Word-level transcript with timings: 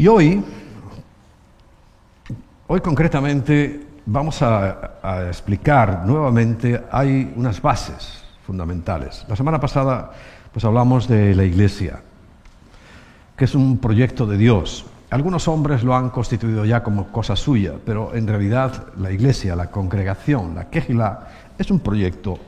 Y 0.00 0.08
hoy, 0.08 0.42
hoy 2.68 2.80
concretamente 2.80 3.86
vamos 4.06 4.40
a, 4.40 5.28
explicar 5.28 6.06
nuevamente, 6.06 6.84
hay 6.90 7.30
unas 7.36 7.60
bases 7.60 8.24
fundamentales. 8.46 9.26
La 9.28 9.36
semana 9.36 9.60
pasada 9.60 10.10
pues 10.54 10.64
hablamos 10.64 11.06
de 11.06 11.34
la 11.34 11.44
iglesia, 11.44 12.00
que 13.36 13.44
es 13.44 13.54
un 13.54 13.76
proyecto 13.76 14.24
de 14.24 14.38
Dios. 14.38 14.86
Algunos 15.10 15.46
hombres 15.48 15.84
lo 15.84 15.94
han 15.94 16.08
constituido 16.08 16.64
ya 16.64 16.82
como 16.82 17.08
cosa 17.12 17.36
suya, 17.36 17.74
pero 17.84 18.14
en 18.14 18.26
realidad 18.26 18.86
la 18.96 19.10
iglesia, 19.10 19.54
la 19.54 19.70
congregación, 19.70 20.54
la 20.54 20.70
quejila, 20.70 21.28
es 21.58 21.70
un 21.70 21.80
proyecto 21.80 22.38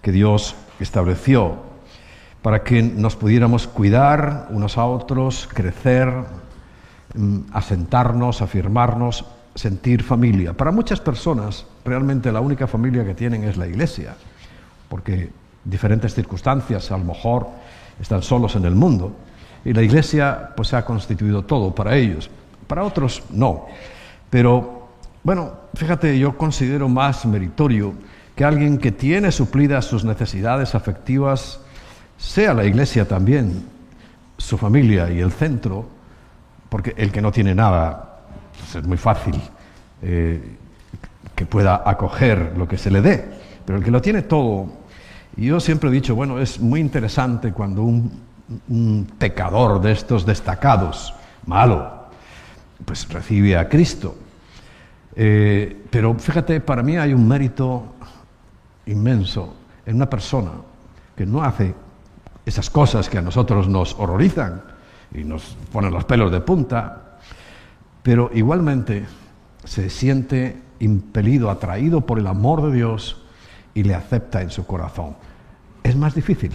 que 0.00 0.10
Dios 0.10 0.54
estableció 0.80 1.56
para 2.40 2.62
que 2.62 2.82
nos 2.82 3.14
pudiéramos 3.14 3.66
cuidar 3.66 4.46
unos 4.48 4.78
a 4.78 4.86
otros, 4.86 5.46
crecer, 5.52 6.08
asentarnos, 7.52 8.42
afirmarnos, 8.42 9.24
sentir 9.54 10.02
familia. 10.02 10.52
Para 10.52 10.72
muchas 10.72 11.00
personas, 11.00 11.66
realmente 11.84 12.32
la 12.32 12.40
única 12.40 12.66
familia 12.66 13.04
que 13.04 13.14
tienen 13.14 13.44
es 13.44 13.56
la 13.56 13.66
iglesia, 13.66 14.16
porque 14.88 15.30
diferentes 15.64 16.14
circunstancias, 16.14 16.90
a 16.90 16.98
lo 16.98 17.04
mejor 17.04 17.48
están 18.00 18.22
solos 18.22 18.56
en 18.56 18.64
el 18.64 18.74
mundo, 18.74 19.14
y 19.64 19.72
la 19.72 19.82
iglesia 19.82 20.50
pues 20.56 20.74
ha 20.74 20.84
constituido 20.84 21.44
todo 21.44 21.74
para 21.74 21.96
ellos. 21.96 22.28
Para 22.66 22.82
otros 22.82 23.22
no. 23.30 23.66
Pero 24.28 24.88
bueno, 25.22 25.52
fíjate, 25.74 26.18
yo 26.18 26.36
considero 26.36 26.88
más 26.88 27.24
meritorio 27.24 27.94
que 28.34 28.44
alguien 28.44 28.78
que 28.78 28.92
tiene 28.92 29.30
suplidas 29.30 29.84
sus 29.84 30.04
necesidades 30.04 30.74
afectivas 30.74 31.60
sea 32.18 32.52
la 32.54 32.64
iglesia 32.64 33.06
también 33.06 33.64
su 34.36 34.58
familia 34.58 35.10
y 35.10 35.20
el 35.20 35.30
centro, 35.32 35.86
porque 36.68 36.94
el 36.96 37.12
que 37.12 37.22
no 37.22 37.32
tiene 37.32 37.54
nada, 37.54 38.20
pues 38.58 38.76
es 38.76 38.86
muy 38.86 38.96
fácil 38.96 39.40
eh, 40.02 40.56
que 41.34 41.46
pueda 41.46 41.82
acoger 41.84 42.54
lo 42.56 42.66
que 42.68 42.78
se 42.78 42.90
le 42.90 43.00
dé, 43.00 43.28
pero 43.64 43.78
el 43.78 43.84
que 43.84 43.90
lo 43.90 44.00
tiene 44.00 44.22
todo, 44.22 44.68
y 45.36 45.46
yo 45.46 45.60
siempre 45.60 45.90
he 45.90 45.92
dicho, 45.92 46.14
bueno, 46.14 46.38
es 46.38 46.60
muy 46.60 46.80
interesante 46.80 47.52
cuando 47.52 47.82
un, 47.82 48.22
pecador 49.18 49.80
de 49.80 49.92
estos 49.92 50.26
destacados, 50.26 51.14
malo, 51.46 52.08
pues 52.84 53.08
recibe 53.08 53.56
a 53.56 53.68
Cristo. 53.68 54.16
Eh, 55.16 55.84
pero 55.90 56.14
fíjate, 56.14 56.60
para 56.60 56.82
mí 56.82 56.96
hay 56.96 57.14
un 57.14 57.26
mérito 57.26 57.94
inmenso 58.86 59.54
en 59.86 59.96
una 59.96 60.10
persona 60.10 60.50
que 61.16 61.24
no 61.24 61.42
hace 61.42 61.74
esas 62.44 62.68
cosas 62.68 63.08
que 63.08 63.18
a 63.18 63.22
nosotros 63.22 63.66
nos 63.66 63.94
horrorizan 63.98 64.62
y 65.14 65.24
nos 65.24 65.56
ponen 65.72 65.92
los 65.92 66.04
pelos 66.04 66.30
de 66.30 66.40
punta, 66.40 67.18
pero 68.02 68.30
igualmente 68.34 69.06
se 69.64 69.88
siente 69.88 70.60
impelido, 70.80 71.50
atraído 71.50 72.02
por 72.02 72.18
el 72.18 72.26
amor 72.26 72.62
de 72.62 72.76
Dios 72.76 73.22
y 73.72 73.84
le 73.84 73.94
acepta 73.94 74.42
en 74.42 74.50
su 74.50 74.66
corazón. 74.66 75.16
Es 75.82 75.96
más 75.96 76.14
difícil. 76.14 76.52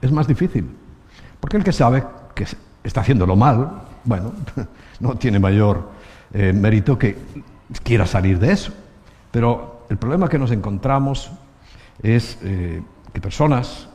Es 0.00 0.10
más 0.10 0.26
difícil. 0.26 0.68
Porque 1.40 1.56
el 1.56 1.64
que 1.64 1.72
sabe 1.72 2.04
que 2.34 2.46
está 2.82 3.02
haciéndolo 3.02 3.36
mal, 3.36 3.82
bueno, 4.04 4.32
no 5.00 5.16
tiene 5.16 5.38
mayor 5.38 5.90
eh, 6.32 6.52
mérito 6.52 6.98
que 6.98 7.16
quiera 7.82 8.06
salir 8.06 8.38
de 8.38 8.52
eso. 8.52 8.72
Pero 9.30 9.86
el 9.88 9.96
problema 9.96 10.28
que 10.28 10.38
nos 10.38 10.50
encontramos 10.50 11.30
es 12.02 12.38
eh, 12.42 12.82
que 13.12 13.20
personas 13.20 13.88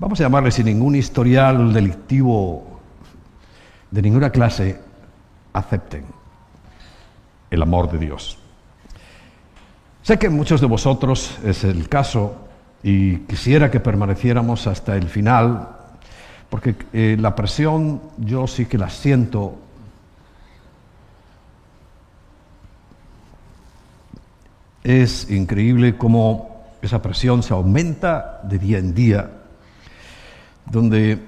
vamos 0.00 0.18
a 0.18 0.24
llamarle 0.24 0.50
sin 0.50 0.64
ningún 0.64 0.96
historial 0.96 1.74
delictivo 1.74 2.80
de 3.90 4.02
ninguna 4.02 4.30
clase, 4.30 4.80
acepten 5.52 6.04
el 7.50 7.62
amor 7.62 7.90
de 7.92 7.98
Dios. 7.98 8.38
Sé 10.02 10.18
que 10.18 10.30
muchos 10.30 10.62
de 10.62 10.66
vosotros 10.66 11.38
es 11.44 11.64
el 11.64 11.88
caso 11.88 12.48
y 12.82 13.18
quisiera 13.18 13.70
que 13.70 13.78
permaneciéramos 13.78 14.66
hasta 14.66 14.96
el 14.96 15.06
final, 15.06 15.68
porque 16.48 16.76
eh, 16.94 17.16
la 17.20 17.36
presión 17.36 18.00
yo 18.16 18.46
sí 18.46 18.64
que 18.64 18.78
la 18.78 18.88
siento. 18.88 19.58
Es 24.82 25.30
increíble 25.30 25.98
cómo 25.98 26.64
esa 26.80 27.02
presión 27.02 27.42
se 27.42 27.52
aumenta 27.52 28.40
de 28.44 28.58
día 28.58 28.78
en 28.78 28.94
día 28.94 29.39
donde 30.70 31.18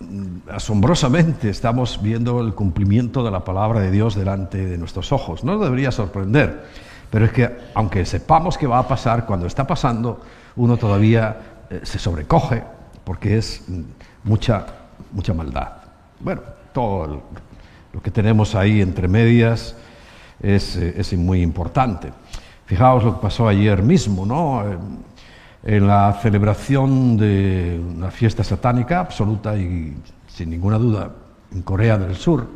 mm, 0.00 0.50
asombrosamente 0.50 1.48
estamos 1.48 2.00
viendo 2.02 2.40
el 2.40 2.54
cumplimiento 2.54 3.22
de 3.22 3.30
la 3.30 3.44
palabra 3.44 3.80
de 3.80 3.90
Dios 3.90 4.14
delante 4.14 4.64
de 4.64 4.78
nuestros 4.78 5.12
ojos. 5.12 5.44
No 5.44 5.58
debería 5.58 5.92
sorprender, 5.92 6.66
pero 7.10 7.26
es 7.26 7.32
que 7.32 7.50
aunque 7.74 8.04
sepamos 8.04 8.58
que 8.58 8.66
va 8.66 8.78
a 8.78 8.88
pasar, 8.88 9.26
cuando 9.26 9.46
está 9.46 9.66
pasando, 9.66 10.20
uno 10.56 10.76
todavía 10.76 11.66
eh, 11.70 11.80
se 11.82 11.98
sobrecoge 11.98 12.62
porque 13.04 13.38
es 13.38 13.62
mm, 13.68 13.82
mucha, 14.24 14.66
mucha 15.12 15.32
maldad. 15.32 15.72
Bueno, 16.20 16.42
todo 16.72 17.22
lo 17.92 18.02
que 18.02 18.10
tenemos 18.10 18.54
ahí 18.54 18.80
entre 18.80 19.06
medias 19.06 19.76
es, 20.40 20.76
eh, 20.76 20.94
es 20.96 21.12
muy 21.16 21.42
importante. 21.42 22.12
Fijaos 22.66 23.04
lo 23.04 23.14
que 23.14 23.22
pasó 23.22 23.46
ayer 23.46 23.82
mismo, 23.82 24.24
¿no? 24.24 24.64
En 25.64 25.86
la 25.86 26.12
celebración 26.20 27.16
de 27.16 27.80
una 27.96 28.10
fiesta 28.10 28.44
satánica 28.44 29.00
absoluta 29.00 29.56
y 29.56 29.96
sin 30.26 30.50
ninguna 30.50 30.76
duda 30.76 31.10
en 31.52 31.62
Corea 31.62 31.96
del 31.96 32.16
Sur, 32.16 32.46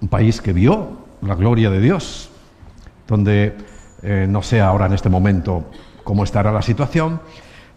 un 0.00 0.08
país 0.08 0.40
que 0.40 0.52
vio 0.52 1.04
la 1.22 1.36
gloria 1.36 1.70
de 1.70 1.80
Dios, 1.80 2.30
donde 3.06 3.56
eh, 4.02 4.26
no 4.28 4.42
sé 4.42 4.60
ahora 4.60 4.86
en 4.86 4.94
este 4.94 5.08
momento 5.08 5.66
cómo 6.02 6.24
estará 6.24 6.50
la 6.50 6.62
situación, 6.62 7.20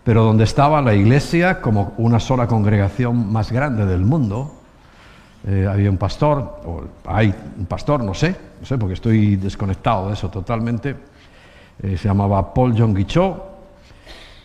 pero 0.03 0.23
donde 0.23 0.45
estaba 0.45 0.81
la 0.81 0.95
iglesia 0.95 1.61
como 1.61 1.93
una 1.97 2.19
sola 2.19 2.47
congregación 2.47 3.31
más 3.31 3.51
grande 3.51 3.85
del 3.85 4.01
mundo, 4.01 4.53
eh, 5.45 5.67
había 5.69 5.91
un 5.91 5.97
pastor, 5.97 6.61
o 6.65 6.83
hay 7.05 7.33
un 7.57 7.67
pastor, 7.67 8.03
no 8.03 8.13
sé, 8.13 8.35
no 8.59 8.65
sé 8.65 8.77
porque 8.77 8.95
estoy 8.95 9.35
desconectado 9.35 10.07
de 10.07 10.13
eso 10.13 10.29
totalmente, 10.29 10.95
eh, 11.83 11.97
se 11.97 12.07
llamaba 12.07 12.53
Paul 12.53 12.77
Jong 12.77 12.97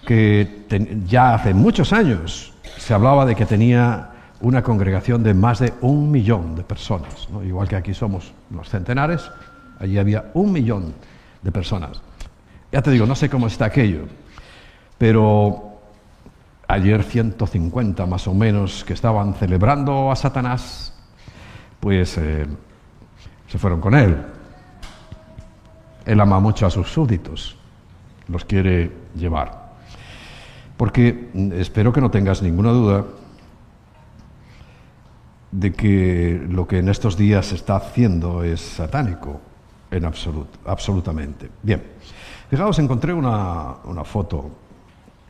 Que 0.06 0.66
ya 1.06 1.34
hace 1.34 1.54
muchos 1.54 1.92
años 1.92 2.52
se 2.78 2.94
hablaba 2.94 3.24
de 3.24 3.34
que 3.36 3.46
tenía 3.46 4.10
una 4.42 4.62
congregación 4.62 5.22
de 5.22 5.34
más 5.34 5.60
de 5.60 5.72
un 5.80 6.10
millón 6.10 6.56
de 6.56 6.64
personas, 6.64 7.28
igual 7.44 7.68
que 7.68 7.76
aquí 7.76 7.94
somos 7.94 8.32
los 8.50 8.68
centenares, 8.68 9.30
allí 9.78 9.98
había 9.98 10.30
un 10.34 10.52
millón 10.52 10.94
de 11.42 11.52
personas. 11.52 12.02
Ya 12.72 12.82
te 12.82 12.90
digo, 12.90 13.06
no 13.06 13.14
sé 13.14 13.30
cómo 13.30 13.46
está 13.46 13.66
aquello, 13.66 14.06
pero 14.98 15.78
ayer 16.66 17.04
150 17.04 18.04
más 18.06 18.26
o 18.26 18.34
menos 18.34 18.82
que 18.84 18.94
estaban 18.94 19.34
celebrando 19.34 20.10
a 20.10 20.16
Satanás, 20.16 20.92
pues 21.78 22.18
eh, 22.18 22.46
se 23.46 23.58
fueron 23.58 23.80
con 23.80 23.94
él. 23.94 24.16
Él 26.04 26.20
ama 26.20 26.40
mucho 26.40 26.66
a 26.66 26.70
sus 26.70 26.90
súbditos, 26.90 27.56
los 28.26 28.44
quiere 28.44 28.90
llevar. 29.14 29.61
Porque 30.82 31.30
espero 31.52 31.92
que 31.92 32.00
no 32.00 32.10
tengas 32.10 32.42
ninguna 32.42 32.72
duda 32.72 33.04
de 35.52 35.72
que 35.72 36.44
lo 36.48 36.66
que 36.66 36.78
en 36.78 36.88
estos 36.88 37.16
días 37.16 37.46
se 37.46 37.54
está 37.54 37.76
haciendo 37.76 38.42
es 38.42 38.60
satánico, 38.60 39.40
en 39.92 40.04
absoluto, 40.04 40.58
absolutamente. 40.66 41.48
Bien, 41.62 41.84
fijaos, 42.50 42.80
encontré 42.80 43.14
una, 43.14 43.76
foto 44.02 44.50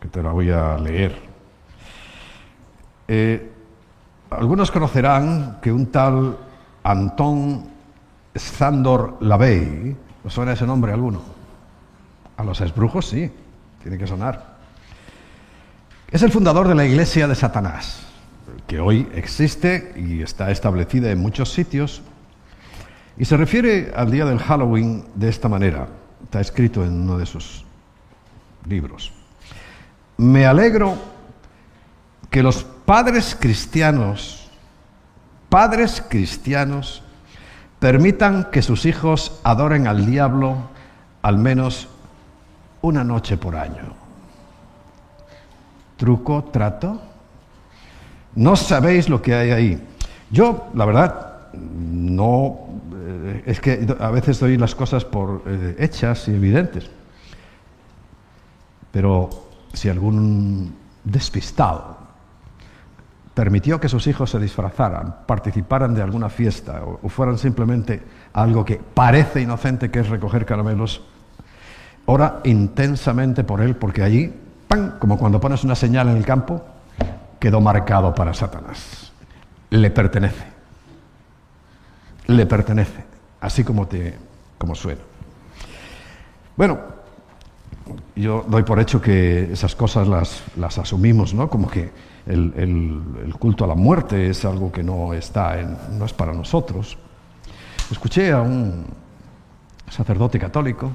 que 0.01 0.09
te 0.09 0.23
la 0.23 0.33
voy 0.33 0.49
a 0.49 0.79
leer. 0.79 1.21
Eh, 3.07 3.53
algunos 4.31 4.71
conocerán 4.71 5.59
que 5.61 5.71
un 5.71 5.89
tal 5.89 6.35
Antón 6.83 7.65
Sandor 8.35 9.19
Lavey, 9.21 9.95
¿os 10.25 10.33
suena 10.33 10.55
ese 10.55 10.67
nombre 10.67 10.95
alguno? 10.95 11.21
A 12.39 12.43
los 12.43 12.59
esbrujos 12.63 13.05
sí, 13.05 13.31
tiene 13.83 13.99
que 13.99 14.07
sonar. 14.07 14.52
Es 16.13 16.23
el 16.23 16.31
fundador 16.31 16.69
de 16.69 16.75
la 16.75 16.85
Iglesia 16.85 17.27
de 17.27 17.35
Satanás, 17.35 18.03
que 18.67 18.79
hoy 18.79 19.09
existe 19.15 19.95
y 19.97 20.21
está 20.21 20.51
establecida 20.51 21.11
en 21.11 21.19
muchos 21.19 21.51
sitios, 21.51 22.03
y 23.17 23.25
se 23.25 23.35
refiere 23.39 23.95
al 23.97 24.11
día 24.11 24.27
del 24.27 24.39
Halloween 24.39 25.07
de 25.15 25.31
esta 25.31 25.49
manera. 25.49 25.89
Está 26.23 26.43
escrito 26.43 26.85
en 26.85 27.01
uno 27.01 27.17
de 27.17 27.25
sus 27.25 27.65
libros. 28.69 29.11
Me 30.19 30.45
alegro 30.45 30.97
que 32.29 32.43
los 32.43 32.63
padres 32.63 33.35
cristianos, 33.41 34.51
padres 35.49 36.05
cristianos, 36.07 37.03
permitan 37.81 38.51
que 38.51 38.61
sus 38.61 38.85
hijos 38.85 39.41
adoren 39.45 39.87
al 39.87 40.05
diablo 40.05 40.59
al 41.23 41.39
menos 41.39 41.89
una 42.83 43.03
noche 43.03 43.39
por 43.39 43.57
año 43.57 44.02
truco, 46.03 46.43
trato. 46.51 47.01
No 48.35 48.57
sabéis 48.57 49.09
lo 49.09 49.23
que 49.23 49.37
hay 49.37 49.51
ahí. 49.53 49.89
Yo, 50.33 50.67
la 50.75 50.85
verdad, 50.85 51.53
no... 51.55 52.59
eh, 52.93 53.45
es 53.47 53.61
que 53.61 53.87
a 54.01 54.11
veces 54.11 54.41
doy 54.41 54.57
las 54.57 54.75
cosas 54.75 55.05
por 55.05 55.45
eh, 55.47 55.77
hechas 55.79 56.27
y 56.27 56.35
evidentes. 56.35 56.91
Pero 58.91 59.31
si 59.73 59.89
algún 59.91 60.75
despistado 61.05 61.99
permitió 63.33 63.79
que 63.79 63.89
sus 63.89 64.05
hijos 64.09 64.29
se 64.29 64.41
disfrazaran, 64.41 65.19
participaran 65.25 65.95
de 65.95 66.03
alguna 66.03 66.31
fiesta 66.31 66.83
o, 66.85 66.99
o 67.01 67.09
fueran 67.09 67.39
simplemente 67.39 68.03
algo 68.33 68.65
que 68.65 68.81
parece 68.93 69.41
inocente, 69.41 69.89
que 69.93 70.01
es 70.01 70.09
recoger 70.09 70.47
caramelos, 70.47 71.01
ora 72.07 72.41
intensamente 72.43 73.45
por 73.45 73.61
él, 73.61 73.77
porque 73.77 74.03
allí, 74.03 74.42
¡pam!, 74.69 74.99
como 74.99 75.19
cuando 75.19 75.41
pones 75.41 75.65
una 75.65 75.75
señal 75.75 76.09
en 76.09 76.17
el 76.17 76.25
campo, 76.27 76.63
quedó 77.39 77.61
marcado 77.61 78.15
para 78.15 78.33
Satanás. 78.35 79.13
Le 79.71 79.91
pertenece. 79.91 80.45
Le 82.27 82.47
pertenece, 82.47 83.05
así 83.41 83.65
como, 83.65 83.87
te, 83.89 84.17
como 84.59 84.75
suena. 84.75 85.01
Bueno, 86.57 86.79
yo 88.15 88.45
doy 88.47 88.63
por 88.63 88.79
hecho 88.79 89.01
que 89.01 89.53
esas 89.53 89.75
cosas 89.75 90.07
las, 90.07 90.43
las 90.57 90.79
asumimos, 90.79 91.35
¿no? 91.35 91.49
Como 91.51 91.69
que 91.69 91.91
el, 92.27 92.53
el- 92.57 93.03
el 93.25 93.35
culto 93.35 93.65
a 93.65 93.67
la 93.67 93.75
muerte 93.75 94.31
es 94.31 94.45
algo 94.45 94.71
que 94.71 94.83
no 94.85 95.13
está 95.15 95.59
en, 95.59 95.77
no 95.99 96.05
es 96.05 96.13
para 96.13 96.33
nosotros. 96.33 96.97
Escuché 97.91 98.31
a 98.33 98.41
un 98.41 98.87
sacerdote 99.91 100.39
católico. 100.39 100.91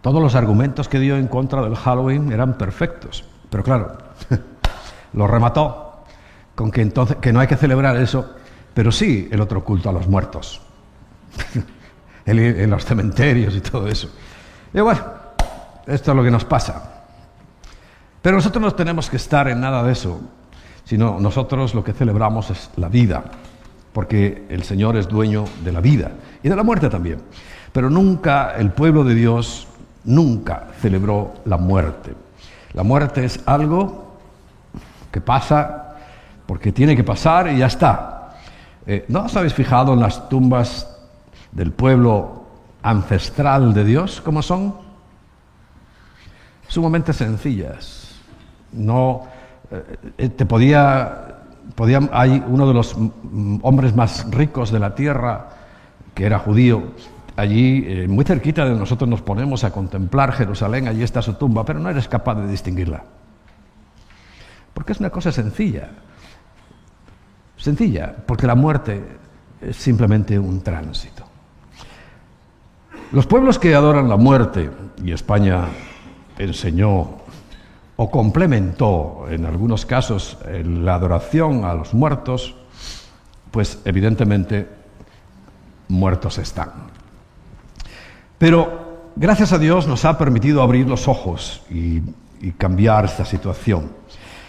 Todos 0.00 0.22
los 0.22 0.34
argumentos 0.34 0.88
que 0.88 0.98
dio 0.98 1.16
en 1.16 1.28
contra 1.28 1.62
del 1.62 1.76
Halloween 1.76 2.32
eran 2.32 2.56
perfectos, 2.56 3.24
pero 3.50 3.62
claro, 3.62 3.98
lo 5.12 5.26
remató 5.26 6.04
con 6.54 6.70
que 6.70 6.82
entonces 6.82 7.16
que 7.16 7.32
no 7.32 7.40
hay 7.40 7.46
que 7.46 7.56
celebrar 7.56 7.96
eso, 7.96 8.34
pero 8.74 8.92
sí 8.92 9.28
el 9.30 9.40
otro 9.40 9.64
culto 9.64 9.90
a 9.90 9.92
los 9.92 10.06
muertos, 10.06 10.60
en 12.26 12.70
los 12.70 12.84
cementerios 12.84 13.54
y 13.54 13.60
todo 13.60 13.86
eso. 13.88 14.10
Y 14.72 14.80
bueno, 14.80 15.00
esto 15.86 16.12
es 16.12 16.16
lo 16.16 16.22
que 16.22 16.30
nos 16.30 16.44
pasa. 16.44 17.04
Pero 18.22 18.36
nosotros 18.36 18.62
no 18.62 18.72
tenemos 18.72 19.08
que 19.08 19.16
estar 19.16 19.48
en 19.48 19.60
nada 19.60 19.82
de 19.82 19.92
eso, 19.92 20.20
sino 20.84 21.18
nosotros 21.18 21.74
lo 21.74 21.82
que 21.82 21.92
celebramos 21.92 22.50
es 22.50 22.70
la 22.76 22.88
vida, 22.88 23.24
porque 23.92 24.46
el 24.50 24.62
Señor 24.62 24.96
es 24.96 25.08
dueño 25.08 25.44
de 25.64 25.72
la 25.72 25.80
vida 25.80 26.12
y 26.42 26.48
de 26.48 26.56
la 26.56 26.62
muerte 26.62 26.88
también. 26.88 27.20
Pero 27.72 27.88
nunca 27.88 28.54
el 28.56 28.70
pueblo 28.70 29.04
de 29.04 29.14
Dios, 29.14 29.66
nunca 30.04 30.68
celebró 30.80 31.34
la 31.44 31.56
muerte. 31.56 32.14
La 32.72 32.82
muerte 32.82 33.24
es 33.24 33.40
algo 33.46 34.16
que 35.10 35.20
pasa 35.20 35.96
porque 36.46 36.72
tiene 36.72 36.96
que 36.96 37.04
pasar 37.04 37.48
y 37.48 37.58
ya 37.58 37.66
está. 37.66 38.36
Eh, 38.86 39.04
¿No 39.08 39.24
os 39.24 39.36
habéis 39.36 39.54
fijado 39.54 39.92
en 39.92 40.00
las 40.00 40.28
tumbas 40.28 40.88
del 41.52 41.72
pueblo 41.72 42.44
ancestral 42.82 43.74
de 43.74 43.84
Dios 43.84 44.20
cómo 44.20 44.42
son? 44.42 44.74
Sumamente 46.68 47.12
sencillas. 47.12 48.16
No 48.72 49.26
eh, 50.18 50.28
te 50.28 50.46
podía, 50.46 51.38
podía 51.74 52.00
hay 52.12 52.42
uno 52.46 52.66
de 52.66 52.74
los 52.74 52.96
hombres 53.62 53.94
más 53.94 54.28
ricos 54.30 54.70
de 54.70 54.78
la 54.78 54.94
tierra 54.94 55.48
que 56.14 56.26
era 56.26 56.38
judío. 56.38 56.82
Allí, 57.40 57.86
eh, 57.86 58.06
muy 58.06 58.26
cerquita 58.26 58.66
de 58.66 58.74
nosotros, 58.74 59.08
nos 59.08 59.22
ponemos 59.22 59.64
a 59.64 59.72
contemplar 59.72 60.32
Jerusalén. 60.32 60.86
Allí 60.86 61.02
está 61.02 61.22
su 61.22 61.32
tumba, 61.34 61.64
pero 61.64 61.78
no 61.78 61.88
eres 61.88 62.06
capaz 62.06 62.34
de 62.34 62.46
distinguirla. 62.46 63.02
Porque 64.74 64.92
es 64.92 65.00
una 65.00 65.08
cosa 65.08 65.32
sencilla. 65.32 65.88
Sencilla, 67.56 68.14
porque 68.26 68.46
la 68.46 68.54
muerte 68.54 69.02
es 69.58 69.74
simplemente 69.74 70.38
un 70.38 70.60
tránsito. 70.60 71.24
Los 73.10 73.26
pueblos 73.26 73.58
que 73.58 73.74
adoran 73.74 74.10
la 74.10 74.18
muerte, 74.18 74.70
y 75.02 75.12
España 75.12 75.64
enseñó 76.36 77.20
o 77.96 78.10
complementó 78.10 79.24
en 79.30 79.46
algunos 79.46 79.86
casos 79.86 80.36
eh, 80.44 80.62
la 80.62 80.96
adoración 80.96 81.64
a 81.64 81.72
los 81.72 81.94
muertos, 81.94 82.54
pues 83.50 83.80
evidentemente 83.86 84.68
muertos 85.88 86.36
están. 86.36 86.89
Pero 88.40 89.10
gracias 89.16 89.52
a 89.52 89.58
Dios 89.58 89.86
nos 89.86 90.06
ha 90.06 90.16
permitido 90.16 90.62
abrir 90.62 90.88
los 90.88 91.08
ojos 91.08 91.60
y, 91.68 92.00
cambiar 92.56 93.04
esta 93.04 93.26
situación. 93.26 93.92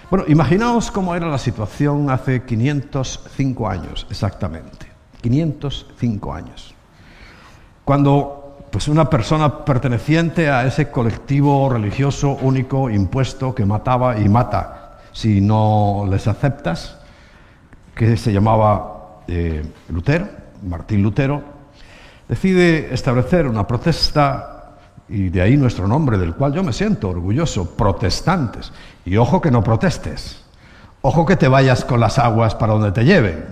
Bueno, 0.10 0.24
imaginaos 0.30 0.90
cómo 0.92 1.14
era 1.14 1.28
la 1.28 1.38
situación 1.38 2.10
hace 2.10 2.44
505 2.44 3.68
años, 3.68 4.08
exactamente. 4.10 4.88
505 5.20 6.34
años. 6.34 6.74
Cuando 7.84 8.66
pues 8.72 8.88
una 8.88 9.10
persona 9.10 9.66
perteneciente 9.66 10.50
a 10.50 10.66
ese 10.66 10.90
colectivo 10.90 11.70
religioso 11.70 12.38
único 12.42 12.90
impuesto 12.90 13.54
que 13.54 13.66
mataba 13.66 14.18
y 14.18 14.30
mata 14.30 15.02
si 15.12 15.42
no 15.42 16.08
les 16.10 16.28
aceptas, 16.28 16.98
que 17.94 18.16
se 18.16 18.32
llamaba 18.32 19.20
eh, 19.28 19.66
Lutero, 19.90 20.30
Martín 20.64 21.04
Lutero, 21.04 21.61
decide 22.32 22.94
establecer 22.94 23.46
una 23.46 23.68
protesta 23.68 24.78
y 25.10 25.28
de 25.28 25.42
ahí 25.42 25.58
nuestro 25.58 25.86
nombre, 25.86 26.18
del 26.18 26.34
cual 26.34 26.54
yo 26.54 26.64
me 26.64 26.72
siento 26.72 27.10
orgulloso, 27.10 27.76
protestantes. 27.76 28.72
Y 29.04 29.18
ojo 29.18 29.42
que 29.42 29.52
no 29.52 29.62
protestes, 29.62 30.42
ojo 31.02 31.26
que 31.26 31.36
te 31.36 31.50
vayas 31.50 31.84
con 31.84 32.00
las 32.00 32.18
aguas 32.20 32.56
para 32.56 32.72
donde 32.72 32.94
te 32.94 33.04
lleven. 33.04 33.46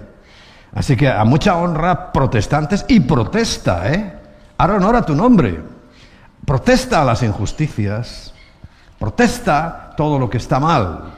Así 0.73 0.95
que 0.95 1.09
a 1.09 1.25
mucha 1.25 1.57
honra, 1.57 2.13
protestantes 2.13 2.85
y 2.87 3.01
protesta, 3.01 3.91
¿eh? 3.91 4.13
Ahora 4.57 4.75
honora 4.75 5.01
tu 5.01 5.13
nombre. 5.13 5.59
Protesta 6.45 7.01
a 7.01 7.05
las 7.05 7.21
injusticias. 7.21 8.33
Protesta 8.97 9.91
todo 9.97 10.17
lo 10.19 10.29
que 10.29 10.37
está 10.37 10.57
mal. 10.61 11.15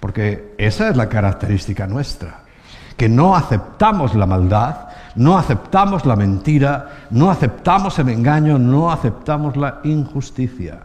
Porque 0.00 0.52
esa 0.58 0.88
es 0.88 0.96
la 0.96 1.08
característica 1.08 1.86
nuestra. 1.86 2.40
Que 2.96 3.08
no 3.08 3.36
aceptamos 3.36 4.16
la 4.16 4.26
maldad, 4.26 4.87
no 5.16 5.38
aceptamos 5.38 6.06
la 6.06 6.16
mentira, 6.16 7.06
no 7.10 7.30
aceptamos 7.30 7.98
el 7.98 8.08
engaño, 8.08 8.58
no 8.58 8.90
aceptamos 8.90 9.56
la 9.56 9.80
injusticia. 9.84 10.80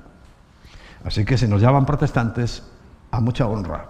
Así 1.04 1.26
que 1.26 1.38
se 1.38 1.48
nos 1.48 1.62
llaman 1.62 1.86
protestantes 1.86 2.64
a 3.12 3.20
mucha 3.20 3.48
honra. 3.48 3.90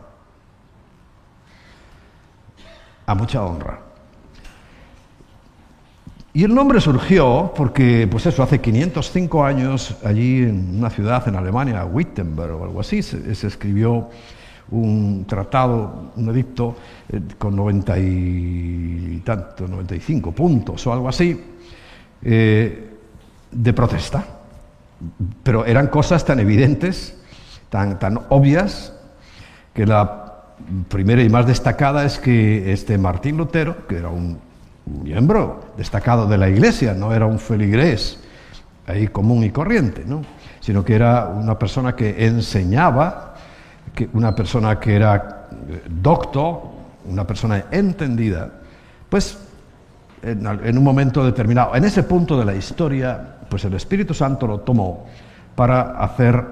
A 3.06 3.16
mucha 3.16 3.44
honra. 3.44 3.80
Y 6.36 6.44
el 6.44 6.56
nombre 6.56 6.82
surgió 6.82 7.54
porque, 7.56 8.08
pues 8.10 8.26
eso, 8.26 8.42
hace 8.42 8.60
505 8.60 9.46
años, 9.46 9.96
allí 10.04 10.42
en 10.42 10.80
una 10.80 10.90
ciudad 10.90 11.28
en 11.28 11.36
Alemania, 11.36 11.86
Wittenberg 11.86 12.56
o 12.56 12.64
algo 12.64 12.80
así, 12.80 13.04
se, 13.04 13.36
se 13.36 13.46
escribió 13.46 14.10
un 14.72 15.26
tratado, 15.28 16.12
un 16.16 16.30
edicto 16.30 16.76
eh, 17.10 17.22
con 17.38 17.56
90 17.56 18.00
y 18.00 19.22
tanto, 19.24 19.68
95 19.68 20.32
puntos 20.32 20.86
o 20.88 20.94
algo 20.94 21.10
así, 21.10 21.40
eh, 22.22 22.90
de 23.52 23.74
protesta. 23.74 24.26
Pero 25.44 25.66
eran 25.66 25.88
cosas 25.88 26.26
tan 26.26 26.40
evidentes, 26.40 27.18
tan, 27.70 28.00
tan 28.00 28.20
obvias, 28.30 28.94
que 29.74 29.86
la 29.86 30.46
primera 30.88 31.22
y 31.24 31.30
más 31.30 31.46
destacada 31.46 32.06
es 32.06 32.20
que 32.20 32.72
este 32.72 32.98
Martín 32.98 33.38
Lutero, 33.38 33.88
que 33.88 33.98
era 33.98 34.10
un 34.10 34.40
miembro 34.86 35.74
destacado 35.78 36.28
de 36.28 36.38
la 36.38 36.50
iglesia, 36.50 36.94
no 36.94 37.14
era 37.14 37.26
un 37.26 37.40
feligrés 37.40 38.20
ahí 38.86 39.08
común 39.08 39.44
y 39.44 39.50
corriente, 39.50 40.04
¿no? 40.06 40.22
sino 40.60 40.84
que 40.84 40.96
era 40.96 41.28
una 41.28 41.58
persona 41.58 41.96
que 41.96 42.26
enseñaba, 42.26 43.33
que 43.94 44.10
una 44.14 44.34
persona 44.34 44.80
que 44.80 44.96
era 44.96 45.48
eh, 45.70 45.84
docto, 45.88 46.74
una 47.06 47.26
persona 47.26 47.66
entendida, 47.72 48.52
pues 49.10 49.38
en, 50.22 50.78
un 50.78 50.84
momento 50.84 51.24
determinado, 51.24 51.76
en 51.76 51.84
ese 51.84 52.04
punto 52.04 52.40
de 52.40 52.46
la 52.46 52.56
historia, 52.56 53.38
pues 53.50 53.66
el 53.66 53.74
Espíritu 53.74 54.14
Santo 54.14 54.48
lo 54.48 54.60
tomó 54.62 55.06
para 55.56 55.98
hacer 55.98 56.44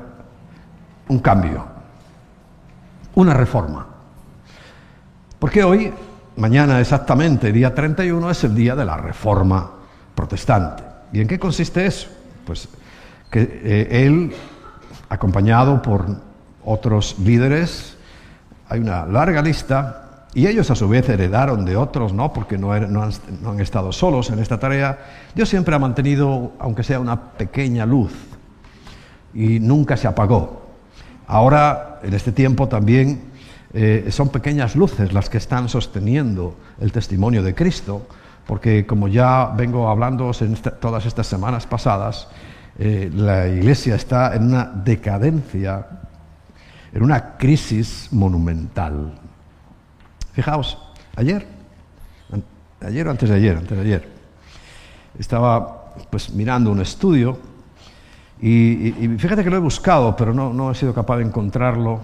un 1.07 1.19
cambio, 1.19 1.65
una 3.15 3.33
reforma. 3.33 3.88
Porque 5.39 5.63
hoy 5.63 5.91
Mañana 6.38 6.79
exactamente, 6.79 7.51
día 7.51 7.75
31, 7.75 8.31
es 8.31 8.43
el 8.45 8.55
día 8.55 8.75
de 8.75 8.86
la 8.86 8.95
reforma 8.95 9.69
protestante. 10.15 10.83
¿Y 11.12 11.19
en 11.19 11.27
qué 11.27 11.38
consiste 11.38 11.86
eso? 11.86 12.07
Pues 12.45 12.69
que 13.29 13.41
eh, 13.41 14.05
él, 14.05 14.33
acompañado 15.10 15.81
por 15.81 16.05
otros 16.65 17.17
líderes, 17.19 17.97
hay 18.69 18.79
una 18.79 19.05
larga 19.05 19.41
lista, 19.41 20.27
y 20.33 20.47
ellos 20.47 20.71
a 20.71 20.75
su 20.75 20.87
vez 20.87 21.09
heredaron 21.09 21.65
de 21.65 21.75
otros, 21.75 22.13
¿no? 22.13 22.31
porque 22.31 22.57
no, 22.57 22.73
er, 22.73 22.89
no, 22.89 23.03
han, 23.03 23.11
no 23.41 23.51
han 23.51 23.59
estado 23.59 23.91
solos 23.91 24.29
en 24.29 24.39
esta 24.39 24.59
tarea. 24.59 24.97
Dios 25.35 25.49
siempre 25.49 25.75
ha 25.75 25.79
mantenido, 25.79 26.53
aunque 26.59 26.83
sea 26.83 26.99
una 26.99 27.31
pequeña 27.33 27.85
luz, 27.85 28.13
y 29.33 29.59
nunca 29.59 29.97
se 29.97 30.07
apagó. 30.07 30.61
Ahora, 31.27 31.99
en 32.03 32.13
este 32.13 32.31
tiempo 32.31 32.67
también, 32.67 33.31
eh, 33.73 34.07
son 34.11 34.29
pequeñas 34.29 34.75
luces 34.75 35.13
las 35.13 35.29
que 35.29 35.37
están 35.37 35.69
sosteniendo 35.69 36.55
el 36.79 36.91
testimonio 36.91 37.41
de 37.41 37.55
Cristo, 37.55 38.05
porque 38.45 38.85
como 38.85 39.07
ya 39.07 39.53
vengo 39.55 39.87
hablando 39.87 40.31
en 40.41 40.55
todas 40.79 41.05
estas 41.05 41.27
semanas 41.27 41.65
pasadas, 41.67 42.27
eh, 42.77 43.09
la 43.13 43.47
iglesia 43.47 43.95
está 43.95 44.35
en 44.35 44.47
una 44.47 44.65
decadencia, 44.65 45.87
en 46.93 47.03
una 47.03 47.38
crisis 47.38 48.10
monumental. 48.12 49.13
Fijaos, 50.33 50.77
ayer, 51.15 51.45
ayer 52.81 53.07
o 53.07 53.12
antes 53.12 53.29
de 53.29 53.36
ayer, 53.36 53.57
antes 53.57 53.77
de 53.77 53.83
ayer, 53.83 54.10
estaba 55.17 55.93
pues 56.10 56.31
mirando 56.31 56.71
un 56.71 56.81
estudio 56.81 57.38
y, 58.41 58.91
fíjate 59.19 59.43
que 59.43 59.50
lo 59.50 59.57
he 59.57 59.60
buscado, 59.60 60.15
pero 60.15 60.33
no, 60.33 60.51
no 60.51 60.71
he 60.71 60.75
sido 60.75 60.93
capaz 60.93 61.17
de 61.17 61.24
encontrarlo 61.24 62.00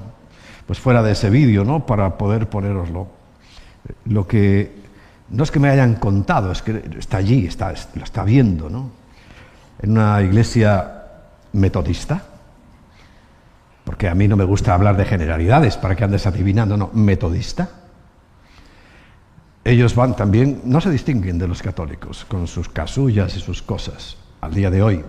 pues 0.68 0.80
fuera 0.80 1.02
de 1.02 1.14
ese 1.14 1.30
vídeo, 1.30 1.64
¿no? 1.64 1.86
Para 1.86 2.18
poder 2.18 2.48
poneroslo. 2.48 3.08
Lo 4.06 4.28
que 4.28 4.76
no 5.30 5.44
es 5.44 5.52
que 5.52 5.60
me 5.60 5.70
hayan 5.70 5.96
contado, 5.96 6.52
es 6.52 6.62
que 6.62 6.84
está 7.00 7.18
allí, 7.18 7.48
está, 7.48 7.74
lo 7.96 8.04
está 8.04 8.24
viendo, 8.24 8.70
¿no? 8.70 8.92
En 9.82 9.92
una 9.92 10.22
iglesia 10.22 11.06
metodista, 11.54 12.22
porque 13.88 14.10
a 14.10 14.16
mí 14.16 14.28
no 14.28 14.36
me 14.36 14.44
gusta 14.44 14.74
hablar 14.74 14.98
de 14.98 15.06
generalidades 15.06 15.78
para 15.78 15.96
que 15.96 16.04
andes 16.04 16.28
adivinando, 16.28 16.76
no, 16.76 16.90
metodista. 16.92 17.70
Ellos 19.64 19.96
van 19.96 20.14
también, 20.14 20.60
no 20.66 20.82
se 20.82 20.90
distinguen 20.90 21.40
de 21.40 21.48
los 21.48 21.62
católicos, 21.62 22.26
con 22.26 22.48
sus 22.48 22.68
casullas 22.68 23.34
y 23.38 23.40
sus 23.40 23.62
cosas, 23.62 24.18
al 24.42 24.54
día 24.54 24.70
de 24.70 24.82
hoy. 24.82 25.06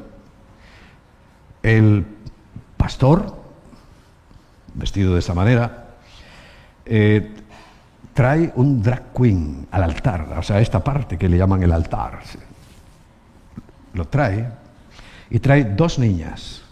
El 1.61 2.07
pastor 2.77 3.35
vestido 4.75 5.15
de 5.15 5.19
esa 5.19 5.35
manera, 5.35 5.97
eh, 6.87 7.35
trae 8.15 8.53
un 8.55 8.81
drag 8.81 9.13
queen 9.13 9.67
al 9.73 9.83
altar, 9.83 10.37
o 10.39 10.43
sea, 10.45 10.61
esta 10.61 10.85
parte 10.85 11.19
que 11.19 11.29
le 11.29 11.37
llaman 11.37 11.65
el 11.65 11.73
altar. 11.73 12.21
Lo 13.95 14.05
trae 14.05 14.49
y 15.31 15.41
trae 15.41 15.65
dos 15.65 15.99
niñas 15.99 16.63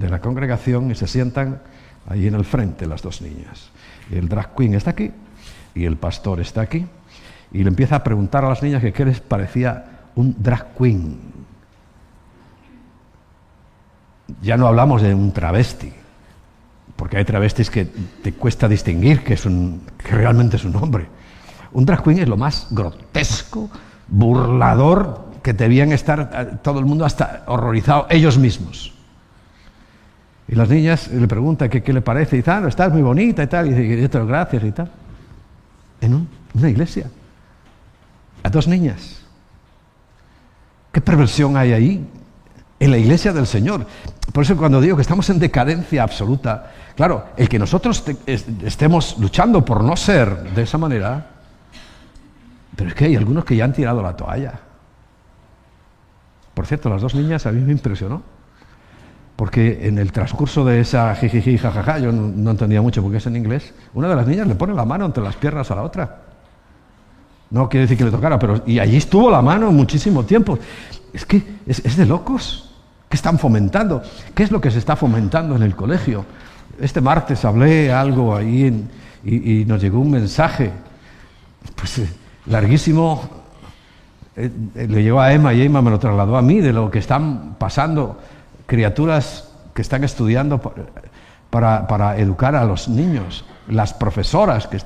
de 0.00 0.08
la 0.08 0.20
congregación 0.20 0.90
y 0.90 0.94
se 0.94 1.06
sientan 1.06 1.60
ahí 2.08 2.26
en 2.26 2.34
el 2.34 2.44
frente 2.44 2.86
las 2.86 3.02
dos 3.02 3.20
niñas. 3.20 3.70
el 4.10 4.28
drag 4.28 4.54
queen 4.56 4.74
está 4.74 4.90
aquí 4.90 5.12
y 5.74 5.84
el 5.84 5.96
pastor 5.96 6.40
está 6.40 6.62
aquí 6.62 6.86
y 7.52 7.62
le 7.62 7.68
empieza 7.68 7.96
a 7.96 8.02
preguntar 8.02 8.44
a 8.44 8.48
las 8.48 8.62
niñas 8.62 8.80
que 8.80 8.92
qué 8.92 9.04
les 9.04 9.20
parecía 9.20 10.00
un 10.16 10.34
drag 10.38 10.74
queen. 10.76 11.18
Ya 14.42 14.56
no 14.56 14.66
hablamos 14.66 15.02
de 15.02 15.12
un 15.14 15.32
travesti, 15.32 15.92
porque 16.96 17.18
hay 17.18 17.24
travestis 17.24 17.68
que 17.68 17.84
te 17.84 18.32
cuesta 18.32 18.68
distinguir 18.68 19.22
que, 19.22 19.34
es 19.34 19.44
un, 19.44 19.82
que 19.98 20.12
realmente 20.12 20.56
es 20.56 20.64
un 20.64 20.76
hombre. 20.76 21.06
Un 21.72 21.84
drag 21.84 22.02
queen 22.02 22.20
es 22.20 22.28
lo 22.28 22.36
más 22.36 22.68
grotesco, 22.70 23.68
burlador, 24.08 25.30
que 25.42 25.52
debían 25.52 25.92
estar 25.92 26.30
eh, 26.32 26.56
todo 26.62 26.78
el 26.78 26.86
mundo 26.86 27.04
hasta 27.04 27.44
horrorizado 27.46 28.06
ellos 28.10 28.38
mismos. 28.38 28.94
Y 30.50 30.56
las 30.56 30.68
niñas 30.68 31.06
le 31.06 31.28
preguntan 31.28 31.70
qué, 31.70 31.92
le 31.92 32.00
parece, 32.00 32.34
y 32.34 32.40
dice, 32.40 32.50
ah, 32.50 32.64
estás 32.66 32.92
muy 32.92 33.02
bonita 33.02 33.44
y 33.44 33.46
tal, 33.46 33.68
y 33.68 33.72
dice, 33.72 34.18
gracias 34.26 34.64
y 34.64 34.72
tal. 34.72 34.90
En 36.00 36.28
una 36.54 36.68
iglesia. 36.68 37.08
A 38.42 38.50
dos 38.50 38.66
niñas. 38.66 39.22
¿Qué 40.90 41.00
perversión 41.00 41.56
hay 41.56 41.72
ahí? 41.72 42.04
En 42.80 42.90
la 42.90 42.98
iglesia 42.98 43.32
del 43.32 43.46
Señor. 43.46 43.86
Por 44.32 44.42
eso 44.42 44.56
cuando 44.56 44.80
digo 44.80 44.96
que 44.96 45.02
estamos 45.02 45.30
en 45.30 45.38
decadencia 45.38 46.02
absoluta, 46.02 46.72
claro, 46.96 47.26
el 47.36 47.48
que 47.48 47.60
nosotros 47.60 48.02
estemos 48.26 49.18
luchando 49.20 49.64
por 49.64 49.84
no 49.84 49.96
ser 49.96 50.50
de 50.52 50.62
esa 50.62 50.78
manera, 50.78 51.26
pero 52.74 52.88
es 52.88 52.96
que 52.96 53.04
hay 53.04 53.14
algunos 53.14 53.44
que 53.44 53.54
ya 53.54 53.66
han 53.66 53.72
tirado 53.72 54.02
la 54.02 54.16
toalla. 54.16 54.58
Por 56.54 56.66
cierto, 56.66 56.88
las 56.88 57.02
dos 57.02 57.14
niñas 57.14 57.46
a 57.46 57.52
mí 57.52 57.60
me 57.60 57.70
impresionó, 57.70 58.39
porque 59.40 59.88
en 59.88 59.96
el 59.96 60.12
transcurso 60.12 60.66
de 60.66 60.80
esa 60.80 61.14
jijiji, 61.14 61.56
jajaja, 61.56 61.98
yo 61.98 62.12
no, 62.12 62.50
entendía 62.50 62.82
mucho 62.82 63.00
porque 63.00 63.16
es 63.16 63.26
en 63.26 63.36
inglés, 63.36 63.72
una 63.94 64.06
de 64.06 64.14
las 64.14 64.26
niñas 64.26 64.46
le 64.46 64.54
pone 64.54 64.74
la 64.74 64.84
mano 64.84 65.06
entre 65.06 65.24
las 65.24 65.34
piernas 65.34 65.70
a 65.70 65.76
la 65.76 65.82
otra. 65.82 66.24
No 67.48 67.66
quiere 67.66 67.84
decir 67.84 67.96
que 67.96 68.04
le 68.04 68.10
tocara, 68.10 68.38
pero 68.38 68.62
y 68.66 68.78
allí 68.78 68.98
estuvo 68.98 69.30
la 69.30 69.40
mano 69.40 69.72
muchísimo 69.72 70.24
tiempo. 70.24 70.58
Es 71.14 71.24
que 71.24 71.42
es 71.66 71.96
de 71.96 72.04
locos. 72.04 72.70
¿Qué 73.08 73.16
están 73.16 73.38
fomentando? 73.38 74.02
¿Qué 74.34 74.42
es 74.42 74.50
lo 74.50 74.60
que 74.60 74.70
se 74.70 74.78
está 74.78 74.94
fomentando 74.94 75.56
en 75.56 75.62
el 75.62 75.74
colegio? 75.74 76.26
Este 76.78 77.00
martes 77.00 77.42
hablé 77.46 77.90
algo 77.90 78.36
ahí 78.36 78.86
y, 79.24 79.64
nos 79.64 79.80
llegó 79.80 80.00
un 80.00 80.10
mensaje, 80.10 80.70
pues 81.76 81.98
eh, 82.00 82.08
larguísimo, 82.44 83.22
eh, 84.36 84.50
eh, 84.74 84.86
le 84.86 85.02
llegó 85.02 85.18
a 85.18 85.32
Emma 85.32 85.54
y 85.54 85.62
Emma 85.62 85.80
me 85.80 85.90
lo 85.90 85.98
trasladó 85.98 86.36
a 86.36 86.42
mí, 86.42 86.60
de 86.60 86.74
lo 86.74 86.90
que 86.90 86.98
están 86.98 87.56
pasando 87.58 88.18
criaturas 88.70 89.50
que 89.74 89.82
están 89.82 90.04
estudiando 90.04 90.60
para, 91.50 92.16
educar 92.18 92.54
a 92.54 92.64
los 92.64 92.88
niños, 92.88 93.44
las 93.66 93.92
profesoras, 93.92 94.68
que, 94.68 94.78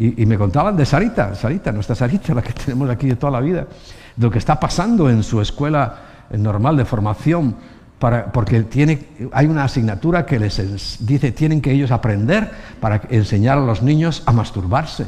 y, 0.00 0.20
y, 0.20 0.26
me 0.26 0.36
contaban 0.36 0.76
de 0.76 0.84
Sarita, 0.84 1.36
Sarita, 1.36 1.70
nuestra 1.70 1.94
Sarita, 1.94 2.34
la 2.34 2.42
que 2.42 2.52
tenemos 2.64 2.90
aquí 2.90 3.06
de 3.06 3.14
toda 3.14 3.30
la 3.30 3.38
vida, 3.38 3.68
de 4.16 4.26
lo 4.26 4.32
que 4.32 4.38
está 4.38 4.58
pasando 4.58 5.08
en 5.08 5.22
su 5.22 5.40
escuela 5.40 5.94
normal 6.32 6.76
de 6.76 6.84
formación, 6.84 7.54
para, 8.00 8.32
porque 8.32 8.64
tiene, 8.64 9.06
hay 9.30 9.46
una 9.46 9.62
asignatura 9.62 10.26
que 10.26 10.40
les 10.40 10.98
dice 11.06 11.30
tienen 11.30 11.60
que 11.60 11.70
ellos 11.70 11.92
aprender 11.92 12.50
para 12.80 13.02
enseñar 13.10 13.58
a 13.58 13.60
los 13.60 13.80
niños 13.80 14.24
a 14.26 14.32
masturbarse. 14.32 15.06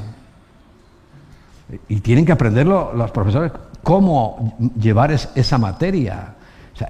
Y 1.88 2.00
tienen 2.00 2.24
que 2.24 2.30
aprenderlo 2.30 2.92
los 2.94 3.10
profesores 3.10 3.50
cómo 3.82 4.56
llevar 4.78 5.10
esa 5.10 5.58
materia. 5.58 6.36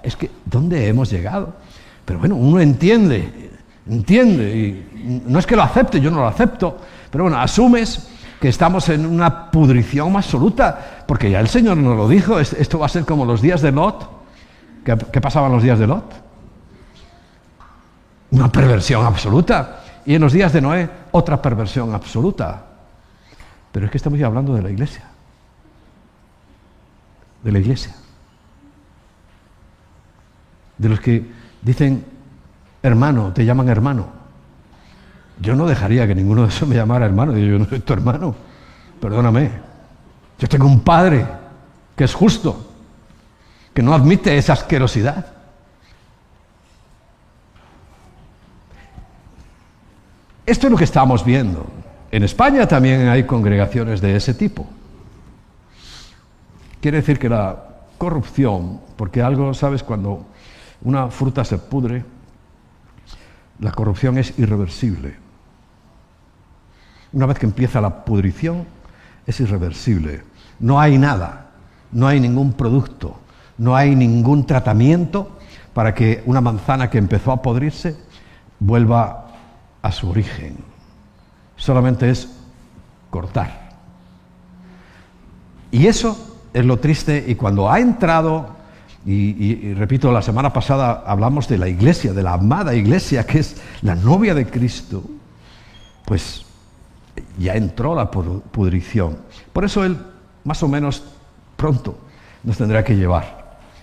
Es 0.02 0.16
que, 0.16 0.30
¿dónde 0.44 0.88
hemos 0.88 1.10
llegado? 1.10 1.54
Pero 2.04 2.18
bueno, 2.18 2.36
uno 2.36 2.60
entiende, 2.60 3.50
entiende, 3.88 4.56
y 4.56 5.22
no 5.26 5.38
es 5.38 5.46
que 5.46 5.56
lo 5.56 5.62
acepte, 5.62 6.00
yo 6.00 6.10
no 6.10 6.20
lo 6.20 6.26
acepto, 6.26 6.78
pero 7.10 7.24
bueno, 7.24 7.38
asumes 7.38 8.08
que 8.40 8.48
estamos 8.48 8.88
en 8.88 9.06
una 9.06 9.50
pudrición 9.50 10.16
absoluta, 10.16 11.04
porque 11.06 11.30
ya 11.30 11.38
el 11.38 11.48
Señor 11.48 11.76
nos 11.76 11.96
lo 11.96 12.08
dijo, 12.08 12.40
esto 12.40 12.78
va 12.78 12.86
a 12.86 12.88
ser 12.88 13.04
como 13.04 13.24
los 13.24 13.40
días 13.40 13.62
de 13.62 13.70
Lot. 13.70 14.10
¿Qué, 14.84 15.20
pasaba 15.20 15.46
en 15.46 15.52
los 15.52 15.62
días 15.62 15.78
de 15.78 15.86
Lot? 15.86 16.12
Una 18.32 18.50
perversión 18.50 19.06
absoluta. 19.06 19.84
Y 20.04 20.16
en 20.16 20.22
los 20.22 20.32
días 20.32 20.52
de 20.52 20.60
Noé, 20.60 20.90
otra 21.12 21.40
perversión 21.40 21.94
absoluta. 21.94 22.64
Pero 23.70 23.86
es 23.86 23.92
que 23.92 23.98
estamos 23.98 24.18
ya 24.18 24.26
hablando 24.26 24.54
de 24.54 24.62
la 24.62 24.70
iglesia. 24.70 25.04
De 27.44 27.52
la 27.52 27.60
iglesia. 27.60 27.94
De 30.82 30.88
los 30.88 30.98
que 30.98 31.24
dicen, 31.62 32.04
hermano, 32.82 33.32
te 33.32 33.44
llaman 33.44 33.68
hermano. 33.68 34.08
Yo 35.40 35.54
no 35.54 35.68
dejaría 35.68 36.08
que 36.08 36.14
ninguno 36.16 36.42
de 36.42 36.48
esos 36.48 36.68
me 36.68 36.74
llamara 36.74 37.06
hermano. 37.06 37.38
Yo 37.38 37.56
no 37.56 37.66
soy 37.66 37.78
tu 37.78 37.92
hermano. 37.92 38.34
Perdóname. 39.00 39.48
Yo 40.40 40.48
tengo 40.48 40.66
un 40.66 40.80
padre 40.80 41.24
que 41.94 42.02
es 42.02 42.12
justo 42.12 42.68
que 43.72 43.80
no 43.80 43.94
admite 43.94 44.36
esa 44.36 44.54
asquerosidad. 44.54 45.24
Esto 50.44 50.66
es 50.66 50.70
lo 50.72 50.76
que 50.76 50.82
estamos 50.82 51.24
viendo. 51.24 51.64
En 52.10 52.24
España 52.24 52.66
también 52.66 53.06
hay 53.06 53.22
congregaciones 53.22 54.00
de 54.00 54.16
ese 54.16 54.34
tipo. 54.34 54.66
Quiere 56.80 56.96
decir 56.96 57.20
que 57.20 57.28
la 57.28 57.68
corrupción, 57.98 58.80
porque 58.96 59.22
algo, 59.22 59.54
¿sabes? 59.54 59.84
Cuando 59.84 60.31
una 60.84 61.08
fruta 61.08 61.44
se 61.44 61.58
pudre, 61.58 62.04
la 63.60 63.72
corrupción 63.72 64.18
es 64.18 64.38
irreversible. 64.38 65.16
Una 67.12 67.26
vez 67.26 67.38
que 67.38 67.46
empieza 67.46 67.80
la 67.80 68.04
pudrición, 68.04 68.64
es 69.26 69.40
irreversible. 69.40 70.22
No 70.58 70.80
hay 70.80 70.98
nada, 70.98 71.50
no 71.92 72.08
hay 72.08 72.20
ningún 72.20 72.54
producto, 72.54 73.18
no 73.58 73.76
hay 73.76 73.94
ningún 73.94 74.46
tratamiento 74.46 75.38
para 75.74 75.94
que 75.94 76.22
una 76.26 76.40
manzana 76.40 76.90
que 76.90 76.98
empezó 76.98 77.32
a 77.32 77.42
podrirse 77.42 77.96
vuelva 78.58 79.28
a 79.82 79.92
su 79.92 80.10
origen. 80.10 80.56
Solamente 81.56 82.10
es 82.10 82.28
cortar. 83.10 83.70
Y 85.70 85.86
eso 85.86 86.38
es 86.52 86.64
lo 86.64 86.78
triste 86.78 87.24
y 87.26 87.34
cuando 87.34 87.70
ha 87.70 87.80
entrado, 87.80 88.61
y, 89.04 89.74
repito, 89.74 90.12
la 90.12 90.22
semana 90.22 90.52
pasada 90.52 91.02
hablamos 91.06 91.48
de 91.48 91.58
la 91.58 91.68
iglesia, 91.68 92.12
de 92.12 92.22
la 92.22 92.34
amada 92.34 92.74
iglesia 92.74 93.26
que 93.26 93.40
es 93.40 93.60
la 93.82 93.94
novia 93.94 94.34
de 94.34 94.46
Cristo, 94.46 95.02
pues 96.04 96.44
ya 97.38 97.54
entró 97.54 97.94
la 97.94 98.10
pudrición. 98.10 99.18
Por 99.52 99.64
eso 99.64 99.84
Él, 99.84 99.96
más 100.44 100.62
o 100.62 100.68
menos 100.68 101.02
pronto, 101.56 101.98
nos 102.44 102.56
tendrá 102.56 102.84
que 102.84 102.94
llevar 102.96 103.42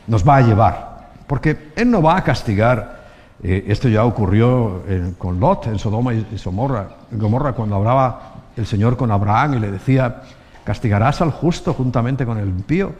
nos 0.09 0.27
va 0.27 0.37
a 0.37 0.41
llevar. 0.41 1.09
Porque 1.27 1.71
Él 1.75 1.89
no 1.89 2.01
va 2.01 2.17
a 2.17 2.23
castigar 2.23 2.99
Eh, 3.41 3.71
esto 3.71 3.87
ya 3.87 4.03
ocurrió 4.03 4.83
con 5.17 5.39
Lot 5.39 5.67
en 5.67 5.79
Sodoma 5.79 6.13
y, 6.13 6.27
Gomorra, 6.43 6.89
Gomorra, 7.09 7.53
cuando 7.53 7.77
hablaba 7.77 8.33
el 8.57 8.65
Señor 8.65 8.97
con 8.97 9.11
Abraham 9.11 9.53
y 9.53 9.59
le 9.59 9.71
decía, 9.71 10.23
¿castigarás 10.65 11.21
al 11.21 11.31
justo 11.31 11.73
juntamente 11.73 12.25
con 12.25 12.37
el 12.37 12.49
impío? 12.49 12.91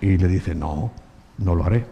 Y 0.00 0.18
le 0.18 0.26
dice, 0.26 0.56
no, 0.56 0.90
no 1.38 1.54
lo 1.54 1.64
haré. 1.64 1.86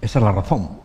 Esa 0.00 0.18
es 0.18 0.24
la 0.24 0.32
razón 0.32 0.84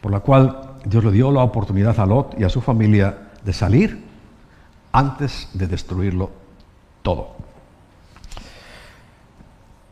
por 0.00 0.12
la 0.12 0.20
cual 0.20 0.74
Dios 0.84 1.02
le 1.02 1.10
dio 1.10 1.30
la 1.30 1.42
oportunidad 1.42 1.98
a 1.98 2.06
Lot 2.06 2.38
y 2.38 2.44
a 2.44 2.48
su 2.50 2.60
familia 2.60 3.30
de 3.42 3.52
salir 3.52 4.04
antes 4.92 5.48
de 5.54 5.66
destruirlo 5.66 6.30
todo. 7.02 7.36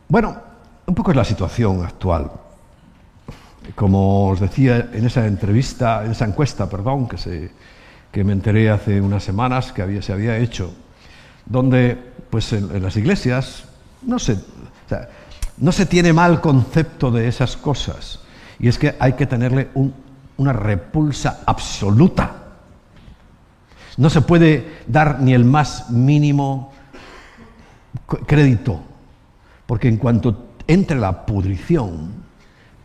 Bueno, 0.07 0.37
un 0.85 0.95
poco 0.95 1.11
es 1.11 1.17
la 1.17 1.25
situación 1.25 1.83
actual. 1.83 2.31
Como 3.75 4.29
os 4.29 4.39
decía 4.39 4.89
en 4.93 5.05
esa 5.05 5.25
entrevista, 5.25 6.05
en 6.05 6.11
esa 6.11 6.25
encuesta, 6.25 6.69
perdón, 6.69 7.07
que, 7.07 7.17
se, 7.17 7.51
que 8.11 8.23
me 8.23 8.33
enteré 8.33 8.69
hace 8.69 9.01
unas 9.01 9.23
semanas 9.23 9.71
que 9.71 9.81
había, 9.81 10.01
se 10.01 10.13
había 10.13 10.37
hecho, 10.37 10.73
donde 11.45 11.97
pues 12.29 12.53
en, 12.53 12.81
las 12.81 12.97
iglesias 12.97 13.65
no 14.01 14.19
se, 14.19 14.37
no 15.57 15.71
se 15.71 15.85
tiene 15.85 16.13
mal 16.13 16.41
concepto 16.41 17.11
de 17.11 17.27
esas 17.27 17.57
cosas. 17.57 18.19
Y 18.59 18.67
es 18.67 18.77
que 18.77 18.95
hay 18.99 19.13
que 19.13 19.25
tenerle 19.25 19.69
una 20.37 20.53
repulsa 20.53 21.41
absoluta. 21.45 22.31
No 23.97 24.09
se 24.09 24.21
puede 24.21 24.81
dar 24.87 25.19
ni 25.19 25.33
el 25.33 25.45
más 25.45 25.89
mínimo 25.89 26.73
crédito, 28.25 28.81
porque 29.65 29.87
en 29.87 29.97
cuanto 29.97 30.55
entre 30.67 30.97
la 30.97 31.25
pudrición, 31.25 32.23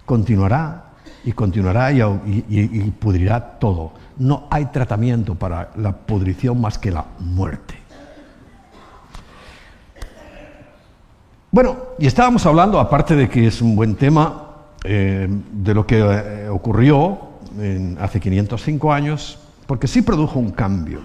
continuará 0.05 0.85
y 1.25 1.33
continuará 1.33 1.93
y, 1.93 2.91
pudrirá 2.99 3.59
todo. 3.59 3.93
No 4.19 4.47
hay 4.51 4.67
tratamiento 4.67 5.35
para 5.35 5.71
la 5.77 5.93
pudrición 5.93 6.61
más 6.61 6.79
que 6.79 6.91
la 6.91 7.05
muerte. 7.21 7.75
Bueno, 11.59 11.77
y 11.99 12.07
estábamos 12.07 12.47
hablando, 12.47 12.79
aparte 12.79 13.17
de 13.17 13.29
que 13.29 13.49
es 13.49 13.61
un 13.61 13.75
buen 13.75 13.97
tema, 13.97 14.45
eh, 14.85 15.27
de 15.29 15.75
lo 15.75 15.85
que 15.85 15.99
eh, 15.99 16.49
ocurrió 16.49 17.19
hace 17.99 18.21
505 18.21 18.93
años, 18.93 19.41
porque 19.67 19.89
sí 19.89 20.03
produjo 20.03 20.39
un 20.39 20.53
cambio. 20.53 21.01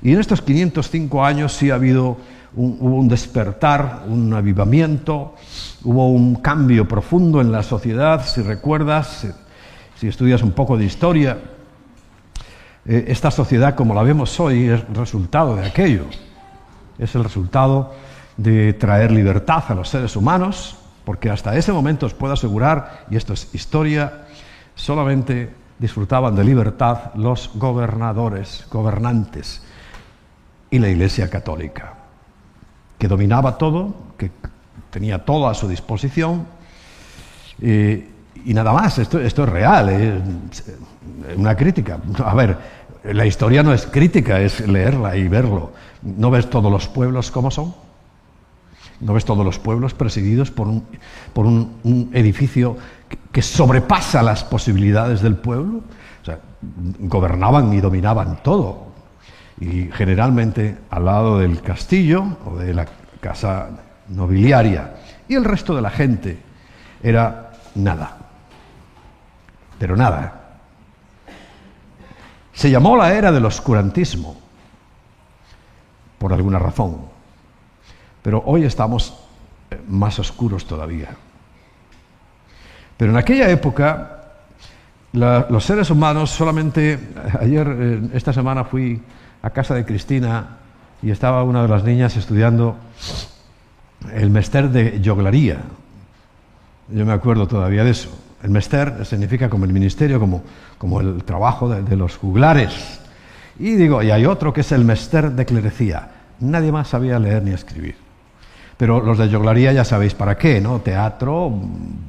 Y 0.00 0.12
en 0.12 0.20
estos 0.20 0.40
505 0.40 1.22
años 1.22 1.52
sí 1.52 1.70
ha 1.70 1.74
habido 1.74 2.16
un, 2.54 2.78
hubo 2.80 2.96
un 2.96 3.08
despertar, 3.08 4.04
un 4.08 4.32
avivamiento, 4.32 5.34
hubo 5.84 6.08
un 6.08 6.36
cambio 6.36 6.88
profundo 6.88 7.42
en 7.42 7.52
la 7.52 7.62
sociedad, 7.62 8.26
si 8.26 8.40
recuerdas, 8.40 9.26
si, 9.96 10.08
estudias 10.08 10.42
un 10.42 10.52
poco 10.52 10.78
de 10.78 10.86
historia, 10.86 11.36
eh, 12.86 13.04
esta 13.08 13.30
sociedad 13.30 13.74
como 13.74 13.92
la 13.94 14.02
vemos 14.02 14.40
hoy 14.40 14.66
es 14.66 14.82
resultado 14.94 15.56
de 15.56 15.66
aquello, 15.66 16.06
es 16.98 17.14
el 17.14 17.22
resultado 17.22 17.92
de 18.42 18.72
traer 18.74 19.10
libertad 19.10 19.64
a 19.68 19.74
los 19.74 19.88
seres 19.88 20.16
humanos, 20.16 20.76
porque 21.04 21.30
hasta 21.30 21.56
ese 21.56 21.72
momento 21.72 22.06
os 22.06 22.14
puedo 22.14 22.32
asegurar, 22.32 23.06
y 23.10 23.16
esto 23.16 23.32
es 23.32 23.54
historia, 23.54 24.26
solamente 24.74 25.50
disfrutaban 25.78 26.34
de 26.36 26.44
libertad 26.44 27.14
los 27.14 27.50
gobernadores, 27.54 28.66
gobernantes 28.70 29.62
y 30.70 30.78
la 30.78 30.88
Iglesia 30.88 31.28
Católica 31.28 32.00
que 33.00 33.08
dominaba 33.08 33.56
todo, 33.56 33.94
que 34.18 34.30
tenía 34.90 35.24
todo 35.24 35.48
a 35.48 35.54
su 35.54 35.66
disposición. 35.66 36.46
y 37.58 38.54
nada 38.54 38.72
más, 38.72 38.98
esto, 38.98 39.18
es 39.18 39.34
real, 39.36 39.88
es 39.88 40.64
una 41.34 41.56
crítica. 41.56 41.98
A 42.22 42.34
ver, 42.34 42.58
la 43.04 43.24
historia 43.24 43.62
no 43.62 43.72
es 43.72 43.86
crítica, 43.86 44.38
es 44.40 44.60
leerla 44.60 45.16
y 45.16 45.28
verlo. 45.28 45.72
¿No 46.02 46.30
ves 46.30 46.50
todos 46.50 46.70
los 46.70 46.88
pueblos 46.88 47.30
como 47.30 47.50
son? 47.50 47.74
¿No 49.00 49.14
ves 49.14 49.24
todos 49.24 49.44
los 49.44 49.58
pueblos 49.58 49.94
presididos 49.94 50.50
por 50.50 50.68
un, 50.68 50.84
por 51.32 51.46
un, 51.46 52.10
edificio 52.12 52.76
que, 53.32 53.42
sobrepasa 53.42 54.22
las 54.22 54.44
posibilidades 54.44 55.22
del 55.22 55.36
pueblo? 55.36 55.80
O 56.22 56.24
sea, 56.24 56.38
gobernaban 57.00 57.72
y 57.72 57.80
dominaban 57.80 58.42
todo 58.42 58.90
y 59.60 59.90
generalmente 59.92 60.78
al 60.90 61.04
lado 61.04 61.38
del 61.38 61.60
castillo 61.60 62.24
o 62.46 62.56
de 62.56 62.72
la 62.72 62.86
casa 63.20 63.68
nobiliaria. 64.08 64.96
Y 65.28 65.34
el 65.34 65.44
resto 65.44 65.76
de 65.76 65.82
la 65.82 65.90
gente 65.90 66.38
era 67.02 67.52
nada. 67.74 68.16
Pero 69.78 69.96
nada. 69.96 70.58
Se 72.52 72.70
llamó 72.70 72.96
la 72.96 73.14
era 73.14 73.30
del 73.32 73.44
oscurantismo, 73.44 74.36
por 76.18 76.32
alguna 76.32 76.58
razón. 76.58 77.09
Pero 78.22 78.42
hoy 78.46 78.64
estamos 78.64 79.14
eh, 79.70 79.80
más 79.88 80.18
oscuros 80.18 80.66
todavía. 80.66 81.08
Pero 82.96 83.12
en 83.12 83.16
aquella 83.16 83.48
época, 83.48 84.20
los 85.12 85.64
seres 85.64 85.90
humanos 85.90 86.30
solamente, 86.30 86.98
ayer, 87.40 87.66
eh, 87.68 88.00
esta 88.14 88.32
semana 88.32 88.64
fui 88.64 89.00
a 89.42 89.50
casa 89.50 89.74
de 89.74 89.84
Cristina 89.84 90.58
y 91.02 91.10
estaba 91.10 91.42
una 91.44 91.62
de 91.62 91.68
las 91.68 91.82
niñas 91.82 92.16
estudiando 92.16 92.76
el 94.12 94.30
mester 94.30 94.68
de 94.70 95.00
yoglaría. 95.00 95.58
Yo 96.88 97.06
me 97.06 97.12
acuerdo 97.12 97.46
todavía 97.46 97.84
de 97.84 97.90
eso. 97.90 98.10
El 98.42 98.50
mester 98.50 99.04
significa 99.04 99.48
como 99.48 99.64
el 99.64 99.72
ministerio, 99.72 100.18
como, 100.18 100.42
como 100.78 101.00
el 101.00 101.24
trabajo 101.24 101.68
de, 101.68 101.96
los 101.96 102.16
juglares. 102.16 103.00
Y 103.58 103.74
digo, 103.74 104.02
y 104.02 104.10
hay 104.10 104.24
otro 104.24 104.52
que 104.52 104.62
es 104.62 104.72
el 104.72 104.84
mester 104.84 105.32
de 105.32 105.44
clerecía. 105.44 106.10
Nadie 106.40 106.72
más 106.72 106.88
sabía 106.88 107.18
leer 107.18 107.42
ni 107.42 107.52
escribir. 107.52 107.96
Pero 108.80 109.02
los 109.02 109.18
de 109.18 109.28
yoglaría 109.28 109.74
ya 109.74 109.84
sabéis 109.84 110.14
para 110.14 110.38
qué, 110.38 110.58
¿no? 110.58 110.80
Teatro, 110.80 111.52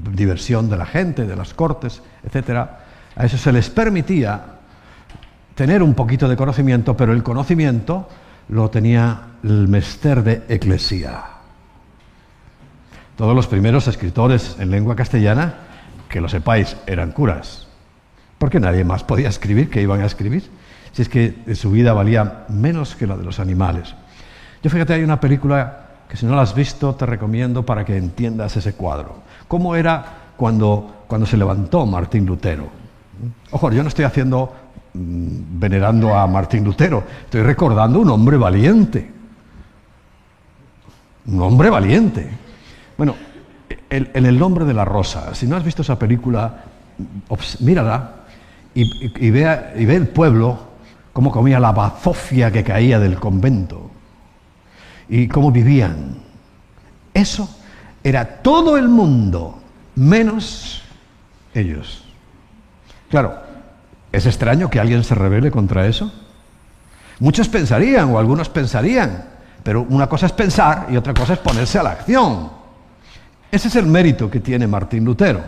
diversión 0.10 0.70
de 0.70 0.78
la 0.78 0.86
gente, 0.86 1.28
de 1.28 1.36
las 1.36 1.54
cortes, 1.54 2.02
etc. 2.24 2.60
A 3.14 3.26
eso 3.26 3.38
se 3.38 3.52
les 3.52 3.70
permitía 3.70 4.42
tener 5.54 5.84
un 5.84 5.94
poquito 5.94 6.30
de 6.30 6.38
conocimiento, 6.38 6.96
pero 6.96 7.12
el 7.12 7.24
conocimiento 7.24 8.08
lo 8.48 8.70
tenía 8.70 9.20
el 9.44 9.68
mester 9.68 10.24
de 10.24 10.44
eclesía. 10.48 11.22
Todos 13.18 13.36
los 13.36 13.48
primeros 13.48 13.90
escritores 13.90 14.56
en 14.58 14.72
lengua 14.72 14.96
castellana, 14.96 15.56
que 16.08 16.22
lo 16.22 16.30
sepáis, 16.30 16.78
eran 16.88 17.12
curas. 17.12 17.68
Porque 18.38 18.62
nadie 18.62 18.86
más 18.86 19.04
podía 19.04 19.28
escribir 19.28 19.70
que 19.70 19.82
iban 19.82 20.00
a 20.00 20.06
escribir. 20.06 20.50
Si 20.94 21.02
es 21.02 21.10
que 21.10 21.36
su 21.54 21.70
vida 21.72 21.92
valía 21.92 22.46
menos 22.48 22.96
que 22.96 23.08
la 23.08 23.18
de 23.18 23.26
los 23.26 23.42
animales. 23.42 23.94
Yo 24.64 24.70
fíjate, 24.70 24.94
hay 24.94 25.04
una 25.04 25.20
película 25.20 25.81
que 26.12 26.18
si 26.18 26.26
no 26.26 26.36
la 26.36 26.42
has 26.42 26.54
visto 26.54 26.94
te 26.94 27.06
recomiendo 27.06 27.66
para 27.66 27.86
que 27.86 27.96
entiendas 27.96 28.58
ese 28.58 28.74
cuadro. 28.74 29.16
¿Cómo 29.48 29.76
era 29.76 30.34
cuando, 30.36 31.06
cuando 31.08 31.26
se 31.26 31.38
levantó 31.38 31.86
Martín 31.86 32.26
Lutero? 32.26 32.68
Ojo, 33.52 33.72
yo 33.72 33.82
no 33.82 33.90
estoy 33.90 34.04
haciendo 34.06 34.52
Mm, 34.94 35.58
venerando 35.58 36.14
a 36.14 36.28
Martín 36.28 36.66
Lutero, 36.66 37.04
estoy 37.24 37.44
recordando 37.44 38.00
un 38.00 38.10
hombre 38.10 38.36
valiente. 38.36 39.10
Un 41.28 41.42
hombre 41.42 41.70
valiente. 41.70 42.30
Bueno, 42.98 43.16
en 43.90 44.26
el 44.26 44.38
nombre 44.38 44.66
de 44.66 44.74
la 44.74 44.84
rosa, 44.84 45.34
si 45.34 45.48
no 45.48 45.56
has 45.56 45.64
visto 45.64 45.82
esa 45.82 45.98
película, 45.98 46.66
mírala 47.62 48.16
y, 48.74 48.82
y, 48.82 49.28
y 49.28 49.30
ve 49.32 49.96
el 49.96 50.08
pueblo 50.10 50.60
cómo 51.14 51.32
comía 51.32 51.60
la 51.60 51.72
bazofia 51.72 52.52
que 52.52 52.64
caía 52.64 53.00
del 53.00 53.18
convento 53.18 53.92
y 55.12 55.28
cómo 55.28 55.52
vivían. 55.52 56.18
Eso 57.14 57.48
era 58.04 58.42
todo 58.42 58.78
el 58.78 58.90
mundo, 58.90 59.62
menos 59.94 60.82
ellos. 61.54 62.04
Claro, 63.12 63.52
¿Es 64.12 64.26
extraño 64.26 64.70
que 64.70 64.80
alguien 64.80 65.04
se 65.04 65.16
revele 65.16 65.52
contra 65.52 65.88
eso? 65.88 66.12
Muchos 67.20 67.48
pensarían, 67.48 68.14
o 68.14 68.20
algunos 68.20 68.50
pensarían, 68.50 69.26
pero 69.64 69.84
una 69.84 70.08
cosa 70.08 70.26
es 70.26 70.34
pensar 70.34 70.88
y 70.90 70.98
otra 70.98 71.14
cosa 71.14 71.34
es 71.34 71.40
ponerse 71.40 71.80
a 71.80 71.84
la 71.84 71.92
acción. 71.92 72.50
Ese 73.52 73.68
es 73.68 73.76
el 73.76 73.86
mérito 73.86 74.30
que 74.30 74.40
tiene 74.40 74.68
Martín 74.68 75.06
Lutero. 75.06 75.42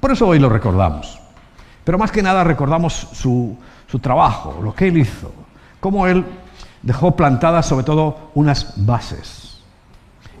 Por 0.00 0.12
eso 0.12 0.26
hoy 0.26 0.38
lo 0.38 0.48
recordamos. 0.48 1.20
Pero 1.84 1.98
más 1.98 2.10
que 2.12 2.22
nada 2.22 2.44
recordamos 2.44 2.94
su, 3.12 3.56
su 3.86 3.98
trabajo, 3.98 4.60
lo 4.62 4.74
que 4.74 4.88
él 4.88 4.98
hizo, 4.98 5.32
cómo 5.80 6.06
él 6.06 6.24
dejó 6.82 7.16
plantadas 7.16 7.66
sobre 7.66 7.84
todo 7.84 8.30
unas 8.34 8.74
bases. 8.84 9.60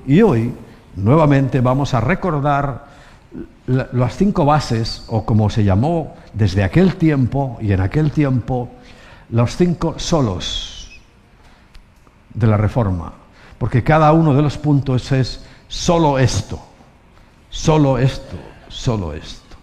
Y 0.06 0.22
hoy, 0.22 0.54
nuevamente, 0.96 1.60
vamos 1.60 1.94
a 1.94 2.00
recordar 2.00 2.86
las 3.66 4.16
cinco 4.16 4.44
bases, 4.44 5.04
o 5.08 5.24
como 5.24 5.50
se 5.50 5.64
llamó 5.64 6.14
desde 6.32 6.64
aquel 6.64 6.96
tiempo 6.96 7.58
y 7.60 7.72
en 7.72 7.80
aquel 7.80 8.10
tiempo, 8.10 8.70
los 9.30 9.56
cinco 9.56 9.98
solos 9.98 11.00
de 12.32 12.46
la 12.46 12.56
reforma, 12.56 13.12
porque 13.58 13.84
cada 13.84 14.12
uno 14.12 14.32
de 14.34 14.42
los 14.42 14.56
puntos 14.56 15.12
es 15.12 15.44
solo 15.68 16.18
esto, 16.18 16.58
Solo 17.50 17.98
esto, 17.98 18.36
solo 18.68 19.12
esto. 19.12 19.56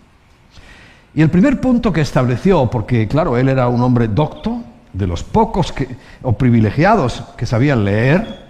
Y 1.13 1.21
el 1.21 1.29
primer 1.29 1.61
punto 1.61 1.93
que 1.93 2.01
estableció, 2.01 2.69
porque 2.69 3.07
claro, 3.07 3.37
él 3.37 3.47
era 3.47 3.67
un 3.67 3.81
hombre 3.81 4.07
docto, 4.07 4.61
de 4.95 5.07
los 5.07 5.23
pocos 5.23 5.73
o 6.21 6.33
privilegiados 6.33 7.23
que 7.37 7.45
sabían 7.45 7.83
leer, 7.83 8.45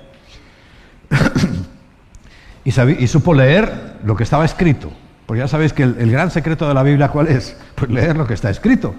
y, 2.64 2.72
supo 3.08 3.34
leer 3.34 3.98
lo 4.04 4.16
que 4.16 4.24
estaba 4.24 4.46
escrito. 4.46 4.92
Porque 5.26 5.40
ya 5.40 5.48
sabéis 5.48 5.74
que 5.74 5.84
el, 5.84 6.12
gran 6.12 6.30
secreto 6.30 6.68
de 6.68 6.74
la 6.74 6.84
Biblia, 6.84 7.10
¿cuál 7.10 7.28
es? 7.28 7.58
Pues 7.76 7.92
leer 7.92 8.16
lo 8.16 8.26
que 8.26 8.34
está 8.34 8.50
escrito. 8.50 8.96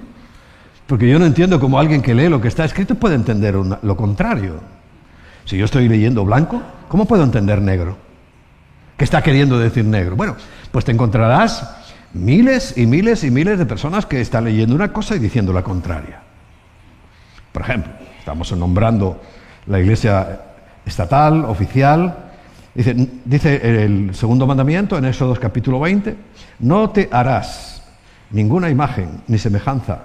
Porque 0.87 1.09
yo 1.09 1.19
no 1.19 1.27
entiendo 1.27 1.59
cómo 1.59 1.79
alguien 1.79 2.03
que 2.03 2.15
lee 2.15 2.29
lo 2.29 2.41
que 2.41 2.49
está 2.49 2.65
escrito 2.65 2.95
puede 2.95 3.15
entender 3.15 3.55
lo 3.55 3.97
contrario. 3.97 4.61
Si 5.45 5.57
yo 5.57 5.65
estoy 5.65 5.89
leyendo 5.89 6.25
blanco, 6.25 6.63
¿cómo 6.89 7.07
puedo 7.07 7.25
entender 7.25 7.63
negro? 7.63 7.97
¿Qué 8.97 9.05
está 9.05 9.23
queriendo 9.23 9.59
decir 9.59 9.85
negro? 9.85 10.17
Bueno, 10.17 10.37
pues 10.71 10.85
te 10.85 10.93
encontrarás 10.93 11.77
miles 12.13 12.77
y 12.77 12.87
miles 12.87 13.25
y 13.25 13.31
miles 13.31 13.59
de 13.59 13.67
personas 13.67 14.07
que 14.07 14.21
están 14.21 14.45
leyendo 14.45 14.75
una 14.75 14.93
cosa 14.93 15.17
y 15.17 15.19
diciendo 15.19 15.53
la 15.53 15.63
contraria. 15.63 16.26
Por 17.57 17.62
ejemplo, 17.62 17.90
estamos 18.19 18.53
nombrando 18.53 19.19
la 19.64 19.81
iglesia 19.81 20.40
estatal, 20.85 21.42
oficial. 21.47 22.14
Dice, 22.75 23.85
el 23.85 24.14
segundo 24.14 24.47
mandamiento 24.47 24.99
en 24.99 25.07
Éxodo 25.07 25.35
capítulo 25.37 25.81
20, 25.81 26.14
no 26.59 26.90
te 26.90 27.09
harás 27.11 27.83
ninguna 28.33 28.69
imagen 28.69 29.23
ni 29.29 29.38
semejanza 29.38 30.01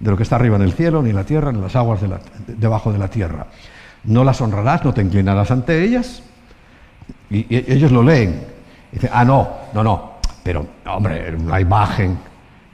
de 0.00 0.10
lo 0.10 0.16
que 0.16 0.22
está 0.22 0.36
arriba 0.36 0.56
en 0.56 0.62
el 0.62 0.72
cielo, 0.72 1.02
ni 1.02 1.10
en 1.10 1.16
la 1.16 1.24
tierra, 1.24 1.52
ni 1.52 1.58
en 1.58 1.64
las 1.64 1.76
aguas 1.76 2.00
debajo 2.46 2.90
de 2.90 2.98
la 2.98 3.08
tierra. 3.08 3.48
No 4.04 4.24
las 4.24 4.40
honrarás, 4.40 4.82
no 4.82 4.94
te 4.94 5.02
inclinarás 5.02 5.50
ante 5.50 5.84
ellas. 5.84 6.22
Y, 7.28 7.44
ellos 7.50 7.92
lo 7.92 8.02
leen. 8.02 8.40
dicen, 8.90 9.10
ah, 9.12 9.22
no, 9.26 9.50
no, 9.74 9.84
no. 9.84 10.12
Pero, 10.42 10.66
hombre, 10.86 11.36
una 11.36 11.60
imagen, 11.60 12.16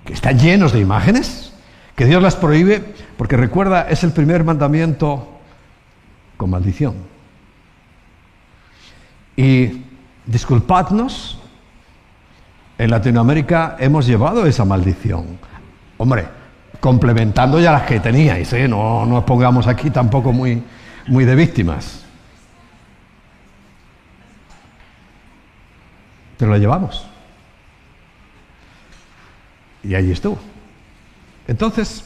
que 0.04 0.12
están 0.12 0.38
llenos 0.38 0.72
de 0.72 0.78
imágenes, 0.78 1.51
que 1.96 2.06
Dios 2.06 2.22
las 2.22 2.36
prohíbe, 2.36 2.82
porque 3.16 3.36
recuerda, 3.36 3.88
es 3.88 4.02
el 4.04 4.12
primer 4.12 4.44
mandamiento 4.44 5.28
con 6.36 6.50
maldición. 6.50 6.94
Y 9.36 9.82
disculpadnos, 10.26 11.38
en 12.78 12.90
Latinoamérica 12.90 13.76
hemos 13.78 14.06
llevado 14.06 14.46
esa 14.46 14.64
maldición. 14.64 15.38
Hombre, 15.98 16.26
complementando 16.80 17.60
ya 17.60 17.72
las 17.72 17.82
que 17.82 18.00
teníais, 18.00 18.52
¿eh? 18.52 18.66
no 18.66 19.06
nos 19.06 19.24
pongamos 19.24 19.66
aquí 19.66 19.90
tampoco 19.90 20.32
muy, 20.32 20.62
muy 21.06 21.24
de 21.24 21.34
víctimas. 21.34 22.04
Pero 26.38 26.50
la 26.50 26.58
llevamos. 26.58 27.06
Y 29.84 29.94
allí 29.94 30.10
estuvo. 30.10 30.51
Entonces, 31.48 32.04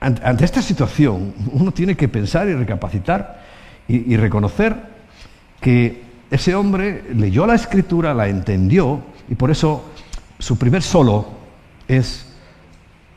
ante, 0.00 0.44
esta 0.44 0.62
situación, 0.62 1.34
uno 1.52 1.72
tiene 1.72 1.96
que 1.96 2.08
pensar 2.08 2.48
y 2.48 2.54
recapacitar 2.54 3.42
y, 3.86 4.16
reconocer 4.16 4.76
que 5.60 6.02
ese 6.30 6.54
hombre 6.54 7.04
leyó 7.14 7.44
la 7.46 7.56
escritura, 7.56 8.14
la 8.14 8.28
entendió, 8.28 9.00
y 9.28 9.34
por 9.34 9.50
eso 9.50 9.90
su 10.38 10.56
primer 10.56 10.82
solo 10.82 11.26
es 11.88 12.26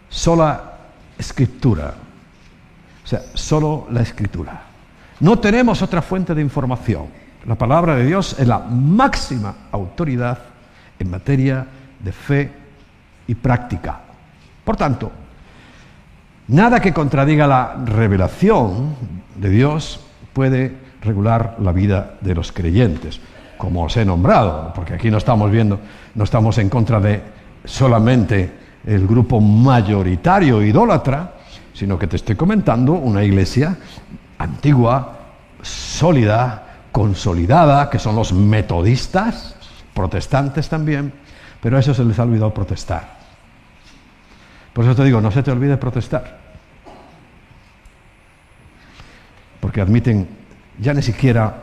sola 0.10 0.78
escritura. 1.18 1.94
O 3.04 3.08
sea, 3.08 3.22
solo 3.34 3.88
la 3.92 4.02
escritura. 4.02 4.64
No 5.20 5.40
tenemos 5.40 5.82
otra 5.82 6.02
fuente 6.02 6.34
de 6.34 6.42
información. 6.42 7.06
La 7.46 7.56
palabra 7.56 7.96
de 7.96 8.06
Dios 8.06 8.36
es 8.40 8.48
la 8.48 8.60
máxima 8.60 9.56
autoridad 9.72 10.40
en 10.98 11.12
materia 11.12 11.66
de 12.04 12.12
fe 12.12 12.63
y 13.28 13.36
práctica. 13.36 14.00
Por 14.64 14.76
tanto, 14.78 15.12
nada 16.48 16.80
que 16.80 16.94
contradiga 16.94 17.48
la 17.48 17.76
revelación 17.86 18.96
de 19.36 19.50
Dios 19.50 20.00
puede 20.34 20.76
regular 21.02 21.58
la 21.60 21.72
vida 21.72 22.16
de 22.22 22.36
los 22.36 22.52
creyentes, 22.52 23.20
como 23.58 23.84
os 23.84 23.98
he 23.98 24.06
nombrado, 24.06 24.72
porque 24.74 24.94
aquí 24.94 25.12
no 25.12 25.18
estamos 25.18 25.52
viendo, 25.52 25.80
no 26.16 26.24
estamos 26.24 26.58
en 26.58 26.70
contra 26.70 27.00
de 27.00 27.22
solamente 27.66 28.52
el 28.86 29.08
grupo 29.08 29.40
mayoritario 29.40 30.62
idólatra, 30.62 31.34
sino 31.74 31.98
que 31.98 32.08
te 32.08 32.18
estoy 32.18 32.36
comentando 32.36 32.94
una 32.94 33.24
iglesia 33.24 33.78
antigua, 34.38 35.18
sólida, 35.62 36.64
consolidada, 36.92 37.90
que 37.90 38.00
son 38.00 38.16
los 38.16 38.34
metodistas, 38.34 39.56
protestantes 39.94 40.70
también, 40.70 41.14
pero 41.64 41.78
a 41.78 41.80
eso 41.80 41.94
se 41.94 42.04
les 42.04 42.20
ha 42.20 42.24
olvidado 42.24 42.54
protestar. 42.54 43.20
Por 44.74 44.84
eso 44.84 44.94
te 44.94 45.06
digo, 45.06 45.22
no 45.22 45.32
se 45.32 45.42
te 45.42 45.50
olvide 45.50 45.78
protestar. 45.78 46.38
Porque 49.62 49.80
admiten 49.80 50.28
ya 50.78 50.94
ni 50.94 51.02
siquiera 51.02 51.56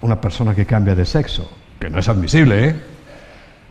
una 0.00 0.20
persona 0.20 0.56
que 0.56 0.66
cambia 0.66 0.96
de 0.96 1.06
sexo, 1.06 1.48
que 1.78 1.88
no 1.88 2.00
es 2.00 2.08
admisible, 2.08 2.68
¿eh? 2.68 2.82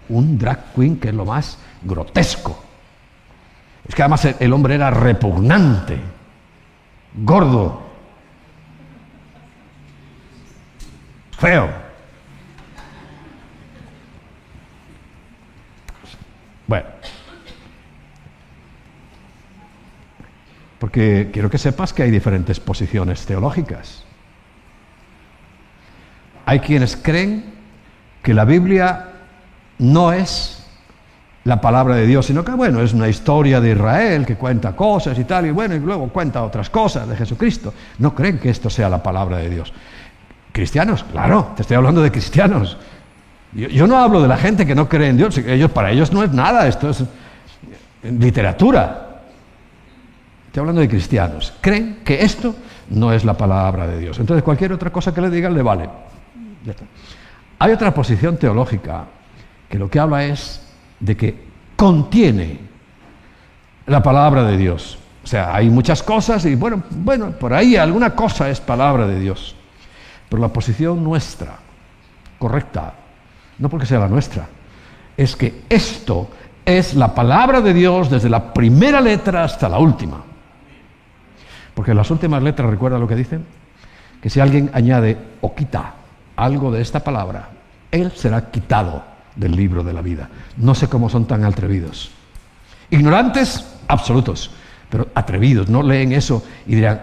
Un 0.07 0.37
drag 0.37 0.71
queen 0.73 0.97
que 1.01 1.09
es 1.09 1.13
lo 1.13 1.25
más 1.25 1.57
grotesco. 1.81 2.63
Es 3.85 3.93
que 3.93 4.03
además 4.03 4.23
el 4.39 4.53
hombre 4.53 4.75
era 4.75 4.89
repugnante, 4.89 5.99
gordo, 7.13 7.83
feo. 11.37 11.83
Bueno, 16.65 16.87
porque 20.83 21.29
quiero 21.31 21.49
que 21.49 21.57
sepas 21.57 21.93
que 21.93 22.03
hay 22.03 22.11
diferentes 22.11 22.59
posiciones 22.59 23.25
teológicas. 23.25 24.03
Hay 26.45 26.59
quienes 26.59 26.97
creen 26.97 27.53
que 28.21 28.33
la 28.33 28.43
Biblia 28.43 29.11
no 29.79 30.11
es 30.11 30.67
la 31.45 31.61
palabra 31.61 31.95
de 31.95 32.05
Dios, 32.05 32.25
sino 32.25 32.43
que, 32.43 32.51
bueno, 32.51 32.81
es 32.81 32.91
una 32.91 33.07
historia 33.07 33.61
de 33.61 33.71
Israel 33.71 34.25
que 34.25 34.35
cuenta 34.35 34.75
cosas 34.75 35.17
y 35.17 35.23
tal, 35.23 35.45
y 35.45 35.51
bueno, 35.51 35.73
y 35.73 35.79
luego 35.79 36.09
cuenta 36.09 36.43
otras 36.43 36.69
cosas 36.69 37.07
de 37.07 37.15
Jesucristo. 37.15 37.73
No 37.99 38.13
creen 38.13 38.37
que 38.37 38.49
esto 38.49 38.69
sea 38.69 38.89
la 38.89 39.01
palabra 39.01 39.37
de 39.37 39.49
Dios. 39.49 39.71
Cristianos, 40.51 41.05
claro, 41.09 41.53
te 41.55 41.61
estoy 41.61 41.77
hablando 41.77 42.01
de 42.01 42.11
cristianos. 42.11 42.77
Yo, 43.53 43.87
no 43.87 43.99
hablo 43.99 44.21
de 44.21 44.27
la 44.27 44.35
gente 44.35 44.65
que 44.65 44.75
no 44.75 44.89
cree 44.89 45.07
en 45.07 45.15
Dios, 45.15 45.39
para 45.69 45.91
ellos 45.91 46.11
no 46.11 46.23
es 46.23 46.33
nada, 46.33 46.67
esto 46.67 46.89
es 46.89 47.05
literatura. 48.03 49.12
Estoy 50.53 50.61
hablando 50.61 50.81
de 50.81 50.87
cristianos. 50.89 51.51
Creen 51.61 52.01
que 52.05 52.23
esto 52.23 52.53
no 52.91 53.11
es 53.11 53.25
la 53.25 53.33
palabra 53.33 53.87
de 53.87 53.97
Dios. 53.97 54.19
Entonces 54.19 54.43
cualquier 54.43 54.71
otra 54.71 54.91
cosa 54.91 55.11
que 55.11 55.19
le 55.19 55.31
digan 55.31 55.55
le 55.55 55.63
vale. 55.63 55.89
Hay 57.57 57.71
otra 57.71 57.91
posición 57.91 58.37
teológica 58.37 59.05
que 59.67 59.79
lo 59.79 59.89
que 59.89 59.99
habla 59.99 60.25
es 60.25 60.61
de 60.99 61.17
que 61.17 61.43
contiene 61.75 62.59
la 63.87 64.03
palabra 64.03 64.43
de 64.43 64.55
Dios. 64.55 64.99
O 65.23 65.27
sea, 65.27 65.55
hay 65.55 65.71
muchas 65.71 66.03
cosas 66.03 66.45
y 66.45 66.53
bueno, 66.53 66.83
bueno, 66.91 67.31
por 67.31 67.51
ahí 67.51 67.75
alguna 67.75 68.11
cosa 68.11 68.47
es 68.47 68.61
palabra 68.61 69.07
de 69.07 69.19
Dios. 69.19 69.55
Pero 70.29 70.39
la 70.39 70.49
posición 70.49 71.03
nuestra, 71.03 71.57
correcta, 72.37 72.93
no 73.57 73.69
porque 73.69 73.87
sea 73.87 73.97
la 73.97 74.07
nuestra, 74.07 74.47
es 75.17 75.35
que 75.35 75.63
esto 75.67 76.29
es 76.63 76.93
la 76.93 77.15
palabra 77.15 77.59
de 77.59 77.73
Dios 77.73 78.11
desde 78.11 78.29
la 78.29 78.53
primera 78.53 79.01
letra 79.01 79.45
hasta 79.45 79.67
la 79.67 79.79
última. 79.79 80.25
Porque 81.73 81.93
las 81.93 82.09
últimas 82.11 82.43
letras, 82.43 82.69
recuerda 82.69 82.99
lo 82.99 83.07
que 83.07 83.15
dicen, 83.15 83.45
que 84.21 84.29
si 84.29 84.39
alguien 84.39 84.69
añade 84.73 85.17
o 85.41 85.53
quita 85.53 85.93
algo 86.35 86.71
de 86.71 86.81
esta 86.81 87.03
palabra, 87.03 87.49
él 87.91 88.11
será 88.15 88.49
quitado 88.51 89.03
del 89.35 89.55
libro 89.55 89.83
de 89.83 89.93
la 89.93 90.01
vida. 90.01 90.29
No 90.57 90.75
sé 90.75 90.87
cómo 90.87 91.09
son 91.09 91.25
tan 91.25 91.43
atrevidos. 91.43 92.11
Ignorantes, 92.89 93.65
absolutos, 93.87 94.51
pero 94.89 95.07
atrevidos, 95.15 95.69
no 95.69 95.81
leen 95.81 96.11
eso 96.11 96.43
y 96.67 96.75
dirán, 96.75 97.01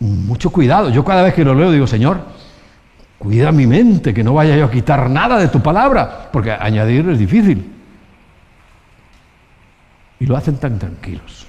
mucho 0.00 0.50
cuidado. 0.50 0.90
Yo 0.90 1.04
cada 1.04 1.22
vez 1.22 1.34
que 1.34 1.44
lo 1.44 1.54
leo 1.54 1.70
digo, 1.70 1.86
Señor, 1.86 2.20
cuida 3.18 3.52
mi 3.52 3.66
mente, 3.66 4.14
que 4.14 4.22
no 4.22 4.34
vaya 4.34 4.56
yo 4.56 4.66
a 4.66 4.70
quitar 4.70 5.10
nada 5.10 5.38
de 5.38 5.48
tu 5.48 5.60
palabra, 5.60 6.28
porque 6.32 6.52
añadir 6.52 7.08
es 7.08 7.18
difícil. 7.18 7.72
Y 10.20 10.26
lo 10.26 10.36
hacen 10.36 10.56
tan 10.56 10.78
tranquilos. 10.78 11.45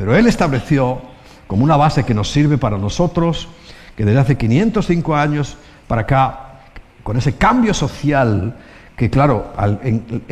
Pero 0.00 0.16
Él 0.16 0.26
estableció 0.26 0.98
como 1.46 1.62
una 1.62 1.76
base 1.76 2.04
que 2.04 2.14
nos 2.14 2.30
sirve 2.30 2.56
para 2.56 2.78
nosotros, 2.78 3.48
que 3.94 4.06
desde 4.06 4.20
hace 4.20 4.38
505 4.38 5.14
años 5.14 5.58
para 5.86 6.00
acá 6.00 6.60
con 7.02 7.18
ese 7.18 7.36
cambio 7.36 7.74
social 7.74 8.56
que, 8.96 9.10
claro, 9.10 9.52
al 9.58 9.78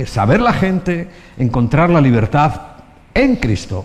saber 0.06 0.40
la 0.40 0.54
gente, 0.54 1.10
encontrar 1.36 1.90
la 1.90 2.00
libertad 2.00 2.52
en 3.12 3.36
Cristo, 3.36 3.84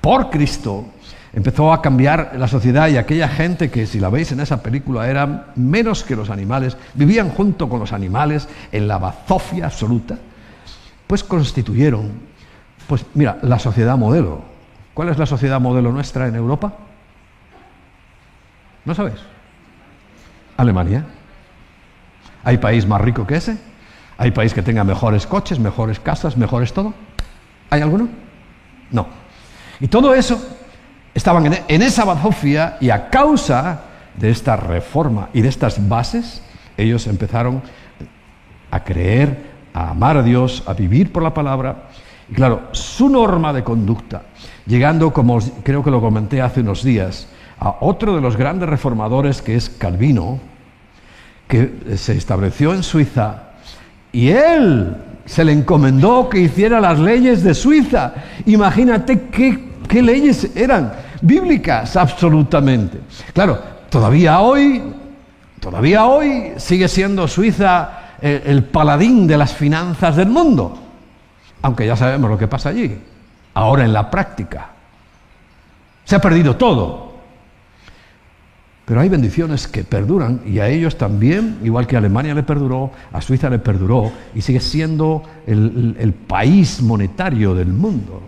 por 0.00 0.30
Cristo, 0.30 0.86
empezó 1.34 1.74
a 1.74 1.82
cambiar 1.82 2.36
la 2.38 2.48
sociedad 2.48 2.88
y 2.88 2.96
aquella 2.96 3.28
gente 3.28 3.70
que, 3.70 3.86
si 3.86 4.00
la 4.00 4.08
veis 4.08 4.32
en 4.32 4.40
esa 4.40 4.62
película, 4.62 5.06
eran 5.06 5.48
menos 5.54 6.02
que 6.02 6.16
los 6.16 6.30
animales, 6.30 6.78
vivían 6.94 7.28
junto 7.28 7.68
con 7.68 7.78
los 7.78 7.92
animales 7.92 8.48
en 8.72 8.88
la 8.88 8.96
bazofia 8.96 9.66
absoluta, 9.66 10.16
pues 11.06 11.22
constituyeron, 11.22 12.10
pues 12.86 13.04
mira, 13.12 13.38
la 13.42 13.58
sociedad 13.58 13.98
modelo. 13.98 14.49
¿Cuál 15.00 15.08
es 15.08 15.18
la 15.18 15.24
sociedad 15.24 15.58
modelo 15.58 15.92
nuestra 15.92 16.28
en 16.28 16.34
Europa? 16.34 16.74
¿No 18.84 18.94
sabes? 18.94 19.14
Alemania. 20.58 21.06
¿Hay 22.44 22.58
país 22.58 22.86
más 22.86 23.00
rico 23.00 23.26
que 23.26 23.36
ese? 23.36 23.56
¿Hay 24.18 24.30
país 24.32 24.52
que 24.52 24.60
tenga 24.60 24.84
mejores 24.84 25.26
coches, 25.26 25.58
mejores 25.58 25.98
casas, 26.00 26.36
mejores 26.36 26.74
todo? 26.74 26.92
¿Hay 27.70 27.80
alguno? 27.80 28.10
No. 28.90 29.06
Y 29.80 29.88
todo 29.88 30.14
eso 30.14 30.38
estaban 31.14 31.50
en, 31.66 31.80
esa 31.80 32.04
bazofia 32.04 32.76
y 32.78 32.90
a 32.90 33.08
causa 33.08 33.84
de 34.18 34.28
esta 34.28 34.56
reforma 34.56 35.30
y 35.32 35.40
de 35.40 35.48
estas 35.48 35.88
bases, 35.88 36.42
ellos 36.76 37.06
empezaron 37.06 37.62
a 38.70 38.84
creer, 38.84 39.50
a 39.72 39.92
amar 39.92 40.18
a 40.18 40.22
Dios, 40.22 40.62
a 40.66 40.74
vivir 40.74 41.10
por 41.10 41.22
la 41.22 41.32
palabra. 41.32 41.84
Y 42.28 42.34
claro, 42.34 42.68
su 42.72 43.08
norma 43.08 43.54
de 43.54 43.64
conducta, 43.64 44.24
llegando, 44.70 45.12
como 45.12 45.40
creo 45.64 45.82
que 45.82 45.90
lo 45.90 46.00
comenté 46.00 46.40
hace 46.40 46.60
unos 46.60 46.82
días, 46.82 47.26
a 47.58 47.76
otro 47.80 48.14
de 48.14 48.22
los 48.22 48.36
grandes 48.36 48.68
reformadores 48.68 49.42
que 49.42 49.56
es 49.56 49.68
Calvino, 49.68 50.38
que 51.48 51.96
se 51.96 52.16
estableció 52.16 52.72
en 52.72 52.84
Suiza, 52.84 53.50
y 54.12 54.28
él 54.28 54.96
se 55.26 55.44
le 55.44 55.52
encomendó 55.52 56.28
que 56.28 56.40
hiciera 56.40 56.80
las 56.80 56.98
leyes 56.98 57.42
de 57.42 57.54
Suiza. 57.54 58.14
Imagínate 58.46 59.28
qué, 59.30 60.02
leyes 60.02 60.56
eran, 60.56 60.92
bíblicas 61.20 61.96
absolutamente. 61.96 62.98
Claro, 63.32 63.58
todavía 63.90 64.40
hoy, 64.40 64.82
todavía 65.58 66.06
hoy 66.06 66.52
sigue 66.56 66.86
siendo 66.86 67.26
Suiza 67.26 68.14
el, 68.22 68.42
el 68.46 68.64
paladín 68.64 69.26
de 69.26 69.36
las 69.36 69.52
finanzas 69.52 70.14
del 70.14 70.28
mundo, 70.28 70.78
aunque 71.62 71.86
ya 71.86 71.96
sabemos 71.96 72.30
lo 72.30 72.38
que 72.38 72.46
pasa 72.46 72.68
allí, 72.68 72.96
ahora 73.54 73.84
en 73.84 73.92
la 73.92 74.10
práctica. 74.10 74.70
Se 76.04 76.16
ha 76.16 76.20
perdido 76.20 76.56
todo. 76.56 77.10
Pero 78.90 79.02
hay 79.02 79.08
bendiciones 79.08 79.68
que 79.68 79.84
perduran 79.84 80.40
y 80.44 80.58
a 80.58 80.68
ellos 80.68 80.98
también, 80.98 81.58
igual 81.62 81.86
que 81.86 81.94
a 81.94 82.00
Alemania 82.00 82.34
le 82.34 82.42
perduró, 82.42 82.90
a 83.12 83.20
Suiza 83.20 83.48
le 83.48 83.60
perduró 83.60 84.10
y 84.34 84.40
sigue 84.40 84.58
siendo 84.58 85.22
el, 85.46 86.12
país 86.26 86.82
monetario 86.82 87.54
del 87.54 87.68
mundo. 87.68 88.20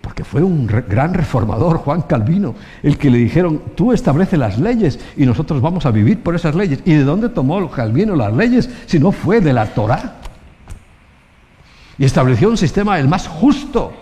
Porque 0.00 0.22
fue 0.22 0.44
un 0.44 0.68
gran 0.68 1.12
reformador, 1.12 1.78
Juan 1.78 2.02
Calvino, 2.02 2.54
el 2.84 2.96
que 2.96 3.10
le 3.10 3.18
dijeron, 3.18 3.60
tú 3.74 3.92
establece 3.92 4.36
las 4.36 4.60
leyes 4.60 5.00
y 5.16 5.26
nosotros 5.26 5.60
vamos 5.60 5.86
a 5.86 5.90
vivir 5.90 6.22
por 6.22 6.36
esas 6.36 6.54
leyes. 6.54 6.78
¿Y 6.84 6.94
de 6.94 7.02
dónde 7.02 7.28
tomó 7.28 7.68
Calvino 7.68 8.14
las 8.14 8.32
leyes 8.32 8.70
si 8.86 9.00
no 9.00 9.10
fue 9.10 9.40
de 9.40 9.52
la 9.52 9.66
Torá? 9.66 10.18
Y 12.02 12.04
estableció 12.04 12.48
un 12.48 12.56
sistema 12.56 12.98
el 12.98 13.06
más 13.06 13.28
justo, 13.28 13.92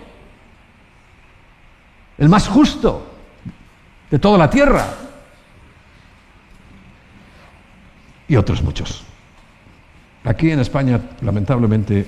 el 2.16 2.30
más 2.30 2.48
justo 2.48 3.06
de 4.10 4.18
toda 4.18 4.38
la 4.38 4.48
tierra. 4.48 4.86
y 8.26 8.36
otros 8.36 8.62
muchos. 8.62 9.04
Aquí 10.24 10.50
en 10.50 10.60
España, 10.60 10.98
lamentablemente, 11.20 12.06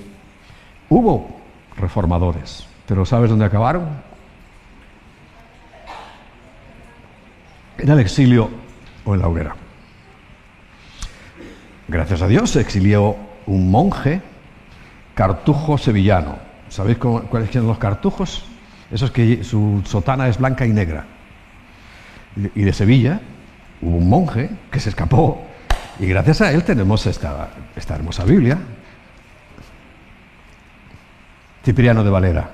hubo 0.88 1.28
reformadores, 1.76 2.66
pero 2.88 3.04
¿sabes 3.04 3.28
dónde 3.28 3.44
acabaron? 3.44 3.86
En 7.76 7.90
el 7.90 8.00
exilio 8.00 8.48
o 9.04 9.14
en 9.14 9.20
la 9.20 9.28
hoguera. 9.28 9.56
Gracias 11.86 12.22
a 12.22 12.28
Dios 12.28 12.48
se 12.48 12.62
exilió 12.62 13.14
un 13.44 13.70
monje 13.70 14.22
cartujo 15.14 15.78
sevillano. 15.78 16.36
¿Sabéis 16.68 16.98
cuáles 16.98 17.50
son 17.50 17.66
los 17.66 17.78
cartujos? 17.78 18.44
Esos 18.90 19.10
que 19.10 19.44
su 19.44 19.82
sotana 19.84 20.28
es 20.28 20.38
blanca 20.38 20.66
y 20.66 20.72
negra. 20.72 21.04
Y 22.54 22.62
de 22.62 22.72
Sevilla 22.72 23.20
hubo 23.80 23.96
un 23.96 24.08
monje 24.08 24.50
que 24.70 24.80
se 24.80 24.88
escapó 24.88 25.46
y 25.98 26.06
gracias 26.06 26.40
a 26.40 26.50
él 26.52 26.64
tenemos 26.64 27.06
esta, 27.06 27.50
hermosa 27.90 28.24
Biblia. 28.24 28.58
Cipriano 31.64 32.02
de 32.02 32.10
Valera. 32.10 32.50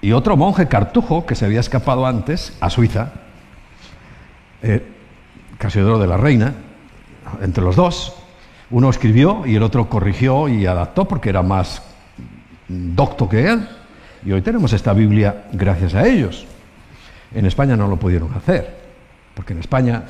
Y 0.00 0.12
otro 0.12 0.36
monje 0.36 0.68
cartujo 0.68 1.26
que 1.26 1.34
se 1.34 1.44
había 1.44 1.60
escapado 1.60 2.06
antes 2.06 2.56
a 2.60 2.70
Suiza, 2.70 3.12
eh, 4.62 4.86
Casiodoro 5.58 5.98
de 5.98 6.06
la 6.06 6.16
Reina, 6.16 6.54
entre 7.42 7.62
los 7.62 7.76
dos, 7.76 8.16
uno 8.70 8.90
escribió 8.90 9.46
y 9.46 9.56
el 9.56 9.62
otro 9.62 9.88
corrigió 9.88 10.48
y 10.48 10.66
adaptó 10.66 11.06
porque 11.06 11.30
era 11.30 11.42
más 11.42 11.82
docto 12.68 13.28
que 13.28 13.48
él. 13.48 13.68
Y 14.24 14.32
hoy 14.32 14.42
tenemos 14.42 14.72
esta 14.72 14.92
Biblia 14.92 15.44
gracias 15.52 15.94
a 15.94 16.06
ellos. 16.06 16.46
En 17.34 17.46
España 17.46 17.76
no 17.76 17.86
lo 17.86 17.96
pudieron 17.96 18.32
hacer, 18.34 18.74
porque 19.34 19.52
en 19.52 19.60
España 19.60 20.04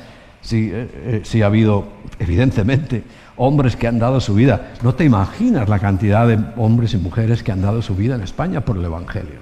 Sí, 0.47 0.69
eh, 0.71 0.89
eh, 0.93 1.21
sí, 1.25 1.41
ha 1.41 1.47
habido, 1.47 1.89
evidentemente, 2.19 3.03
hombres 3.35 3.75
que 3.75 3.85
han 3.85 3.99
dado 3.99 4.21
su 4.21 4.33
vida. 4.33 4.71
No 4.81 4.95
te 4.95 5.03
imaginas 5.03 5.67
la 5.67 5.79
cantidad 5.79 6.25
de 6.25 6.39
hombres 6.55 6.93
y 6.93 6.97
mujeres 6.97 7.43
que 7.43 7.51
han 7.51 7.61
dado 7.61 7.81
su 7.81 7.95
vida 7.95 8.15
en 8.15 8.21
España 8.21 8.61
por 8.61 8.77
el 8.77 8.85
Evangelio. 8.85 9.41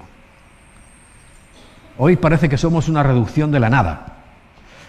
Hoy 1.98 2.16
parece 2.16 2.48
que 2.48 2.58
somos 2.58 2.88
una 2.88 3.04
reducción 3.04 3.52
de 3.52 3.60
la 3.60 3.70
nada. 3.70 4.15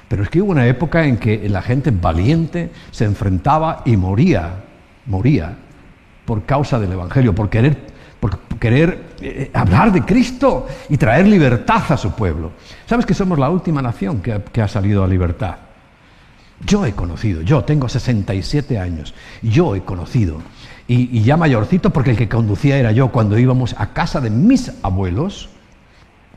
Pero 0.07 0.23
es 0.23 0.29
que 0.29 0.41
hubo 0.41 0.51
una 0.51 0.67
época 0.67 1.05
en 1.05 1.17
que 1.17 1.49
la 1.49 1.61
gente 1.61 1.91
valiente 1.91 2.71
se 2.91 3.05
enfrentaba 3.05 3.83
y 3.85 3.97
moría, 3.97 4.63
moría 5.05 5.55
por 6.25 6.43
causa 6.43 6.79
del 6.79 6.91
Evangelio, 6.91 7.35
por 7.35 7.49
querer, 7.49 7.77
por 8.19 8.39
querer 8.59 9.15
eh, 9.21 9.51
hablar 9.53 9.91
de 9.91 10.03
Cristo 10.03 10.67
y 10.89 10.97
traer 10.97 11.27
libertad 11.27 11.83
a 11.89 11.97
su 11.97 12.11
pueblo. 12.11 12.51
¿Sabes 12.85 13.05
que 13.05 13.13
somos 13.13 13.37
la 13.37 13.49
última 13.49 13.81
nación 13.81 14.21
que 14.21 14.61
ha 14.61 14.67
salido 14.67 15.03
a 15.03 15.07
libertad? 15.07 15.55
Yo 16.65 16.85
he 16.85 16.93
conocido, 16.93 17.41
yo 17.41 17.63
tengo 17.63 17.87
67 17.87 18.79
años, 18.79 19.13
yo 19.43 19.75
he 19.75 19.83
conocido, 19.83 20.41
y, 20.87 21.21
ya 21.21 21.35
mayorcito 21.35 21.91
porque 21.91 22.11
el 22.11 22.17
que 22.17 22.29
conducía 22.29 22.77
era 22.77 22.93
yo 22.93 23.11
cuando 23.11 23.37
íbamos 23.37 23.75
a 23.77 23.93
casa 23.93 24.21
de 24.21 24.29
mis 24.29 24.71
abuelos, 24.83 25.49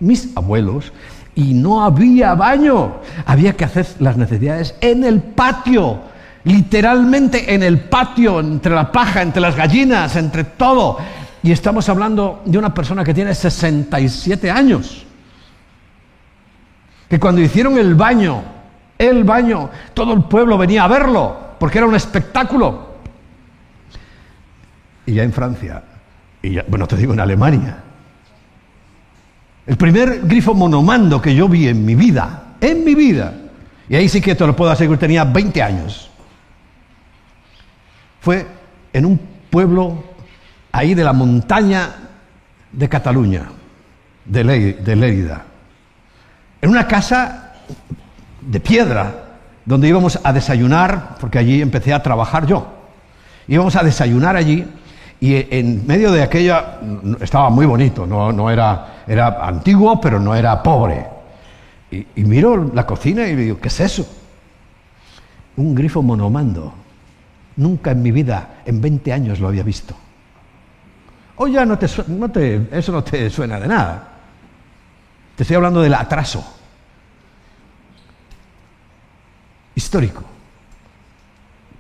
mis 0.01 0.37
abuelos, 0.37 0.93
y 1.35 1.55
no 1.55 1.83
había 1.83 2.35
baño, 2.35 3.01
había 3.27 3.55
que 3.55 3.65
hacer 3.65 3.87
las 4.01 4.17
necesidades 4.17 4.75
en 4.81 5.05
el 5.05 5.21
patio, 5.21 6.01
literalmente 6.45 7.55
en 7.55 7.63
el 7.63 7.81
patio, 7.81 8.41
entre 8.41 8.75
la 8.75 8.91
paja, 8.91 9.23
entre 9.23 9.41
las 9.41 9.57
gallinas, 9.57 10.17
entre 10.17 10.45
todo. 10.45 10.99
Y 11.43 11.53
estamos 11.53 11.89
hablando 11.89 12.43
de 12.45 12.59
una 12.59 12.75
persona 12.75 13.05
que 13.05 13.15
tiene 13.15 13.35
67 13.35 14.51
años, 14.51 15.07
que 17.09 17.19
cuando 17.19 17.41
hicieron 17.41 17.79
el 17.79 17.95
baño, 17.95 18.43
el 18.99 19.25
baño. 19.25 19.71
Todo 19.95 20.13
el 20.13 20.25
pueblo 20.25 20.59
venía 20.59 20.85
a 20.85 20.89
verlo, 20.89 21.37
porque 21.59 21.79
era 21.79 21.87
un 21.87 21.95
espectáculo. 21.95 22.91
Y 25.07 25.15
ya 25.15 25.23
en 25.23 25.33
Francia, 25.33 25.83
bueno, 26.69 26.87
te 26.87 26.97
digo 26.97 27.13
en 27.15 27.21
Alemania, 27.21 27.79
el 29.71 29.77
primer 29.77 30.23
grifo 30.23 30.53
monomando 30.53 31.23
que 31.23 31.33
yo 31.33 31.49
vi 31.49 31.69
en 31.69 31.85
mi 31.85 31.95
vida, 31.95 32.57
en 32.61 32.85
mi 32.85 32.97
vida, 32.97 33.35
y 33.89 33.95
ahí 33.95 34.09
sí 34.09 34.21
que 34.21 34.35
te 34.35 34.45
lo 34.45 34.57
puedo 34.57 34.73
asegurar, 34.73 34.99
tenía 34.99 35.23
20 35.23 35.63
años, 35.63 36.11
fue 38.21 38.49
en 38.93 39.07
un 39.07 39.21
pueblo 39.49 40.03
ahí 40.73 40.95
de 40.95 41.05
la 41.05 41.13
montaña 41.13 41.89
de 42.73 42.89
Cataluña, 42.89 43.45
de, 44.25 44.43
de 44.73 44.97
Lérida, 44.97 45.45
en 46.61 46.69
una 46.69 46.89
casa 46.89 47.53
de 48.41 48.59
piedra, 48.59 49.39
donde 49.65 49.87
íbamos 49.87 50.19
a 50.25 50.33
desayunar, 50.33 51.15
porque 51.21 51.39
allí 51.39 51.63
empecé 51.63 51.95
a 51.95 52.03
trabajar 52.03 52.45
yo. 52.45 52.67
Íbamos 53.47 53.77
a 53.77 53.85
desayunar 53.85 54.35
allí 54.35 54.67
y 55.21 55.35
en 55.55 55.87
medio 55.87 56.11
de 56.13 56.23
aquella 56.23 56.79
estaba 57.21 57.51
muy 57.51 57.67
bonito, 57.67 58.07
no, 58.07 58.33
no 58.33 58.51
era, 58.51 59.03
era 59.07 59.47
antiguo, 59.47 60.01
pero 60.01 60.19
no 60.19 60.35
era 60.35 60.63
pobre. 60.63 61.07
Y, 61.91 62.07
y 62.17 62.25
miro 62.25 62.71
la 62.73 62.87
cocina 62.87 63.27
y 63.27 63.37
digo, 63.37 63.59
¿qué 63.61 63.69
es 63.69 63.81
eso? 63.81 64.09
Un 65.59 65.75
grifo 65.75 66.03
monomando. 66.03 66.73
Nunca 67.57 67.91
en 67.91 68.01
mi 68.01 68.11
vida, 68.13 68.63
en 68.65 68.81
20 68.81 69.13
años, 69.13 69.41
lo 69.41 69.49
había 69.49 69.63
visto. 69.63 69.95
O 71.37 71.47
ya 71.47 71.67
no 71.67 71.79
te, 71.79 71.87
no 72.09 72.31
te, 72.31 72.69
eso 72.73 72.91
no 72.91 73.05
te 73.05 73.29
suena 73.29 73.61
de 73.61 73.69
nada. 73.69 74.09
Te 75.37 75.43
estoy 75.43 75.57
hablando 75.57 75.83
del 75.83 75.93
atraso 75.93 76.43
histórico, 79.75 80.23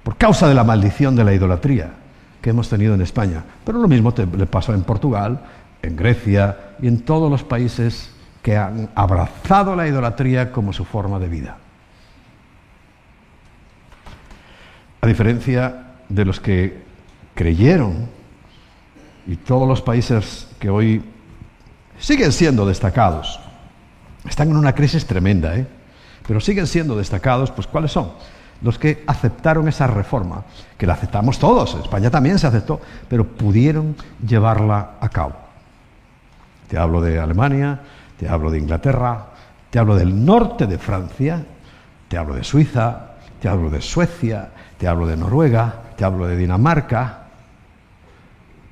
por 0.02 0.16
causa 0.16 0.46
de 0.46 0.54
la 0.54 0.64
maldición 0.64 1.16
de 1.16 1.24
la 1.24 1.32
idolatría 1.32 1.99
que 2.40 2.50
hemos 2.50 2.68
tenido 2.68 2.94
en 2.94 3.02
España. 3.02 3.44
Pero 3.64 3.78
lo 3.78 3.88
mismo 3.88 4.14
le 4.16 4.46
pasó 4.46 4.74
en 4.74 4.82
Portugal, 4.82 5.40
en 5.82 5.96
Grecia 5.96 6.74
y 6.80 6.88
en 6.88 7.00
todos 7.00 7.30
los 7.30 7.44
países 7.44 8.10
que 8.42 8.56
han 8.56 8.90
abrazado 8.94 9.76
la 9.76 9.86
idolatría 9.86 10.52
como 10.52 10.72
su 10.72 10.84
forma 10.84 11.18
de 11.18 11.28
vida. 11.28 11.58
A 15.02 15.06
diferencia 15.06 15.86
de 16.08 16.24
los 16.24 16.40
que 16.40 16.82
creyeron 17.34 18.08
y 19.26 19.36
todos 19.36 19.68
los 19.68 19.80
países 19.82 20.48
que 20.58 20.70
hoy 20.70 21.02
siguen 21.98 22.32
siendo 22.32 22.66
destacados, 22.66 23.40
están 24.28 24.50
en 24.50 24.56
una 24.56 24.74
crisis 24.74 25.06
tremenda, 25.06 25.56
¿eh? 25.56 25.66
pero 26.26 26.40
siguen 26.40 26.66
siendo 26.66 26.96
destacados, 26.96 27.50
pues 27.50 27.66
¿cuáles 27.66 27.92
son? 27.92 28.12
Los 28.62 28.78
que 28.78 29.04
aceptaron 29.06 29.68
esa 29.68 29.86
reforma, 29.86 30.42
que 30.76 30.86
la 30.86 30.92
aceptamos 30.94 31.38
todos, 31.38 31.74
España 31.74 32.10
también 32.10 32.38
se 32.38 32.46
aceptó, 32.46 32.80
pero 33.08 33.26
pudieron 33.26 33.96
llevarla 34.26 34.92
a 35.00 35.08
cabo. 35.08 35.34
Te 36.68 36.78
hablo 36.78 37.00
de 37.00 37.18
Alemania, 37.18 37.80
te 38.18 38.28
hablo 38.28 38.50
de 38.50 38.58
Inglaterra, 38.58 39.26
te 39.70 39.78
hablo 39.78 39.96
del 39.96 40.24
norte 40.24 40.66
de 40.66 40.78
Francia, 40.78 41.42
te 42.08 42.18
hablo 42.18 42.34
de 42.34 42.44
Suiza, 42.44 43.12
te 43.40 43.48
hablo 43.48 43.70
de 43.70 43.80
Suecia, 43.80 44.50
te 44.76 44.86
hablo 44.86 45.06
de 45.06 45.16
Noruega, 45.16 45.74
te 45.96 46.04
hablo 46.04 46.26
de 46.26 46.36
Dinamarca. 46.36 47.20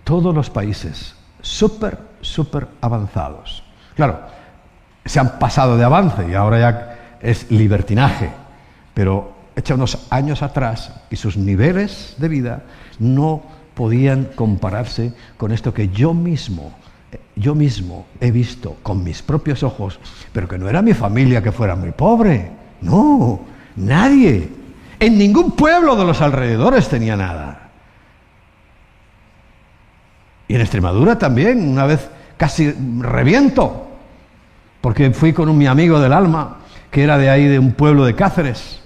Todos 0.05 0.35
los 0.35 0.51
países 0.51 1.15
súper, 1.41 1.99
súper 2.21 2.69
avanzados. 2.81 3.65
Claro, 3.95 4.21
se 5.05 5.19
han 5.19 5.39
pasado 5.39 5.77
de 5.77 5.85
avance 5.85 6.29
y 6.29 6.35
ahora 6.35 6.59
ya 6.59 6.99
es 7.21 7.51
libertinaje, 7.51 8.31
pero 8.93 9.38
echa 9.59 9.75
unos 9.75 10.07
años 10.11 10.43
atrás 10.43 10.93
y 11.11 11.17
sus 11.17 11.37
niveles 11.37 12.15
de 12.19 12.29
vida 12.29 12.63
no 12.99 13.43
podían 13.75 14.25
compararse 14.35 15.13
con 15.37 15.53
esto 15.53 15.75
que 15.75 15.89
yo 15.89 16.15
mismo, 16.15 16.73
yo 17.37 17.55
mismo 17.55 18.07
he 18.21 18.31
visto 18.31 18.77
con 18.83 19.03
mis 19.03 19.23
propios 19.23 19.63
ojos, 19.63 19.99
pero 20.33 20.49
que 20.49 20.59
no 20.59 20.69
era 20.69 20.81
mi 20.81 20.95
familia 20.95 21.43
que 21.43 21.53
fuera 21.53 21.75
muy 21.75 21.91
pobre, 21.91 22.51
no, 22.81 23.41
nadie, 23.77 24.49
en 25.01 25.19
ningún 25.19 25.53
pueblo 25.53 25.97
de 25.97 26.05
los 26.05 26.21
alrededores 26.21 26.89
tenía 26.89 27.17
nada. 27.17 27.71
Y 30.47 30.55
en 30.55 30.61
Extremadura 30.61 31.19
también, 31.19 31.69
una 31.69 31.85
vez 31.85 32.09
casi 32.37 32.73
reviento, 33.01 33.89
porque 34.81 35.11
fui 35.11 35.33
con 35.33 35.49
un 35.49 35.59
mi 35.59 35.67
amigo 35.67 36.01
del 36.01 36.13
alma, 36.13 36.59
que 36.91 37.03
era 37.03 37.19
de 37.19 37.29
ahí, 37.29 37.47
de 37.47 37.59
un 37.59 37.73
pueblo 37.73 38.05
de 38.05 38.15
Cáceres, 38.15 38.81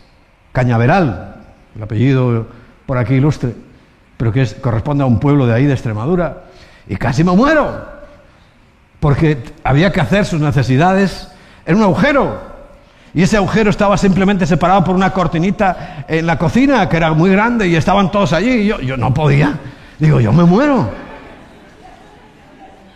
Cañaveral, 0.53 1.37
el 1.75 1.83
apellido 1.83 2.47
por 2.87 2.99
aquí 2.99 3.15
ilustre, 3.15 3.55
pero 4.17 4.33
que 4.33 4.47
corresponde 4.61 5.03
a 5.03 5.07
un 5.07 5.19
pueblo 5.19 5.47
de 5.47 5.55
ahí, 5.55 5.67
de 5.67 5.73
Extremadura, 5.73 6.45
y 6.87 6.97
casi 6.97 7.25
me 7.25 7.33
muero, 7.33 7.87
porque 9.01 9.43
había 9.65 9.91
que 9.91 10.01
hacer 10.01 10.25
sus 10.27 10.41
necesidades 10.41 11.29
en 11.65 11.77
un 11.77 11.83
agujero, 11.83 12.53
y 13.15 13.23
ese 13.23 13.37
agujero 13.37 13.71
estaba 13.71 13.97
simplemente 13.99 14.47
separado 14.47 14.85
por 14.85 14.95
una 14.95 15.11
cortinita 15.11 16.05
en 16.09 16.27
la 16.27 16.38
cocina, 16.38 16.88
que 16.88 16.97
era 16.97 17.12
muy 17.12 17.31
grande, 17.31 17.69
y 17.69 17.77
estaban 17.77 18.11
todos 18.11 18.33
allí, 18.33 18.51
y 18.51 18.67
yo, 18.67 18.97
no 18.97 19.12
podía. 19.12 19.59
Digo, 19.99 20.21
yo 20.21 20.33
me 20.33 20.45
muero. 20.45 20.88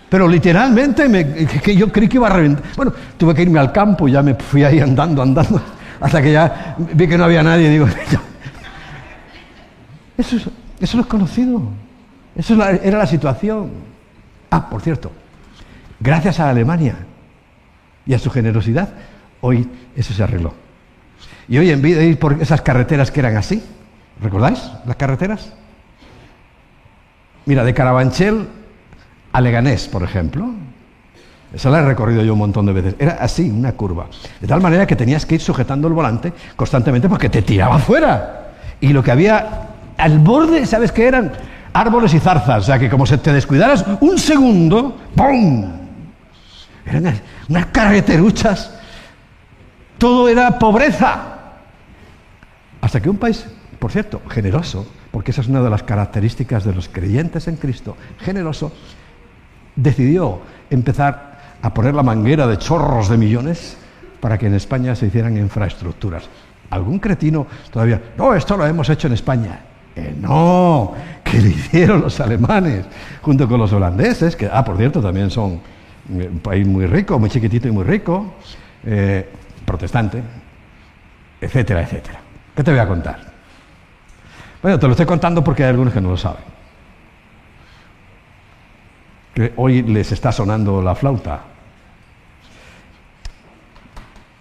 Pero 0.08 0.28
literalmente 0.28 1.08
me, 1.08 1.46
que 1.46 1.76
yo 1.76 1.92
creí 1.92 2.08
que 2.08 2.16
iba 2.16 2.28
a 2.28 2.30
reventar. 2.30 2.64
Bueno, 2.76 2.92
tuve 3.18 3.34
que 3.34 3.42
irme 3.42 3.58
al 3.58 3.72
campo 3.72 4.08
ya 4.08 4.22
me 4.22 4.34
fui 4.34 4.64
ahí 4.64 4.80
andando, 4.80 5.20
andando, 5.20 5.60
hasta 6.00 6.22
que 6.22 6.32
ya 6.32 6.76
vi 6.78 7.08
que 7.08 7.18
no 7.18 7.24
había 7.24 7.42
nadie. 7.42 7.70
Digo, 7.70 7.86
eso, 10.18 10.36
es, 10.36 10.48
eso 10.80 11.00
es 11.00 11.06
conocido. 11.06 11.62
Eso 12.34 12.62
era 12.62 12.98
la 12.98 13.06
situación. 13.06 13.70
Ah, 14.50 14.68
por 14.68 14.82
cierto, 14.82 15.10
gracias 15.98 16.40
a 16.40 16.50
Alemania 16.50 16.96
y 18.04 18.14
a 18.14 18.18
su 18.18 18.30
generosidad, 18.30 18.90
hoy 19.40 19.68
eso 19.96 20.14
se 20.14 20.22
arregló. 20.22 20.54
Y 21.48 21.58
hoy 21.58 21.70
en 21.70 21.82
vez 21.82 21.96
de 21.96 22.06
ir 22.06 22.18
por 22.18 22.40
esas 22.40 22.60
carreteras 22.60 23.10
que 23.10 23.20
eran 23.20 23.36
así, 23.36 23.62
¿recordáis 24.20 24.70
las 24.84 24.96
carreteras? 24.96 25.52
Mira, 27.46 27.64
de 27.64 27.74
Carabanchel 27.74 28.48
a 29.32 29.40
Leganés, 29.40 29.88
por 29.88 30.02
ejemplo. 30.02 30.52
Esa 31.52 31.70
la 31.70 31.78
he 31.78 31.84
recorrido 31.84 32.22
yo 32.22 32.32
un 32.32 32.40
montón 32.40 32.66
de 32.66 32.72
veces. 32.72 32.96
Era 32.98 33.12
así, 33.12 33.50
una 33.50 33.72
curva. 33.72 34.06
De 34.40 34.46
tal 34.46 34.60
manera 34.60 34.86
que 34.86 34.96
tenías 34.96 35.24
que 35.24 35.36
ir 35.36 35.40
sujetando 35.40 35.88
el 35.88 35.94
volante 35.94 36.32
constantemente 36.54 37.08
porque 37.08 37.28
te 37.28 37.42
tiraba 37.42 37.78
fuera. 37.78 38.52
Y 38.80 38.92
lo 38.92 39.02
que 39.02 39.10
había 39.10 39.68
al 39.96 40.18
borde, 40.18 40.66
¿sabes 40.66 40.92
qué 40.92 41.06
eran? 41.06 41.32
Árboles 41.72 42.14
y 42.14 42.20
zarzas. 42.20 42.64
O 42.64 42.66
sea 42.66 42.78
que 42.78 42.90
como 42.90 43.06
se 43.06 43.18
te 43.18 43.32
descuidaras 43.32 43.84
un 44.00 44.18
segundo, 44.18 44.96
¡pum! 45.14 45.72
Eran 46.84 47.20
unas 47.48 47.66
carreteruchas. 47.66 48.72
Todo 49.98 50.28
era 50.28 50.58
pobreza. 50.58 51.36
Hasta 52.80 53.00
que 53.00 53.08
un 53.08 53.16
país, 53.16 53.46
por 53.78 53.90
cierto, 53.90 54.20
generoso, 54.28 54.86
porque 55.10 55.30
esa 55.30 55.40
es 55.40 55.48
una 55.48 55.62
de 55.62 55.70
las 55.70 55.82
características 55.82 56.64
de 56.64 56.74
los 56.74 56.88
creyentes 56.88 57.48
en 57.48 57.56
Cristo, 57.56 57.96
generoso, 58.20 58.72
decidió 59.74 60.40
empezar 60.70 61.35
a 61.66 61.74
poner 61.74 61.94
la 61.94 62.04
manguera 62.04 62.46
de 62.46 62.58
chorros 62.58 63.08
de 63.08 63.16
millones 63.16 63.76
para 64.20 64.38
que 64.38 64.46
en 64.46 64.54
España 64.54 64.94
se 64.94 65.06
hicieran 65.06 65.36
infraestructuras. 65.36 66.28
Algún 66.70 67.00
cretino 67.00 67.46
todavía, 67.72 68.00
no, 68.16 68.34
esto 68.34 68.56
lo 68.56 68.64
hemos 68.64 68.88
hecho 68.88 69.08
en 69.08 69.14
España. 69.14 69.60
Eh, 69.96 70.14
no, 70.16 70.94
que 71.24 71.40
lo 71.40 71.48
hicieron 71.48 72.02
los 72.02 72.20
alemanes 72.20 72.86
junto 73.20 73.48
con 73.48 73.58
los 73.58 73.72
holandeses, 73.72 74.36
que, 74.36 74.48
ah, 74.50 74.64
por 74.64 74.76
cierto, 74.76 75.02
también 75.02 75.28
son 75.28 75.60
eh, 76.12 76.28
un 76.30 76.38
país 76.38 76.66
muy 76.66 76.86
rico, 76.86 77.18
muy 77.18 77.30
chiquitito 77.30 77.66
y 77.66 77.72
muy 77.72 77.82
rico, 77.82 78.34
eh, 78.84 79.28
protestante, 79.64 80.22
etcétera, 81.40 81.82
etcétera. 81.82 82.20
¿Qué 82.54 82.62
te 82.62 82.70
voy 82.70 82.80
a 82.80 82.86
contar? 82.86 83.18
Bueno, 84.62 84.78
te 84.78 84.86
lo 84.86 84.92
estoy 84.92 85.06
contando 85.06 85.42
porque 85.42 85.64
hay 85.64 85.70
algunos 85.70 85.92
que 85.92 86.00
no 86.00 86.10
lo 86.10 86.16
saben 86.16 86.56
que 89.36 89.52
hoy 89.56 89.82
les 89.82 90.12
está 90.12 90.32
sonando 90.32 90.80
la 90.80 90.94
flauta. 90.94 91.40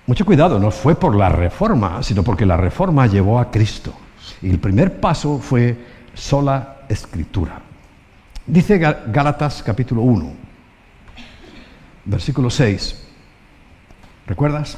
Mucho 0.07 0.25
cuidado, 0.25 0.59
no 0.59 0.71
fue 0.71 0.95
por 0.95 1.15
la 1.15 1.29
reforma, 1.29 2.03
sino 2.03 2.23
porque 2.23 2.45
la 2.45 2.57
reforma 2.57 3.07
llevó 3.07 3.39
a 3.39 3.49
Cristo. 3.49 3.93
Y 4.41 4.49
el 4.49 4.59
primer 4.59 4.99
paso 4.99 5.39
fue 5.39 5.77
sola 6.13 6.77
escritura. 6.87 7.61
Dice 8.45 8.77
Gálatas 8.77 9.63
capítulo 9.63 10.01
1, 10.01 10.31
versículo 12.05 12.49
6. 12.49 13.03
¿Recuerdas? 14.27 14.77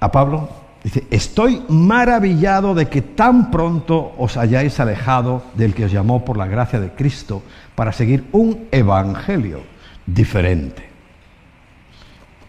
A 0.00 0.10
Pablo 0.10 0.48
Dice, 0.82 1.04
estoy 1.10 1.62
maravillado 1.68 2.74
de 2.74 2.88
que 2.88 3.02
tan 3.02 3.50
pronto 3.50 4.14
os 4.16 4.38
hayáis 4.38 4.80
alejado 4.80 5.42
del 5.54 5.74
que 5.74 5.84
os 5.84 5.92
llamó 5.92 6.24
por 6.24 6.38
la 6.38 6.46
gracia 6.46 6.80
de 6.80 6.90
Cristo 6.90 7.42
para 7.74 7.92
seguir 7.92 8.24
un 8.32 8.66
evangelio 8.70 9.60
diferente. 10.06 10.89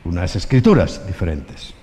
Unas 0.03 0.35
escrituras 0.35 1.05
diferentes. 1.05 1.73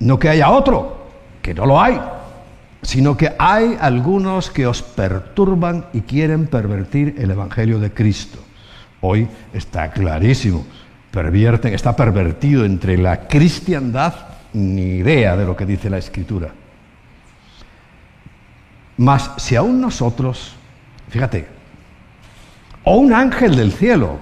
No 0.00 0.18
que 0.18 0.28
haya 0.28 0.50
otro, 0.50 1.08
que 1.42 1.54
no 1.54 1.66
lo 1.66 1.80
hay, 1.80 2.00
sino 2.82 3.16
que 3.16 3.32
hay 3.38 3.76
algunos 3.80 4.50
que 4.50 4.66
os 4.66 4.82
perturban 4.82 5.86
y 5.92 6.02
quieren 6.02 6.46
pervertir 6.46 7.14
el 7.18 7.30
evangelio 7.30 7.78
de 7.78 7.92
Cristo. 7.92 8.38
Hoy 9.00 9.28
está 9.52 9.90
clarísimo 9.90 10.64
pervierten, 11.10 11.74
está 11.74 11.96
pervertido 11.96 12.64
entre 12.64 12.96
la 12.96 13.26
cristiandad, 13.26 14.14
ni 14.52 14.96
idea 14.98 15.36
de 15.36 15.44
lo 15.44 15.56
que 15.56 15.66
dice 15.66 15.90
la 15.90 15.98
escritura. 15.98 16.52
Mas 18.96 19.30
si 19.38 19.56
aún 19.56 19.80
nosotros, 19.80 20.54
fíjate, 21.08 21.46
o 22.84 22.96
un 22.96 23.12
ángel 23.12 23.56
del 23.56 23.72
cielo 23.72 24.18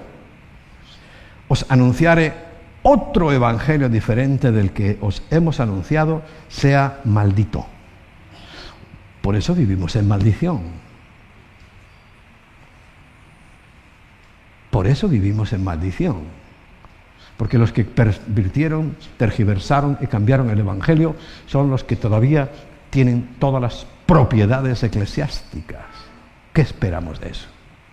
os 1.49 1.65
anunciare 1.67 2.33
otro 2.81 3.33
evangelio 3.33 3.89
diferente 3.89 4.53
del 4.53 4.71
que 4.71 4.97
os 5.01 5.21
hemos 5.29 5.59
anunciado, 5.59 6.21
sea 6.47 7.01
maldito. 7.03 7.65
Por 9.21 9.35
eso 9.35 9.53
vivimos 9.53 9.97
en 9.97 10.07
maldición. 10.07 10.61
Por 14.71 14.87
eso 14.87 15.09
vivimos 15.09 15.51
en 15.51 15.63
maldición. 15.63 16.17
Porque 17.35 17.57
los 17.57 17.71
que 17.71 17.83
pervirtieron, 17.83 18.95
tergiversaron 19.17 19.97
y 20.01 20.07
cambiaron 20.07 20.49
el 20.49 20.59
Evangelio 20.59 21.15
son 21.47 21.69
los 21.69 21.83
que 21.83 21.95
todavía 21.95 22.49
tienen 22.89 23.35
todas 23.39 23.61
las 23.61 23.87
propiedades 24.05 24.83
eclesiásticas. 24.83 25.85
¿Qué 26.53 26.61
esperamos 26.61 27.19
de 27.19 27.29
eso? 27.29 27.47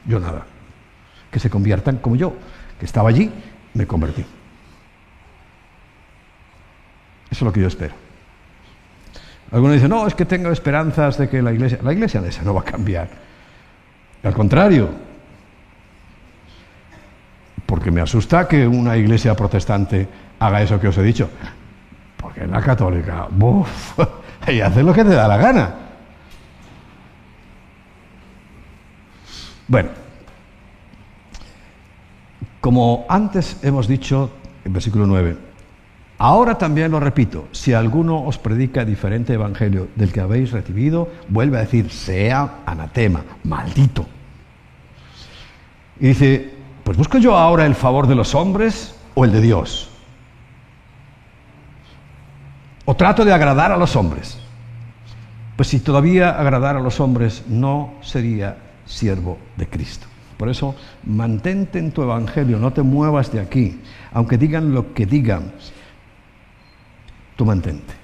Yo 0.07 0.21
nada. 0.21 0.47
Que 1.31 1.39
se 1.39 1.51
conviertan 1.51 1.99
como 1.99 2.17
yo, 2.17 2.35
que 2.79 2.87
estaba 2.87 3.09
allí, 3.09 3.31
me 3.75 3.87
convertí. 3.87 4.23
Eso 7.31 7.31
es 7.31 7.43
lo 7.43 7.53
que 7.53 7.61
yo 7.61 7.69
espero. 7.69 7.95
Algunos 9.51 9.75
dicen, 9.75 9.91
no, 9.91 10.07
es 10.07 10.15
que 10.15 10.25
tengo 10.25 10.51
esperanzas 10.51 11.19
de 11.19 11.29
que 11.29 11.41
la 11.43 11.53
iglesia, 11.53 11.79
la 11.83 11.93
iglesia 11.93 12.21
de 12.21 12.29
esa 12.29 12.43
no 12.43 12.55
va 12.55 12.63
a 12.63 12.65
cambiar. 12.65 13.09
Al 14.23 14.35
contrario, 14.35 14.91
Porque 17.67 17.91
me 17.91 18.01
asusta 18.01 18.47
que 18.47 18.67
una 18.67 18.97
iglesia 18.97 19.35
protestante 19.35 20.09
haga 20.39 20.63
eso 20.63 20.79
que 20.79 20.89
os 20.89 20.97
he 20.99 21.03
dicho. 21.03 21.29
Porque 22.17 22.47
la 22.47 22.61
católica, 22.63 23.27
¡buf! 23.29 23.99
y 24.49 24.61
hace 24.61 24.85
lo 24.85 24.95
que 24.95 25.05
te 25.05 25.11
da 25.11 25.27
la 25.27 25.37
gana. 25.37 25.75
Bueno, 29.67 29.91
como 32.67 33.07
antes 33.09 33.59
hemos 33.63 33.87
dicho 33.87 34.29
en 34.65 34.73
versículo 34.73 35.07
9, 35.07 35.37
ahora 36.19 36.59
también 36.59 36.91
lo 36.91 36.99
repito, 36.99 37.47
si 37.53 37.73
alguno 37.73 38.25
os 38.25 38.39
predica 38.39 38.85
diferente 38.85 39.35
evangelio 39.35 39.87
del 39.95 40.13
que 40.13 40.19
habéis 40.19 40.51
recibido, 40.51 41.09
vuelve 41.29 41.59
a 41.59 41.61
decir, 41.61 41.93
sea 41.93 42.63
anatema, 42.67 43.23
maldito. 43.45 44.05
Y 46.01 46.09
dice, 46.09 46.55
pues 46.83 46.99
busco 46.99 47.19
yo 47.19 47.37
ahora 47.37 47.67
el 47.67 47.77
favor 47.77 48.09
de 48.09 48.17
los 48.17 48.35
hombres 48.35 48.97
o 49.15 49.25
el 49.25 49.31
de 49.31 49.43
Dios. 49.43 49.89
O 52.85 52.97
trato 52.97 53.25
de 53.25 53.33
agradar 53.33 53.71
a 53.71 53.77
los 53.77 53.95
hombres. 53.95 54.41
Pues 55.55 55.69
si 55.69 55.79
todavía 55.79 56.31
agradar 56.31 56.75
a 56.75 56.81
los 56.81 56.99
hombres 56.99 57.45
no 57.47 57.95
sería 58.03 58.57
siervo 58.87 59.39
de 59.57 59.69
Cristo. 59.69 60.09
Por 60.37 60.49
eso, 60.49 60.75
mantente 61.05 61.79
en 61.79 61.93
tu 61.93 62.03
evangelio, 62.03 62.59
no 62.59 62.73
te 62.73 62.83
muevas 62.83 63.33
de 63.33 63.41
aquí. 63.41 63.81
Aunque 64.13 64.37
digan 64.37 64.75
lo 64.75 64.93
que 64.93 65.07
digan, 65.07 65.53
tú 67.37 67.47
mantente. 67.47 67.95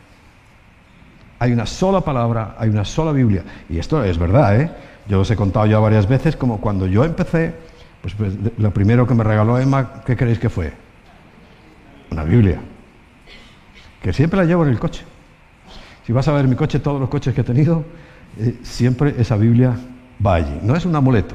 Hay 1.39 1.53
una 1.53 1.67
sola 1.67 2.01
palabra, 2.01 2.55
hay 2.59 2.71
una 2.71 2.85
sola 2.85 3.13
Biblia. 3.13 3.43
Y 3.69 3.79
esto 3.79 4.03
es 4.05 4.17
verdad, 4.17 4.61
¿eh? 4.61 4.71
Yo 5.09 5.21
os 5.21 5.31
he 5.31 5.37
contado 5.37 5.67
ya 5.67 5.79
varias 5.79 6.09
veces 6.09 6.37
como 6.37 6.61
cuando 6.61 6.87
yo 6.87 7.05
empecé, 7.05 7.55
pues, 8.01 8.15
pues 8.15 8.35
lo 8.57 8.71
primero 8.73 9.07
que 9.07 9.15
me 9.15 9.25
regaló 9.25 9.59
Emma, 9.59 10.03
¿qué 10.07 10.17
creéis 10.17 10.39
que 10.39 10.49
fue? 10.49 10.73
Una 12.11 12.25
Biblia. 12.25 12.61
Que 14.01 14.13
siempre 14.13 14.39
la 14.39 14.45
llevo 14.45 14.65
en 14.65 14.71
el 14.71 14.79
coche. 14.79 15.05
Si 16.07 16.13
vas 16.13 16.27
a 16.29 16.33
ver 16.33 16.49
mi 16.49 16.57
coche, 16.57 16.81
todos 16.81 17.01
los 17.01 17.09
coches 17.09 17.35
que 17.35 17.43
he 17.43 17.45
tenido, 17.45 17.85
eh, 18.39 18.59
siempre 18.63 19.15
esa 19.19 19.37
Biblia 19.37 19.77
va 20.25 20.35
allí. 20.35 20.59
No 20.63 20.75
es 20.75 20.85
un 20.85 20.95
amuleto, 20.97 21.35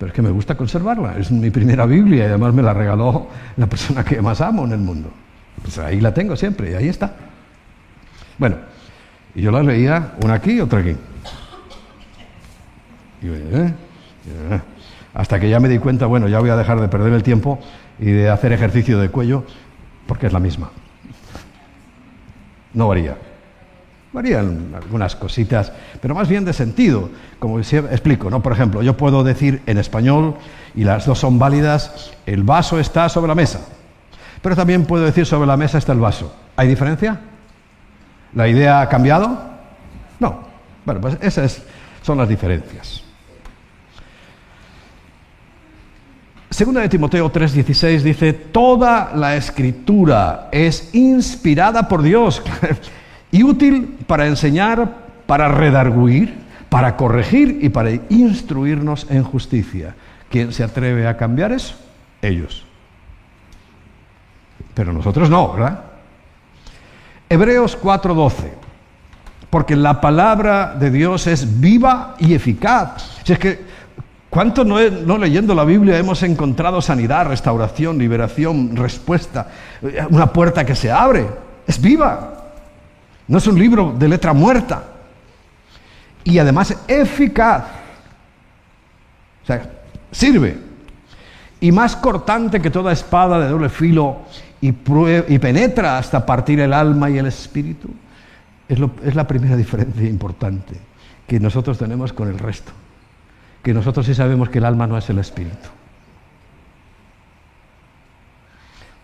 pero 0.00 0.12
es 0.12 0.16
que 0.16 0.22
me 0.22 0.30
gusta 0.30 0.56
conservarla. 0.56 1.18
Es 1.18 1.30
mi 1.30 1.50
primera 1.50 1.84
Biblia 1.84 2.24
y 2.24 2.28
además 2.28 2.54
me 2.54 2.62
la 2.62 2.72
regaló 2.72 3.28
la 3.58 3.66
persona 3.66 4.02
que 4.02 4.22
más 4.22 4.40
amo 4.40 4.64
en 4.64 4.72
el 4.72 4.78
mundo. 4.78 5.10
Pues 5.60 5.76
ahí 5.76 6.00
la 6.00 6.14
tengo 6.14 6.36
siempre 6.36 6.70
y 6.70 6.74
ahí 6.74 6.88
está. 6.88 7.14
Bueno, 8.38 8.56
y 9.34 9.42
yo 9.42 9.50
la 9.50 9.62
leía 9.62 10.12
una 10.24 10.34
aquí 10.34 10.52
y 10.52 10.60
otra 10.62 10.78
aquí. 10.78 10.96
¿eh? 13.22 13.72
Hasta 15.12 15.38
que 15.38 15.50
ya 15.50 15.60
me 15.60 15.68
di 15.68 15.78
cuenta, 15.78 16.06
bueno, 16.06 16.28
ya 16.28 16.40
voy 16.40 16.48
a 16.48 16.56
dejar 16.56 16.80
de 16.80 16.88
perder 16.88 17.12
el 17.12 17.22
tiempo 17.22 17.60
y 17.98 18.06
de 18.06 18.30
hacer 18.30 18.54
ejercicio 18.54 18.98
de 18.98 19.10
cuello 19.10 19.44
porque 20.06 20.28
es 20.28 20.32
la 20.32 20.40
misma. 20.40 20.70
No 22.72 22.88
varía. 22.88 23.18
Varían 24.12 24.72
algunas 24.74 25.14
cositas, 25.14 25.72
pero 26.00 26.16
más 26.16 26.28
bien 26.28 26.44
de 26.44 26.52
sentido, 26.52 27.10
como 27.38 27.60
explico, 27.60 28.28
¿no? 28.28 28.42
Por 28.42 28.52
ejemplo, 28.52 28.82
yo 28.82 28.96
puedo 28.96 29.22
decir 29.22 29.62
en 29.66 29.78
español, 29.78 30.34
y 30.74 30.82
las 30.82 31.06
dos 31.06 31.18
son 31.18 31.38
válidas, 31.38 32.12
el 32.26 32.42
vaso 32.42 32.80
está 32.80 33.08
sobre 33.08 33.28
la 33.28 33.36
mesa. 33.36 33.60
Pero 34.42 34.56
también 34.56 34.84
puedo 34.84 35.04
decir 35.04 35.26
sobre 35.26 35.46
la 35.46 35.56
mesa 35.56 35.78
está 35.78 35.92
el 35.92 36.00
vaso. 36.00 36.34
¿Hay 36.56 36.66
diferencia? 36.66 37.20
¿La 38.34 38.48
idea 38.48 38.80
ha 38.80 38.88
cambiado? 38.88 39.38
No. 40.18 40.40
Bueno, 40.84 41.00
pues 41.00 41.16
esas 41.20 41.62
son 42.02 42.18
las 42.18 42.28
diferencias. 42.28 43.04
Segunda 46.50 46.80
de 46.80 46.88
Timoteo 46.88 47.30
3:16 47.30 48.02
dice, 48.02 48.32
toda 48.32 49.12
la 49.14 49.36
escritura 49.36 50.48
es 50.50 50.92
inspirada 50.94 51.86
por 51.86 52.02
Dios 52.02 52.42
y 53.30 53.42
útil 53.42 53.98
para 54.06 54.26
enseñar, 54.26 54.96
para 55.26 55.48
redarguir, 55.48 56.34
para 56.68 56.96
corregir 56.96 57.58
y 57.62 57.68
para 57.68 57.90
instruirnos 58.08 59.06
en 59.10 59.22
justicia. 59.24 59.94
¿Quién 60.30 60.52
se 60.52 60.62
atreve 60.62 61.06
a 61.06 61.16
cambiar 61.16 61.52
eso? 61.52 61.74
Ellos. 62.22 62.64
Pero 64.74 64.92
nosotros 64.92 65.28
no, 65.28 65.52
¿verdad? 65.52 65.84
Hebreos 67.28 67.76
4:12. 67.80 68.52
Porque 69.50 69.74
la 69.74 70.00
palabra 70.00 70.74
de 70.78 70.90
Dios 70.90 71.26
es 71.26 71.60
viva 71.60 72.14
y 72.20 72.34
eficaz. 72.34 73.20
Si 73.24 73.32
es 73.32 73.38
que, 73.38 73.60
¿cuánto 74.28 74.64
no, 74.64 74.78
no 74.88 75.18
leyendo 75.18 75.56
la 75.56 75.64
Biblia 75.64 75.98
hemos 75.98 76.22
encontrado 76.22 76.80
sanidad, 76.80 77.26
restauración, 77.26 77.98
liberación, 77.98 78.76
respuesta? 78.76 79.48
Una 80.08 80.32
puerta 80.32 80.64
que 80.64 80.76
se 80.76 80.92
abre. 80.92 81.26
Es 81.66 81.80
viva. 81.80 82.39
No 83.30 83.38
es 83.38 83.46
un 83.46 83.56
libro 83.56 83.94
de 83.96 84.08
letra 84.08 84.32
muerta. 84.32 84.82
Y 86.24 86.40
además 86.40 86.76
eficaz. 86.88 87.62
O 89.44 89.46
sea, 89.46 89.70
sirve. 90.10 90.58
Y 91.60 91.70
más 91.70 91.94
cortante 91.94 92.60
que 92.60 92.70
toda 92.70 92.90
espada 92.90 93.38
de 93.38 93.48
doble 93.48 93.68
filo 93.68 94.22
y, 94.60 94.72
penetra 94.72 95.96
hasta 95.96 96.26
partir 96.26 96.58
el 96.58 96.72
alma 96.72 97.08
y 97.08 97.18
el 97.18 97.26
espíritu. 97.26 97.88
Es, 98.68 98.80
es 99.04 99.14
la 99.14 99.28
primera 99.28 99.56
diferencia 99.64 100.08
importante 100.08 100.74
que 101.28 101.38
nosotros 101.38 101.78
tenemos 101.78 102.12
con 102.12 102.26
el 102.26 102.38
resto. 102.38 102.72
Que 103.62 103.72
nosotros 103.72 104.06
sí 104.06 104.14
sabemos 104.14 104.48
que 104.48 104.58
el 104.58 104.64
alma 104.64 104.88
no 104.88 104.98
es 104.98 105.08
el 105.08 105.20
espíritu. 105.20 105.68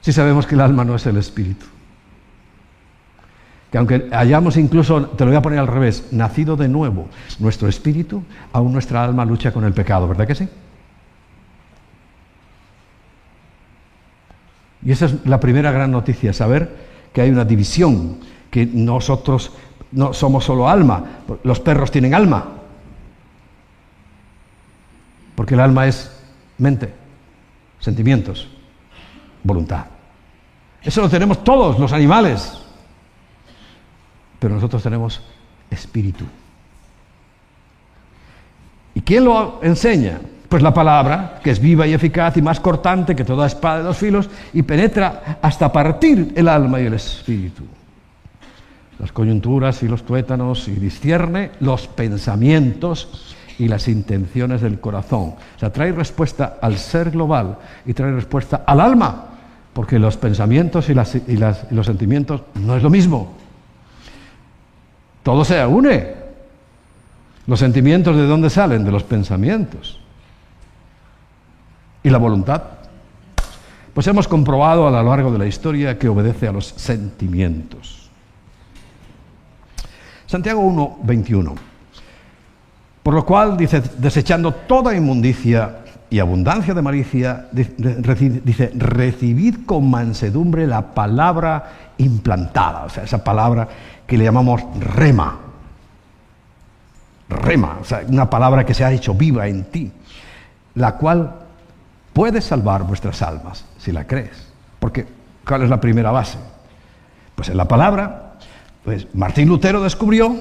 Sí 0.00 0.12
sabemos 0.12 0.48
que 0.48 0.56
el 0.56 0.62
alma 0.62 0.84
no 0.84 0.96
es 0.96 1.06
el 1.06 1.16
espíritu 1.16 1.66
que 3.76 3.78
aunque 3.78 4.08
hayamos 4.10 4.56
incluso, 4.56 5.02
te 5.08 5.24
lo 5.26 5.32
voy 5.32 5.36
a 5.36 5.42
poner 5.42 5.58
al 5.58 5.66
revés, 5.66 6.08
nacido 6.10 6.56
de 6.56 6.66
nuevo, 6.66 7.08
nuestro 7.40 7.68
espíritu, 7.68 8.22
aún 8.54 8.72
nuestra 8.72 9.04
alma 9.04 9.22
lucha 9.26 9.52
con 9.52 9.64
el 9.64 9.74
pecado, 9.74 10.08
¿verdad 10.08 10.26
que 10.26 10.34
sí? 10.34 10.48
Y 14.82 14.92
esa 14.92 15.04
es 15.04 15.26
la 15.26 15.38
primera 15.38 15.72
gran 15.72 15.90
noticia, 15.90 16.32
saber 16.32 16.74
que 17.12 17.20
hay 17.20 17.28
una 17.28 17.44
división, 17.44 18.16
que 18.50 18.64
nosotros 18.64 19.52
no 19.92 20.14
somos 20.14 20.44
solo 20.44 20.70
alma, 20.70 21.04
los 21.42 21.60
perros 21.60 21.90
tienen 21.90 22.14
alma, 22.14 22.46
porque 25.34 25.52
el 25.52 25.60
alma 25.60 25.86
es 25.86 26.18
mente, 26.56 26.94
sentimientos, 27.78 28.48
voluntad. 29.42 29.84
Eso 30.82 31.02
lo 31.02 31.10
tenemos 31.10 31.44
todos 31.44 31.78
los 31.78 31.92
animales 31.92 32.62
pero 34.38 34.54
nosotros 34.54 34.82
tenemos 34.82 35.20
espíritu. 35.70 36.24
¿Y 38.94 39.00
quién 39.02 39.24
lo 39.24 39.60
enseña? 39.62 40.18
Pues 40.48 40.62
la 40.62 40.72
palabra, 40.72 41.40
que 41.42 41.50
es 41.50 41.60
viva 41.60 41.86
y 41.86 41.92
eficaz 41.92 42.36
y 42.36 42.42
más 42.42 42.60
cortante 42.60 43.14
que 43.14 43.24
toda 43.24 43.46
espada 43.46 43.78
de 43.78 43.84
dos 43.84 43.96
filos 43.96 44.30
y 44.52 44.62
penetra 44.62 45.38
hasta 45.42 45.70
partir 45.70 46.32
el 46.34 46.48
alma 46.48 46.80
y 46.80 46.86
el 46.86 46.94
espíritu. 46.94 47.64
Las 48.98 49.12
coyunturas 49.12 49.82
y 49.82 49.88
los 49.88 50.04
tuétanos 50.04 50.68
y 50.68 50.72
discierne 50.72 51.50
los 51.60 51.88
pensamientos 51.88 53.36
y 53.58 53.68
las 53.68 53.88
intenciones 53.88 54.62
del 54.62 54.80
corazón. 54.80 55.34
O 55.56 55.58
sea, 55.58 55.72
trae 55.72 55.92
respuesta 55.92 56.58
al 56.62 56.78
ser 56.78 57.10
global 57.10 57.58
y 57.84 57.92
trae 57.92 58.12
respuesta 58.12 58.62
al 58.66 58.80
alma, 58.80 59.26
porque 59.72 59.98
los 59.98 60.16
pensamientos 60.16 60.88
y, 60.88 60.92
y 60.92 61.36
los 61.74 61.86
sentimientos 61.86 62.42
no 62.54 62.76
es 62.76 62.82
lo 62.82 62.88
mismo. 62.88 63.34
Todo 65.26 65.44
se 65.44 65.66
une. 65.66 66.14
Los 67.48 67.58
sentimientos 67.58 68.14
de 68.14 68.28
dónde 68.28 68.48
salen? 68.48 68.84
De 68.84 68.92
los 68.92 69.02
pensamientos. 69.02 69.98
¿Y 72.04 72.10
la 72.10 72.18
voluntad? 72.18 72.62
Pues 73.92 74.06
hemos 74.06 74.28
comprobado 74.28 74.86
a 74.86 74.90
lo 74.92 75.02
largo 75.02 75.32
de 75.32 75.38
la 75.38 75.46
historia 75.46 75.98
que 75.98 76.08
obedece 76.08 76.46
a 76.46 76.52
los 76.52 76.66
sentimientos. 76.66 78.08
Santiago 80.26 80.60
1, 80.60 80.98
21. 81.02 81.54
Por 83.02 83.14
lo 83.14 83.26
cual 83.26 83.56
dice, 83.56 83.82
desechando 83.98 84.54
toda 84.54 84.94
inmundicia 84.94 85.78
y 86.08 86.20
abundancia 86.20 86.72
de 86.72 86.82
malicia, 86.82 87.48
dice, 87.50 88.70
recibid 88.76 89.66
con 89.66 89.90
mansedumbre 89.90 90.68
la 90.68 90.94
palabra 90.94 91.72
implantada, 91.98 92.84
o 92.84 92.88
sea, 92.90 93.02
esa 93.02 93.24
palabra 93.24 93.68
que 94.06 94.16
le 94.16 94.24
llamamos 94.24 94.62
rema. 94.78 95.38
Rema, 97.28 97.78
o 97.80 97.84
sea, 97.84 98.02
una 98.06 98.30
palabra 98.30 98.64
que 98.64 98.74
se 98.74 98.84
ha 98.84 98.92
hecho 98.92 99.14
viva 99.14 99.48
en 99.48 99.64
ti, 99.64 99.92
la 100.74 100.96
cual 100.96 101.34
puede 102.12 102.40
salvar 102.40 102.84
vuestras 102.84 103.20
almas, 103.22 103.64
si 103.78 103.92
la 103.92 104.06
crees. 104.06 104.46
Porque, 104.78 105.06
¿cuál 105.46 105.62
es 105.62 105.70
la 105.70 105.80
primera 105.80 106.12
base? 106.12 106.38
Pues 107.34 107.48
en 107.48 107.56
la 107.56 107.66
palabra, 107.66 108.34
pues 108.84 109.08
Martín 109.14 109.48
Lutero 109.48 109.82
descubrió 109.82 110.36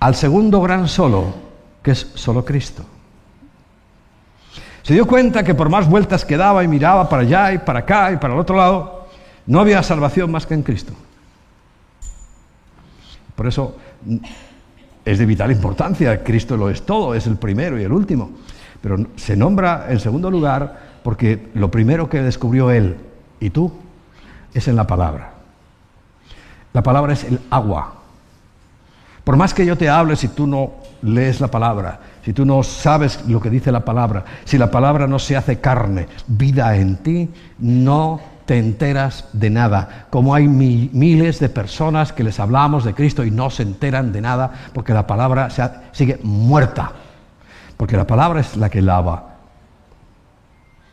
al 0.00 0.14
segundo 0.14 0.62
gran 0.62 0.88
solo, 0.88 1.34
que 1.82 1.90
es 1.90 2.10
solo 2.14 2.44
Cristo. 2.44 2.84
Se 4.82 4.94
dio 4.94 5.06
cuenta 5.06 5.44
que 5.44 5.54
por 5.54 5.68
más 5.68 5.88
vueltas 5.88 6.24
que 6.24 6.38
daba 6.38 6.64
y 6.64 6.68
miraba 6.68 7.08
para 7.08 7.22
allá 7.22 7.52
y 7.52 7.58
para 7.58 7.80
acá 7.80 8.10
y 8.12 8.16
para 8.16 8.32
el 8.32 8.40
otro 8.40 8.56
lado, 8.56 9.06
no 9.46 9.60
había 9.60 9.82
salvación 9.82 10.30
más 10.30 10.46
que 10.46 10.54
en 10.54 10.62
Cristo. 10.62 10.94
Por 13.40 13.48
eso 13.48 13.74
mm, 14.04 14.16
es 15.02 15.18
de 15.18 15.24
vital 15.24 15.50
importancia, 15.50 16.22
Cristo 16.22 16.58
lo 16.58 16.68
es 16.68 16.82
todo, 16.82 17.14
es 17.14 17.26
el 17.26 17.36
primero 17.36 17.80
y 17.80 17.84
el 17.84 17.90
último. 17.90 18.32
Pero 18.82 18.98
se 19.16 19.34
nombra 19.34 19.86
en 19.88 19.98
segundo 19.98 20.30
lugar 20.30 20.98
porque 21.02 21.48
lo 21.54 21.70
primero 21.70 22.10
que 22.10 22.20
descubrió 22.20 22.70
Él 22.70 22.98
y 23.40 23.48
tú 23.48 23.72
es 24.52 24.68
en 24.68 24.76
la 24.76 24.86
palabra. 24.86 25.30
La 26.74 26.82
palabra 26.82 27.14
es 27.14 27.24
el 27.24 27.40
agua. 27.48 27.94
Por 29.24 29.38
más 29.38 29.54
que 29.54 29.64
yo 29.64 29.78
te 29.78 29.88
hable, 29.88 30.16
si 30.16 30.28
tú 30.28 30.46
no 30.46 30.74
lees 31.00 31.40
la 31.40 31.48
palabra, 31.48 31.98
si 32.22 32.34
tú 32.34 32.44
no 32.44 32.62
sabes 32.62 33.26
lo 33.26 33.40
que 33.40 33.48
dice 33.48 33.72
la 33.72 33.86
palabra, 33.86 34.22
si 34.44 34.58
la 34.58 34.70
palabra 34.70 35.06
no 35.06 35.18
se 35.18 35.34
hace 35.34 35.60
carne, 35.60 36.08
vida 36.26 36.76
en 36.76 36.96
ti, 36.96 37.30
no 37.58 38.20
te 38.50 38.58
enteras 38.58 39.26
de 39.32 39.48
nada. 39.48 40.06
Como 40.10 40.34
hay 40.34 40.48
miles 40.48 41.38
de 41.38 41.48
personas 41.48 42.12
que 42.12 42.24
les 42.24 42.40
hablamos 42.40 42.84
de 42.84 42.94
Cristo 42.94 43.24
y 43.24 43.30
no 43.30 43.48
se 43.48 43.62
enteran 43.62 44.10
de 44.10 44.20
nada 44.20 44.50
porque 44.74 44.92
la 44.92 45.06
palabra 45.06 45.50
sigue 45.92 46.18
muerta. 46.24 46.90
Porque 47.76 47.96
la 47.96 48.08
palabra 48.08 48.40
es 48.40 48.56
la 48.56 48.68
que 48.68 48.82
lava. 48.82 49.36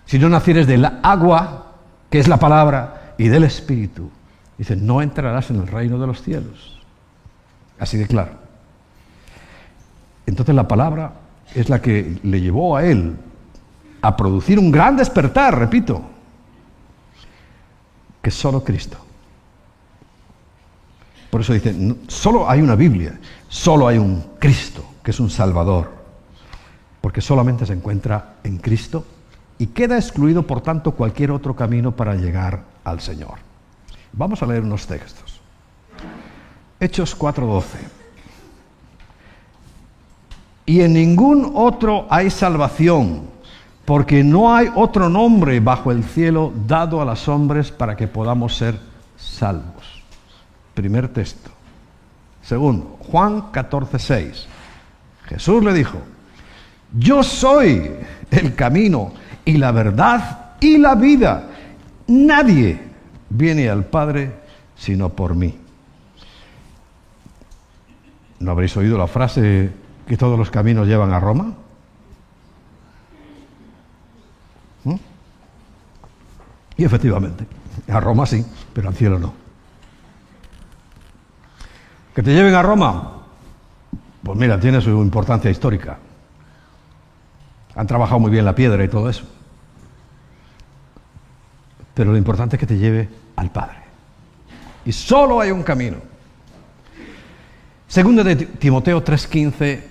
Si 0.05 0.20
no 0.20 0.30
nacieres 0.30 0.68
del 0.68 0.88
agua, 1.01 1.72
que 2.12 2.20
es 2.20 2.28
la 2.28 2.38
palabra, 2.38 3.16
y 3.18 3.28
del 3.28 3.45
Espíritu, 3.45 4.12
dice, 4.55 4.76
no 4.76 5.01
entrarás 5.01 5.49
en 5.49 5.55
el 5.55 5.68
reino 5.68 5.97
de 5.97 6.05
los 6.05 6.22
cielos. 6.22 6.80
Así 7.80 7.97
de 7.97 8.05
claro. 8.05 8.34
Entonces 10.28 10.53
la 10.53 10.68
palabra 10.68 11.14
es 11.55 11.70
la 11.70 11.82
que 11.82 12.20
le 12.22 12.39
llevó 12.39 12.78
a 12.78 12.86
él 12.86 13.16
a 14.03 14.16
producir 14.16 14.60
un 14.60 14.72
gran 14.72 14.95
despertar, 14.95 15.58
repito, 15.58 16.16
que 18.22 18.32
solo 18.32 18.63
Cristo. 18.63 18.97
Por 21.30 21.41
eso 21.41 21.53
dice, 21.53 21.76
solo 22.07 22.49
hay 22.49 22.61
una 22.61 22.76
Biblia, 22.76 23.20
solo 23.49 23.88
hay 23.88 23.97
un 23.97 24.24
Cristo, 24.39 24.84
que 25.03 25.11
es 25.11 25.20
un 25.20 25.30
Salvador, 25.30 25.91
porque 27.01 27.22
solamente 27.22 27.65
se 27.65 27.74
encuentra 27.74 28.36
en 28.43 28.57
Cristo 28.57 29.05
y 29.59 29.68
queda 29.68 29.97
excluido, 29.97 30.43
por 30.43 30.61
tanto, 30.61 30.91
cualquier 30.91 31.32
otro 31.32 31.55
camino 31.55 31.91
para 31.95 32.15
llegar 32.15 32.63
al 32.84 33.01
Señor. 33.01 33.39
Vamos 34.13 34.41
a 34.41 34.45
leer 34.45 34.63
unos 34.63 34.88
textos. 34.88 35.41
Hechos 36.80 37.18
4:12. 37.18 37.63
Y 40.65 40.82
en 40.82 40.93
ningún 40.93 41.51
otro 41.55 42.07
hay 42.09 42.30
salvación, 42.30 43.30
porque 43.88 44.22
no 44.22 44.54
hay 44.54 44.70
otro 44.76 45.08
nombre 45.08 45.62
bajo 45.62 45.94
el 45.94 46.04
cielo 46.04 46.52
dado 46.68 47.02
a 47.02 47.06
los 47.06 47.30
hombres 47.30 47.72
para 47.72 47.96
que 47.96 48.06
podamos 48.06 48.58
ser 48.58 48.78
salvos. 49.16 50.04
Primer 50.74 51.08
texto. 51.08 51.50
Segundo, 52.42 52.98
Juan 53.10 53.50
14:6. 53.50 54.46
Jesús 55.28 55.64
le 55.64 55.74
dijo, 55.74 56.00
yo 57.00 57.24
soy 57.24 57.90
el 58.30 58.56
camino 58.56 59.14
y 59.46 59.54
la 59.54 59.72
verdad 59.72 60.56
y 60.60 60.78
la 60.78 60.96
vida. 60.96 61.48
Nadie 62.08 62.78
viene 63.30 63.70
al 63.70 63.86
Padre 63.86 64.34
sino 64.76 65.08
por 65.08 65.34
mí. 65.34 65.58
¿No 68.42 68.52
habréis 68.52 68.76
oído 68.76 68.98
la 68.98 69.08
frase 69.08 69.72
que 70.06 70.18
todos 70.18 70.38
los 70.38 70.52
caminos 70.52 70.88
llevan 70.88 71.14
a 71.14 71.22
Roma? 71.22 71.54
Y 76.78 76.86
efectivamente, 76.86 77.46
a 77.88 78.00
Roma 78.00 78.26
sí, 78.26 78.46
pero 78.74 78.90
al 78.90 78.96
cielo 78.96 79.20
no. 79.20 79.34
Que 82.14 82.24
te 82.24 82.34
lleven 82.34 82.56
a 82.56 82.62
Roma, 82.62 83.24
pues 84.24 84.38
mira, 84.38 84.60
tiene 84.60 84.82
su 84.82 84.90
importancia 84.90 85.50
histórica. 85.50 85.98
Han 87.76 87.88
trabajado 87.88 88.20
muy 88.20 88.32
bien 88.32 88.46
la 88.46 88.56
piedra 88.56 88.84
y 88.84 88.88
todo 88.88 89.10
eso 89.10 89.26
pero 91.98 92.12
lo 92.12 92.18
importante 92.18 92.58
es 92.58 92.60
que 92.60 92.68
te 92.68 92.78
lleve 92.78 93.10
al 93.38 93.50
Padre. 93.50 93.80
Y 94.86 94.92
solo 94.92 95.42
hay 95.42 95.50
un 95.50 95.64
camino. 95.64 95.98
Segundo 97.88 98.24
de 98.24 98.36
Timoteo 98.36 99.04
3:15 99.04 99.82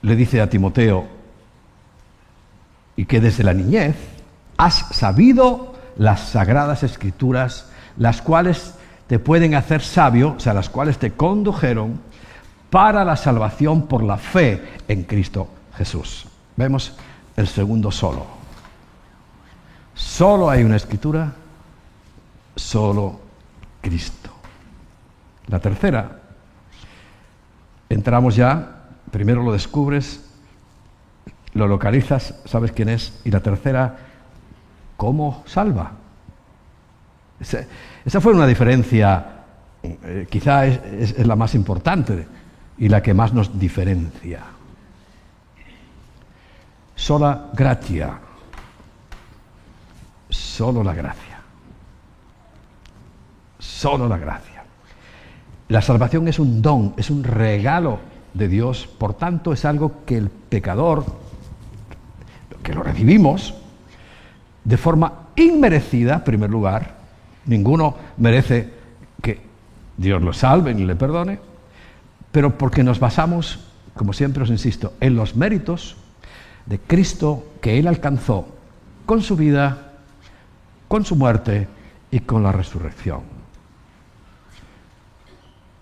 le 0.00 0.16
dice 0.16 0.40
a 0.40 0.48
Timoteo, 0.48 1.06
y 2.96 3.04
que 3.04 3.20
desde 3.20 3.44
la 3.44 3.52
niñez 3.52 3.96
has 4.58 4.74
sabido 4.90 5.74
las 5.96 6.20
sagradas 6.20 6.82
escrituras, 6.82 7.70
las 7.96 8.20
cuales 8.20 8.74
te 9.06 9.18
pueden 9.18 9.54
hacer 9.54 9.80
sabio, 9.80 10.34
o 10.36 10.40
sea, 10.40 10.52
las 10.52 10.68
cuales 10.68 10.98
te 10.98 11.12
condujeron 11.12 12.00
para 12.68 13.04
la 13.04 13.16
salvación 13.16 13.86
por 13.86 14.02
la 14.02 14.18
fe 14.18 14.62
en 14.88 15.04
Cristo 15.04 15.48
Jesús. 15.76 16.26
Vemos 16.56 16.94
el 17.36 17.46
segundo 17.46 17.90
solo. 17.90 18.26
Solo 19.94 20.50
hay 20.50 20.64
una 20.64 20.76
escritura, 20.76 21.32
solo 22.54 23.20
Cristo. 23.80 24.30
La 25.46 25.60
tercera, 25.60 26.20
entramos 27.88 28.36
ya, 28.36 28.84
primero 29.10 29.42
lo 29.42 29.52
descubres, 29.52 30.24
lo 31.54 31.66
localizas, 31.66 32.34
sabes 32.44 32.72
quién 32.72 32.90
es, 32.90 33.20
y 33.24 33.30
la 33.30 33.40
tercera, 33.40 34.07
¿cómo 34.98 35.42
salva? 35.46 35.92
Esa, 37.40 38.20
fue 38.20 38.34
una 38.34 38.46
diferencia, 38.46 39.44
eh, 39.82 40.26
quizá 40.28 40.66
es 40.66 41.26
la 41.26 41.36
más 41.36 41.54
importante 41.54 42.26
y 42.76 42.90
la 42.90 43.02
que 43.02 43.14
más 43.14 43.32
nos 43.32 43.58
diferencia. 43.58 44.42
Sola 46.94 47.48
gratia 47.54 48.18
Solo 50.30 50.82
la 50.82 50.94
gracia. 50.94 51.40
Solo 53.58 54.08
la 54.08 54.18
gracia. 54.18 54.64
La 55.68 55.82
salvación 55.82 56.28
es 56.28 56.38
un 56.38 56.60
don, 56.60 56.94
es 56.96 57.10
un 57.10 57.24
regalo 57.24 58.00
de 58.34 58.48
Dios, 58.48 58.86
por 58.86 59.14
tanto 59.14 59.52
es 59.52 59.64
algo 59.64 60.04
que 60.04 60.16
el 60.16 60.30
pecador, 60.30 61.04
que 62.62 62.74
lo 62.74 62.82
recibimos 62.82 63.54
de 64.68 64.76
forma 64.76 65.28
inmerecida, 65.34 66.16
en 66.16 66.24
primer 66.24 66.50
lugar, 66.50 66.94
ninguno 67.46 67.96
merece 68.18 68.68
que 69.22 69.40
Dios 69.96 70.20
lo 70.20 70.34
salve 70.34 70.74
ni 70.74 70.84
le 70.84 70.94
perdone, 70.94 71.38
pero 72.30 72.58
porque 72.58 72.84
nos 72.84 73.00
basamos, 73.00 73.60
como 73.94 74.12
siempre 74.12 74.42
os 74.42 74.50
insisto, 74.50 74.92
en 75.00 75.16
los 75.16 75.36
méritos 75.36 75.96
de 76.66 76.78
Cristo 76.78 77.46
que 77.62 77.78
Él 77.78 77.86
alcanzó 77.86 78.46
con 79.06 79.22
su 79.22 79.36
vida, 79.36 79.94
con 80.86 81.02
su 81.02 81.16
muerte 81.16 81.66
y 82.10 82.20
con 82.20 82.42
la 82.42 82.52
resurrección. 82.52 83.20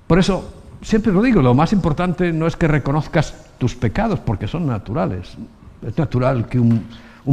Por 0.07 0.21
eso, 0.21 0.63
siempre 0.81 1.11
lo 1.11 1.23
digo, 1.23 1.43
lo 1.43 1.55
más 1.55 1.73
importante 1.73 2.33
no 2.33 2.47
es 2.47 2.55
que 2.55 2.69
reconozcas 2.69 3.35
tus 3.59 3.75
pecados, 3.75 4.21
porque 4.21 4.47
son 4.47 4.65
naturales. 4.65 5.37
Es 5.83 5.99
natural 5.99 6.49
que 6.49 6.61
un, 6.61 6.87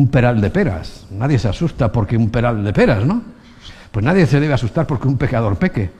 peral 0.08 0.41
de 0.41 0.50
peras, 0.50 1.06
nadie 1.12 1.38
se 1.38 1.48
asusta 1.48 1.91
porque 1.91 2.18
un 2.18 2.30
peral 2.30 2.64
de 2.64 2.74
peras, 2.74 3.06
¿no? 3.06 3.22
Pues 3.91 4.04
nadie 4.04 4.26
se 4.26 4.39
debe 4.39 4.54
asustar 4.54 4.88
porque 4.88 5.08
un 5.08 5.18
pecador 5.18 5.58
peque. 5.58 5.91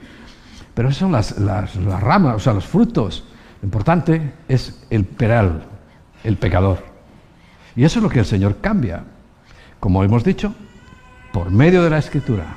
Pero 0.74 0.88
esas 0.88 0.98
son 0.98 1.12
las, 1.12 1.38
las 1.38 2.00
ramas, 2.00 2.34
o 2.36 2.40
sea, 2.40 2.52
los 2.52 2.66
frutos. 2.66 3.24
Lo 3.62 3.66
importante 3.66 4.32
es 4.48 4.84
el 4.90 5.04
peral, 5.04 5.62
el 6.24 6.36
pecador. 6.36 6.84
Y 7.76 7.84
eso 7.84 8.00
es 8.00 8.02
lo 8.02 8.08
que 8.08 8.18
el 8.18 8.26
Señor 8.26 8.56
cambia. 8.60 9.04
Como 9.78 10.02
hemos 10.02 10.24
dicho, 10.24 10.52
por 11.32 11.50
medio 11.50 11.82
de 11.84 11.90
la 11.90 11.98
escritura, 11.98 12.56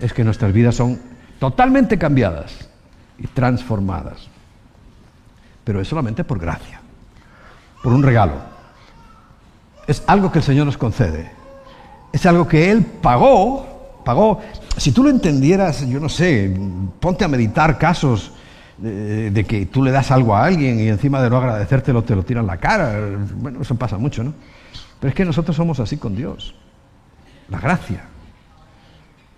es 0.00 0.12
que 0.12 0.24
nuestras 0.24 0.52
vidas 0.52 0.74
son 0.74 0.98
totalmente 1.38 1.98
cambiadas 1.98 2.68
y 3.18 3.26
transformadas. 3.26 4.28
Pero 5.64 5.80
es 5.80 5.88
solamente 5.88 6.24
por 6.24 6.38
gracia, 6.38 6.80
por 7.82 7.92
un 7.92 8.02
regalo. 8.02 8.57
Es 9.88 10.04
algo 10.06 10.30
que 10.30 10.38
el 10.38 10.44
Señor 10.44 10.66
nos 10.66 10.76
concede. 10.76 11.30
Es 12.12 12.26
algo 12.26 12.46
que 12.46 12.70
Él 12.70 12.84
pagó, 12.84 13.66
pagó. 14.04 14.40
Si 14.76 14.92
tú 14.92 15.02
lo 15.02 15.08
entendieras, 15.08 15.88
yo 15.88 15.98
no 15.98 16.10
sé, 16.10 16.54
ponte 17.00 17.24
a 17.24 17.28
meditar 17.28 17.78
casos 17.78 18.32
de, 18.76 19.30
de, 19.30 19.44
que 19.44 19.64
tú 19.64 19.82
le 19.82 19.90
das 19.90 20.10
algo 20.10 20.36
a 20.36 20.44
alguien 20.44 20.78
y 20.78 20.88
encima 20.88 21.22
de 21.22 21.30
no 21.30 21.38
agradecértelo 21.38 22.04
te 22.04 22.14
lo 22.14 22.22
tiran 22.22 22.46
la 22.46 22.58
cara. 22.58 23.00
Bueno, 23.36 23.62
eso 23.62 23.76
pasa 23.76 23.96
mucho, 23.96 24.22
¿no? 24.22 24.34
Pero 25.00 25.08
es 25.08 25.14
que 25.14 25.24
nosotros 25.24 25.56
somos 25.56 25.80
así 25.80 25.96
con 25.96 26.14
Dios. 26.14 26.54
La 27.48 27.58
gracia. 27.58 28.04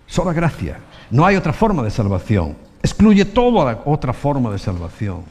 Solo 0.05 0.33
gracia. 0.33 0.79
No 1.11 1.25
hay 1.25 1.37
otra 1.37 1.53
forma 1.53 1.81
de 1.81 1.91
salvación. 1.91 2.57
Excluye 2.83 3.23
toda 3.23 3.83
otra 3.85 4.11
forma 4.11 4.51
de 4.51 4.59
salvación. 4.59 5.23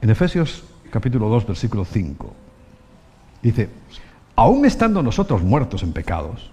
En 0.00 0.08
Efesios 0.08 0.64
capítulo 0.90 1.28
2, 1.28 1.46
versículo 1.46 1.84
5. 1.84 2.43
Dice, 3.44 3.68
aún 4.36 4.64
estando 4.64 5.02
nosotros 5.02 5.42
muertos 5.42 5.82
en 5.82 5.92
pecados, 5.92 6.50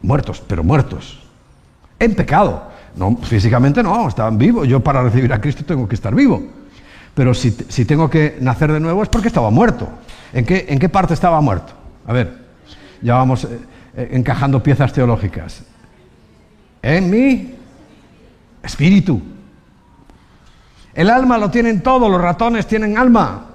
muertos, 0.00 0.40
pero 0.46 0.62
muertos, 0.62 1.20
en 1.98 2.14
pecado, 2.14 2.70
no, 2.94 3.16
físicamente 3.16 3.82
no, 3.82 4.06
estaban 4.06 4.38
vivos, 4.38 4.68
yo 4.68 4.78
para 4.78 5.02
recibir 5.02 5.32
a 5.32 5.40
Cristo 5.40 5.64
tengo 5.64 5.88
que 5.88 5.96
estar 5.96 6.14
vivo, 6.14 6.40
pero 7.12 7.34
si, 7.34 7.50
tengo 7.84 8.08
que 8.08 8.38
nacer 8.40 8.70
de 8.72 8.78
nuevo 8.78 9.02
es 9.02 9.08
porque 9.08 9.28
estaba 9.28 9.50
muerto. 9.50 9.88
¿En 10.32 10.46
qué, 10.46 10.64
¿En 10.68 10.78
qué 10.78 10.88
parte 10.88 11.12
estaba 11.12 11.40
muerto? 11.40 11.72
A 12.06 12.12
ver, 12.12 12.38
ya 13.02 13.16
vamos 13.16 13.44
eh, 13.44 13.58
eh, 13.96 14.10
encajando 14.12 14.62
piezas 14.62 14.92
teológicas. 14.92 15.64
En 16.80 17.10
mi 17.10 17.54
espíritu. 18.62 19.20
El 20.94 21.10
alma 21.10 21.36
lo 21.36 21.50
tienen 21.50 21.82
todos, 21.82 22.08
los 22.08 22.20
ratones 22.20 22.66
tienen 22.66 22.96
alma. 22.96 23.51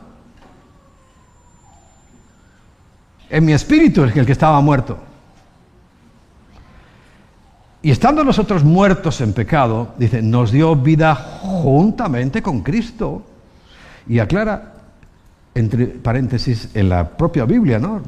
En 3.30 3.46
mi 3.46 3.54
espíritu 3.54 4.04
es 4.04 4.16
el 4.16 4.26
que 4.26 4.32
estaba 4.32 4.60
muerto. 4.62 4.98
Y 7.82 7.92
estando 7.92 8.24
nosotros 8.24 8.64
muertos 8.64 9.22
en 9.22 9.34
pecado, 9.34 9.94
dice, 9.98 10.22
nos 10.22 10.52
dio 10.52 10.76
vida 10.76 11.16
juntamente 11.16 12.42
con 12.42 12.62
Cristo. 12.62 13.26
Y 14.08 14.20
aclara, 14.20 14.74
entre 15.54 15.88
paréntesis, 15.88 16.70
en 16.74 16.90
la 16.90 17.08
propia 17.08 17.46
Biblia, 17.46 17.80
¿no? 17.80 18.02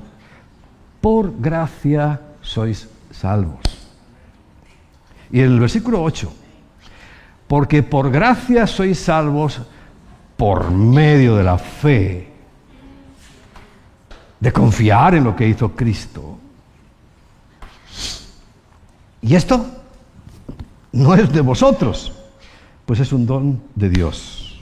Por 1.02 1.40
gracia 1.40 2.20
sois 2.42 2.88
salvos. 3.12 3.60
Y 5.32 5.40
en 5.40 5.46
el 5.46 5.60
versículo 5.60 6.02
8, 6.02 6.34
porque 7.48 7.84
por 7.84 8.12
gracia 8.12 8.66
sois 8.66 9.00
salvos 9.00 9.62
por 10.36 10.72
medio 10.72 11.36
de 11.36 11.44
la 11.44 11.58
fe, 11.58 12.29
de 14.40 14.54
confiar 14.54 15.16
en 15.16 15.24
lo 15.24 15.36
que 15.36 15.48
hizo 15.48 15.76
Cristo. 15.76 16.38
Y 19.22 19.36
esto 19.36 19.66
no 20.92 21.14
es 21.16 21.32
de 21.32 21.42
vosotros, 21.42 22.14
pues 22.86 23.00
es 23.00 23.12
un 23.12 23.26
don 23.26 23.62
de 23.76 23.90
Dios. 23.90 24.62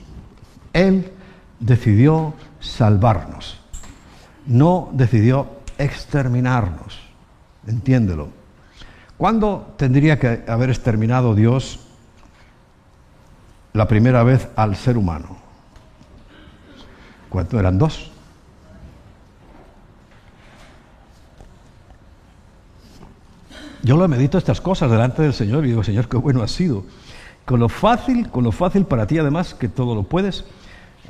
Él 0.72 1.12
decidió 1.60 2.34
salvarnos, 2.60 3.58
no 4.46 4.90
decidió 4.92 5.46
exterminarnos. 5.78 6.98
Entiéndelo. 7.66 8.28
¿Cuándo 9.16 9.74
tendría 9.76 10.18
que 10.18 10.44
haber 10.48 10.70
exterminado 10.70 11.34
Dios 11.34 11.80
la 13.72 13.86
primera 13.86 14.22
vez 14.22 14.48
al 14.56 14.76
ser 14.76 14.96
humano? 14.96 15.36
¿Cuánto 17.28 17.58
eran 17.60 17.78
dos? 17.78 18.10
Yo 23.82 23.96
lo 23.96 24.08
medito 24.08 24.38
estas 24.38 24.60
cosas 24.60 24.90
delante 24.90 25.22
del 25.22 25.32
Señor 25.32 25.64
y 25.64 25.68
digo, 25.68 25.84
Señor, 25.84 26.08
qué 26.08 26.16
bueno 26.16 26.42
ha 26.42 26.48
sido. 26.48 26.84
Con 27.44 27.60
lo 27.60 27.68
fácil, 27.68 28.28
con 28.30 28.44
lo 28.44 28.52
fácil 28.52 28.84
para 28.84 29.06
ti 29.06 29.18
además, 29.18 29.54
que 29.54 29.68
todo 29.68 29.94
lo 29.94 30.02
puedes, 30.02 30.44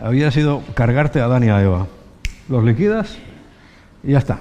había 0.01 0.31
sido 0.31 0.63
cargarte 0.75 1.21
a 1.21 1.25
Adán 1.25 1.45
y 1.45 1.49
a 1.49 1.63
Eva. 1.63 1.87
Los 2.49 2.63
liquidas 2.65 3.17
y 4.05 4.13
ya 4.13 4.19
está. 4.19 4.41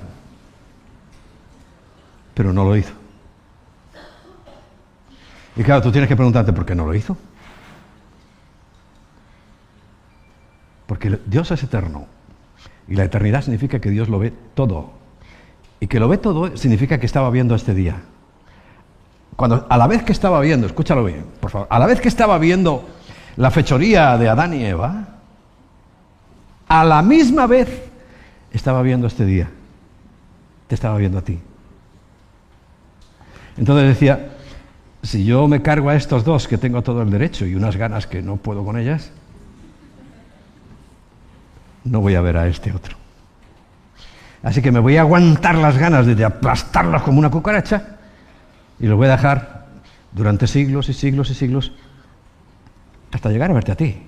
Pero 2.34 2.54
no 2.54 2.64
lo 2.64 2.76
hizo. 2.76 2.94
Y 5.56 5.64
claro, 5.64 5.82
tú 5.82 5.92
tienes 5.92 6.08
que 6.08 6.16
preguntarte 6.16 6.54
por 6.54 6.66
qué 6.66 6.76
no 6.76 6.86
lo 6.86 6.94
hizo. 6.94 7.18
Porque 10.86 11.20
Dios 11.26 11.50
es 11.52 11.64
eterno. 11.64 12.06
Y 12.88 12.96
la 12.96 13.06
eternidad 13.06 13.42
significa 13.42 13.80
que 13.80 13.90
Dios 13.90 14.08
lo 14.08 14.20
ve 14.20 14.34
todo. 14.54 14.92
Y 15.80 15.88
que 15.88 16.00
lo 16.00 16.08
ve 16.08 16.18
todo 16.18 16.56
significa 16.58 17.00
que 17.00 17.06
estaba 17.06 17.30
viendo 17.32 17.56
este 17.56 17.74
día. 17.74 18.02
Cuando 19.38 19.68
a 19.70 19.78
la 19.78 19.86
vez 19.86 20.02
que 20.02 20.12
estaba 20.12 20.42
viendo, 20.42 20.66
escúchalo 20.66 21.06
bien, 21.06 21.24
por 21.40 21.52
favor, 21.52 21.68
a 21.70 21.78
la 21.78 21.86
vez 21.86 22.02
que 22.02 22.08
estaba 22.08 22.40
viendo 22.40 22.90
la 23.36 23.52
fechoría 23.52 24.18
de 24.18 24.28
Adán 24.28 24.56
y 24.56 24.66
Eva, 24.66 25.10
a 26.68 26.84
la 26.84 27.04
misma 27.04 27.46
vez 27.46 27.84
estaba 28.52 28.82
viendo 28.82 29.06
este 29.06 29.26
día. 29.26 29.48
Te 30.66 30.74
estaba 30.74 30.98
viendo 30.98 31.20
a 31.20 31.22
ti. 31.22 31.40
Entonces 33.58 33.88
decía, 33.90 34.30
si 35.04 35.24
yo 35.24 35.48
me 35.48 35.62
cargo 35.62 35.92
a 35.92 35.96
estos 35.96 36.26
dos 36.26 36.48
que 36.48 36.58
tengo 36.58 36.82
todo 36.82 37.04
el 37.04 37.12
derecho 37.12 37.46
y 37.46 37.54
unas 37.54 37.78
ganas 37.78 38.08
que 38.08 38.24
no 38.24 38.38
puedo 38.38 38.66
con 38.66 38.76
ellas, 38.76 39.12
no 41.84 42.02
voy 42.02 42.16
a 42.16 42.22
ver 42.22 42.38
a 42.38 42.48
este 42.48 42.72
otro. 42.72 42.98
Así 44.42 44.64
que 44.64 44.72
me 44.72 44.80
voy 44.80 44.98
a 44.98 45.02
aguantar 45.02 45.54
las 45.56 45.78
ganas 45.78 46.08
de 46.08 46.26
aplastarlos 46.26 47.04
como 47.04 47.20
una 47.20 47.30
cucaracha 47.30 47.97
y 48.80 48.88
los 48.88 48.98
voy 48.98 49.08
a 49.08 49.12
dejar 49.12 49.68
durante 50.12 50.48
siglos 50.48 50.90
y 50.90 50.94
siglos 50.94 51.30
y 51.30 51.34
siglos 51.34 51.72
hasta 53.12 53.30
llegar 53.30 53.52
a 53.52 53.54
verte 53.54 53.72
a 53.72 53.76
ti. 53.76 54.08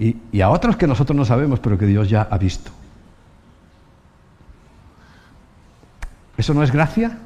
y, 0.00 0.40
a 0.40 0.48
otros 0.48 0.76
que 0.76 0.86
nosotros 0.86 1.14
no 1.14 1.26
sabemos, 1.26 1.60
pero 1.60 1.76
que 1.76 1.84
Dios 1.84 2.08
ya 2.08 2.26
ha 2.30 2.38
visto. 2.38 2.70
¿Eso 6.38 6.54
no 6.54 6.62
es 6.62 6.72
gracia? 6.72 7.18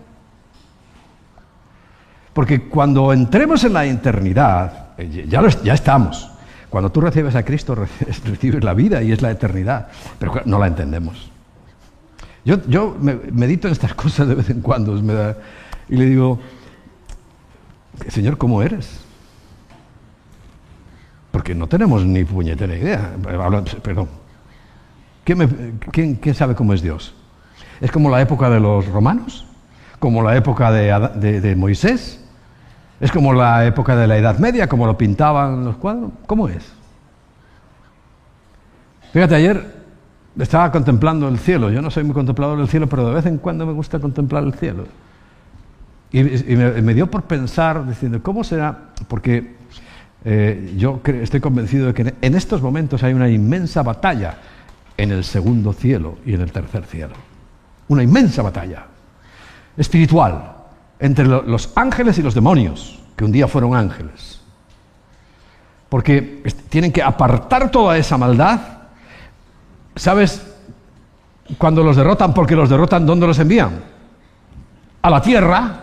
Porque 2.32 2.68
cuando 2.68 3.12
entremos 3.12 3.62
en 3.62 3.74
la 3.74 3.84
eternidad, 3.84 4.88
eh, 4.98 5.26
ya, 5.28 5.46
ya 5.62 5.74
estamos. 5.74 6.28
Cuando 6.68 6.90
tú 6.90 7.00
recibes 7.00 7.36
a 7.36 7.44
Cristo, 7.44 7.76
recibes 8.24 8.64
la 8.64 8.74
vida 8.74 9.00
y 9.02 9.12
es 9.12 9.22
la 9.22 9.30
eternidad, 9.30 9.86
pero 10.18 10.42
no 10.44 10.58
la 10.58 10.66
entendemos. 10.66 11.30
Yo, 12.44 12.58
yo 12.66 12.96
medito 13.32 13.68
en 13.68 13.72
estas 13.72 13.94
cosas 14.04 14.28
de 14.28 14.34
vez 14.34 14.50
en 14.50 14.60
cuando 14.60 14.96
y 15.88 15.96
le 15.96 16.06
digo, 16.06 16.38
Señor, 18.08 18.36
¿cómo 18.36 18.62
eres? 18.62 19.00
Porque 21.30 21.54
no 21.54 21.66
tenemos 21.66 22.04
ni 22.04 22.24
puñetera 22.24 22.76
idea. 22.76 23.12
Perdón. 23.82 24.08
¿Quién, 25.24 26.34
sabe 26.34 26.54
cómo 26.54 26.74
es 26.74 26.82
Dios? 26.82 27.14
¿Es 27.80 27.90
como 27.90 28.10
la 28.10 28.20
época 28.20 28.50
de 28.50 28.60
los 28.60 28.86
romanos? 28.88 29.46
¿Como 29.98 30.22
la 30.22 30.36
época 30.36 30.70
de, 30.70 31.40
de 31.40 31.56
Moisés? 31.56 32.20
¿Es 33.00 33.10
como 33.10 33.32
la 33.32 33.66
época 33.66 33.96
de 33.96 34.06
la 34.06 34.16
Edad 34.16 34.38
Media, 34.38 34.68
como 34.68 34.86
lo 34.86 34.96
pintaban 34.96 35.64
los 35.64 35.76
cuadros? 35.76 36.12
¿Cómo 36.26 36.48
es? 36.48 36.72
Fíjate, 39.12 39.34
ayer 39.34 39.73
estaba 40.38 40.72
contemplando 40.72 41.28
el 41.28 41.38
cielo. 41.38 41.70
Yo 41.70 41.80
no 41.80 41.90
soy 41.90 42.04
muy 42.04 42.14
contemplador 42.14 42.58
del 42.58 42.68
cielo, 42.68 42.88
pero 42.88 43.08
de 43.08 43.14
vez 43.14 43.26
en 43.26 43.38
cuando 43.38 43.66
me 43.66 43.72
gusta 43.72 43.98
contemplar 43.98 44.44
el 44.44 44.54
cielo. 44.54 44.84
Y, 46.12 46.22
me, 46.22 46.94
dio 46.94 47.10
por 47.10 47.24
pensar, 47.24 47.86
diciendo, 47.88 48.22
¿cómo 48.22 48.44
será? 48.44 48.90
Porque 49.08 49.56
eh, 50.24 50.74
yo 50.76 51.00
estoy 51.04 51.40
convencido 51.40 51.88
de 51.88 51.94
que 51.94 52.14
en 52.20 52.34
estos 52.36 52.62
momentos 52.62 53.02
hay 53.02 53.14
una 53.14 53.28
inmensa 53.28 53.82
batalla 53.82 54.36
en 54.96 55.10
el 55.10 55.24
segundo 55.24 55.72
cielo 55.72 56.18
y 56.24 56.34
en 56.34 56.40
el 56.40 56.52
tercer 56.52 56.84
cielo. 56.84 57.14
Una 57.88 58.04
inmensa 58.04 58.42
batalla 58.42 58.86
espiritual 59.76 60.54
entre 61.00 61.26
los 61.26 61.72
ángeles 61.74 62.16
y 62.18 62.22
los 62.22 62.34
demonios, 62.34 63.02
que 63.16 63.24
un 63.24 63.32
día 63.32 63.48
fueron 63.48 63.74
ángeles. 63.74 64.40
Porque 65.88 66.42
tienen 66.68 66.92
que 66.92 67.02
apartar 67.02 67.70
toda 67.70 67.96
esa 67.96 68.16
maldad. 68.16 68.60
¿Sabes? 69.96 70.42
Cuando 71.58 71.82
los 71.82 71.96
derrotan, 71.96 72.32
porque 72.34 72.56
los 72.56 72.68
derrotan, 72.68 73.06
¿dónde 73.06 73.26
los 73.26 73.38
envían? 73.38 73.82
A 75.02 75.10
la 75.10 75.20
tierra. 75.20 75.80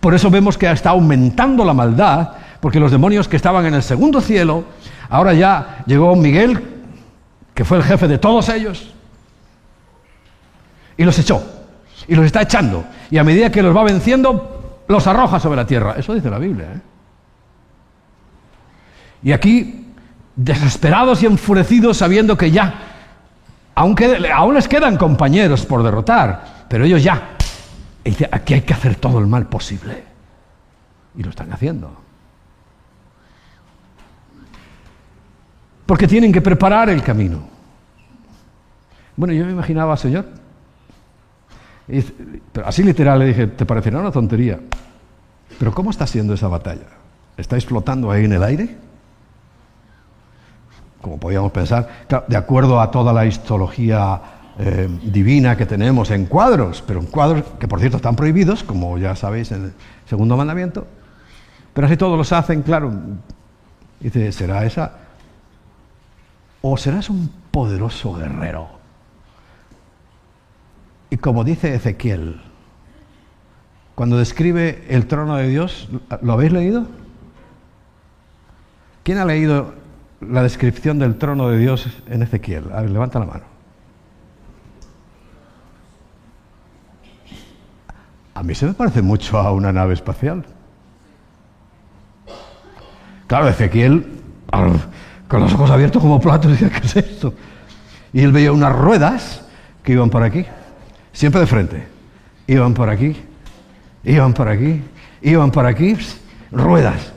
Por 0.00 0.14
eso 0.14 0.30
vemos 0.30 0.58
que 0.58 0.70
está 0.70 0.90
aumentando 0.90 1.64
la 1.64 1.74
maldad 1.74 2.30
porque 2.60 2.78
los 2.78 2.90
demonios 2.90 3.26
que 3.26 3.36
estaban 3.36 3.66
en 3.66 3.74
el 3.74 3.82
segundo 3.82 4.20
cielo, 4.20 4.64
ahora 5.08 5.32
ya 5.32 5.82
llegó 5.86 6.14
Miguel, 6.14 6.62
que 7.54 7.64
fue 7.64 7.78
el 7.78 7.82
jefe 7.82 8.06
de 8.06 8.18
todos 8.18 8.48
ellos, 8.50 8.92
y 10.96 11.04
los 11.04 11.18
echó, 11.18 11.42
y 12.06 12.14
los 12.14 12.26
está 12.26 12.42
echando, 12.42 12.84
y 13.10 13.16
a 13.16 13.24
medida 13.24 13.50
que 13.50 13.62
los 13.62 13.74
va 13.74 13.82
venciendo, 13.82 14.82
los 14.88 15.06
arroja 15.06 15.40
sobre 15.40 15.56
la 15.56 15.66
tierra. 15.66 15.94
Eso 15.96 16.14
dice 16.14 16.28
la 16.28 16.38
Biblia. 16.38 16.66
¿eh? 16.74 16.80
Y 19.22 19.32
aquí, 19.32 19.86
desesperados 20.36 21.22
y 21.22 21.26
enfurecidos, 21.26 21.96
sabiendo 21.96 22.36
que 22.36 22.50
ya, 22.50 22.89
aunque 23.74 24.30
aún 24.32 24.54
les 24.54 24.68
quedan 24.68 24.96
compañeros 24.96 25.64
por 25.66 25.82
derrotar, 25.82 26.66
pero 26.68 26.84
ellos 26.84 27.02
ya, 27.02 27.36
aquí 28.30 28.54
hay 28.54 28.62
que 28.62 28.74
hacer 28.74 28.96
todo 28.96 29.18
el 29.18 29.26
mal 29.26 29.46
posible. 29.46 30.04
Y 31.16 31.22
lo 31.22 31.30
están 31.30 31.52
haciendo. 31.52 32.10
porque 35.90 36.06
tienen 36.06 36.30
que 36.30 36.40
preparar 36.40 36.88
el 36.88 37.02
camino. 37.02 37.40
Bueno, 39.16 39.34
yo 39.34 39.44
me 39.44 39.50
imaginaba, 39.50 39.96
Señor, 39.96 40.24
pero 42.52 42.64
así 42.64 42.84
literal 42.84 43.18
le 43.18 43.24
dije, 43.24 43.48
te 43.48 43.66
parecerá 43.66 43.98
una 43.98 44.12
tontería, 44.12 44.60
pero 45.58 45.74
¿cómo 45.74 45.90
está 45.90 46.06
siendo 46.06 46.32
esa 46.32 46.46
batalla? 46.46 46.86
¿Estáis 47.36 47.66
flotando 47.66 48.08
ahí 48.08 48.24
en 48.24 48.32
el 48.34 48.44
aire? 48.44 48.76
Como 51.00 51.18
podíamos 51.18 51.52
pensar, 51.52 51.88
de 52.26 52.36
acuerdo 52.36 52.80
a 52.80 52.90
toda 52.90 53.12
la 53.12 53.26
histología 53.26 54.20
eh, 54.58 54.88
divina 55.04 55.56
que 55.56 55.64
tenemos 55.64 56.10
en 56.10 56.26
cuadros, 56.26 56.82
pero 56.86 57.00
en 57.00 57.06
cuadros 57.06 57.44
que 57.58 57.66
por 57.66 57.80
cierto 57.80 57.96
están 57.96 58.16
prohibidos, 58.16 58.62
como 58.62 58.98
ya 58.98 59.16
sabéis 59.16 59.52
en 59.52 59.64
el 59.64 59.72
segundo 60.06 60.36
mandamiento, 60.36 60.86
pero 61.72 61.86
así 61.86 61.96
todos 61.96 62.18
los 62.18 62.32
hacen, 62.32 62.62
claro. 62.62 62.92
Dice, 64.00 64.32
¿será 64.32 64.64
esa? 64.64 64.92
¿O 66.62 66.76
serás 66.76 67.08
un 67.08 67.30
poderoso 67.50 68.14
guerrero? 68.14 68.68
Y 71.10 71.16
como 71.16 71.44
dice 71.44 71.74
Ezequiel, 71.74 72.40
cuando 73.94 74.18
describe 74.18 74.84
el 74.88 75.06
trono 75.06 75.36
de 75.36 75.48
Dios, 75.48 75.88
¿lo 76.22 76.32
habéis 76.32 76.52
leído? 76.52 76.86
¿Quién 79.02 79.18
ha 79.18 79.24
leído 79.24 79.74
la 80.20 80.42
descripción 80.42 80.98
del 80.98 81.16
trono 81.16 81.48
de 81.48 81.58
Dios 81.58 81.88
en 82.08 82.22
Ezequiel? 82.22 82.64
A 82.72 82.82
ver, 82.82 82.90
levanta 82.90 83.18
la 83.18 83.26
mano. 83.26 83.44
A 88.34 88.42
mí 88.42 88.54
se 88.54 88.66
me 88.66 88.72
parece 88.72 89.02
mucho 89.02 89.38
a 89.38 89.52
una 89.52 89.72
nave 89.72 89.94
espacial. 89.94 90.44
Claro, 93.26 93.48
Ezequiel, 93.48 94.06
con 95.28 95.40
los 95.40 95.52
ojos 95.52 95.70
abiertos 95.70 96.02
como 96.02 96.20
platos, 96.20 96.50
decía, 96.50 96.70
¿qué 96.70 96.86
es 96.86 96.96
esto? 96.96 97.34
Y 98.12 98.22
él 98.22 98.32
veía 98.32 98.50
unas 98.50 98.74
ruedas 98.74 99.46
que 99.82 99.92
iban 99.92 100.10
por 100.10 100.22
aquí, 100.22 100.44
siempre 101.12 101.40
de 101.40 101.46
frente. 101.46 101.86
Iban 102.46 102.74
por 102.74 102.88
aquí, 102.88 103.16
iban 104.02 104.32
por 104.32 104.48
aquí, 104.48 104.82
iban 105.22 105.50
por 105.52 105.66
aquí, 105.66 105.96
ruedas. 106.50 107.12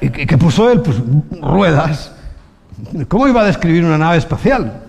¿Qué, 0.00 0.38
puso 0.38 0.70
él? 0.70 0.80
Pues 0.80 0.96
ruedas. 1.40 2.12
¿Cómo 3.08 3.28
iba 3.28 3.42
a 3.42 3.44
describir 3.44 3.84
una 3.84 3.98
nave 3.98 4.16
espacial? 4.16 4.82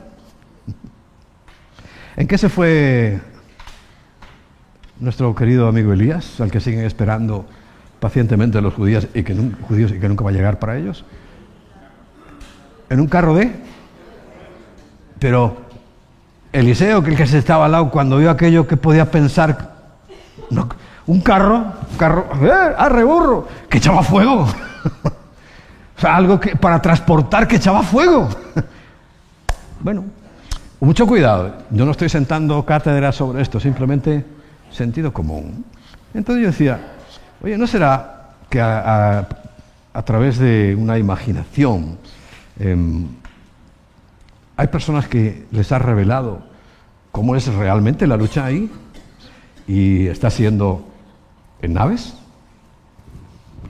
¿En 2.16 2.28
qué 2.28 2.38
se 2.38 2.50
fue 2.50 3.20
nuestro 5.00 5.34
querido 5.34 5.68
amigo 5.68 5.94
Elías, 5.94 6.40
al 6.40 6.52
que 6.52 6.60
siguen 6.60 6.86
esperando 6.86 7.46
pacientemente 8.00 8.62
los 8.62 8.74
judíos 8.74 9.08
y 9.14 9.24
que, 9.24 9.36
judíos 9.68 9.92
y 9.92 10.00
que 10.00 10.08
nunca 10.08 10.24
va 10.24 10.30
a 10.30 10.34
llegar 10.34 10.60
para 10.60 10.78
ellos? 10.78 11.04
¿En 12.90 13.00
un 13.00 13.08
carro 13.08 13.34
de? 13.34 13.52
Pero 15.20 15.58
Eliseo, 16.52 17.04
que 17.04 17.12
el 17.12 17.18
que 17.18 17.28
se 17.28 17.38
estaba 17.38 17.66
al 17.66 17.72
lado, 17.72 17.90
cuando 17.92 18.18
vio 18.18 18.30
aquello 18.30 18.68
que 18.68 18.78
podía 18.78 19.10
pensar, 19.10 19.72
un 21.08 21.22
carro, 21.22 21.66
un 21.92 21.98
carro, 21.98 22.28
¡eh, 22.44 22.76
arre 22.78 23.04
burro, 23.04 23.48
que 23.70 23.78
echaba 23.78 24.04
fuego. 24.04 24.48
O 25.04 26.00
sea, 26.02 26.16
algo 26.16 26.40
que, 26.40 26.56
para 26.56 26.82
transportar 26.82 27.48
que 27.48 27.58
echaba 27.58 27.84
fuego. 27.84 28.30
bueno, 29.82 30.06
mucho 30.80 31.06
cuidado. 31.06 31.56
Yo 31.70 31.86
no 31.86 31.92
estoy 31.92 32.10
sentando 32.10 32.66
cátedra 32.66 33.12
sobre 33.12 33.42
esto, 33.42 33.60
simplemente 33.60 34.26
sentido 34.72 35.14
común. 35.14 35.64
Entonces 36.14 36.44
yo 36.44 36.48
decía, 36.48 36.80
oye, 37.42 37.58
¿no 37.58 37.68
será 37.68 38.32
que 38.50 38.60
a, 38.60 39.28
través 40.06 40.38
de 40.40 40.76
una 40.76 40.98
imaginación 40.98 41.98
em, 42.60 43.08
hay 44.58 44.68
personas 44.68 45.08
que 45.08 45.46
les 45.52 45.72
ha 45.72 45.80
revelado 45.80 46.42
cómo 47.12 47.36
es 47.36 47.46
realmente 47.54 48.08
la 48.08 48.18
lucha 48.18 48.46
ahí 48.46 48.72
y 49.68 50.08
está 50.08 50.30
siendo 50.30 50.88
en 51.62 51.74
naves? 51.74 52.16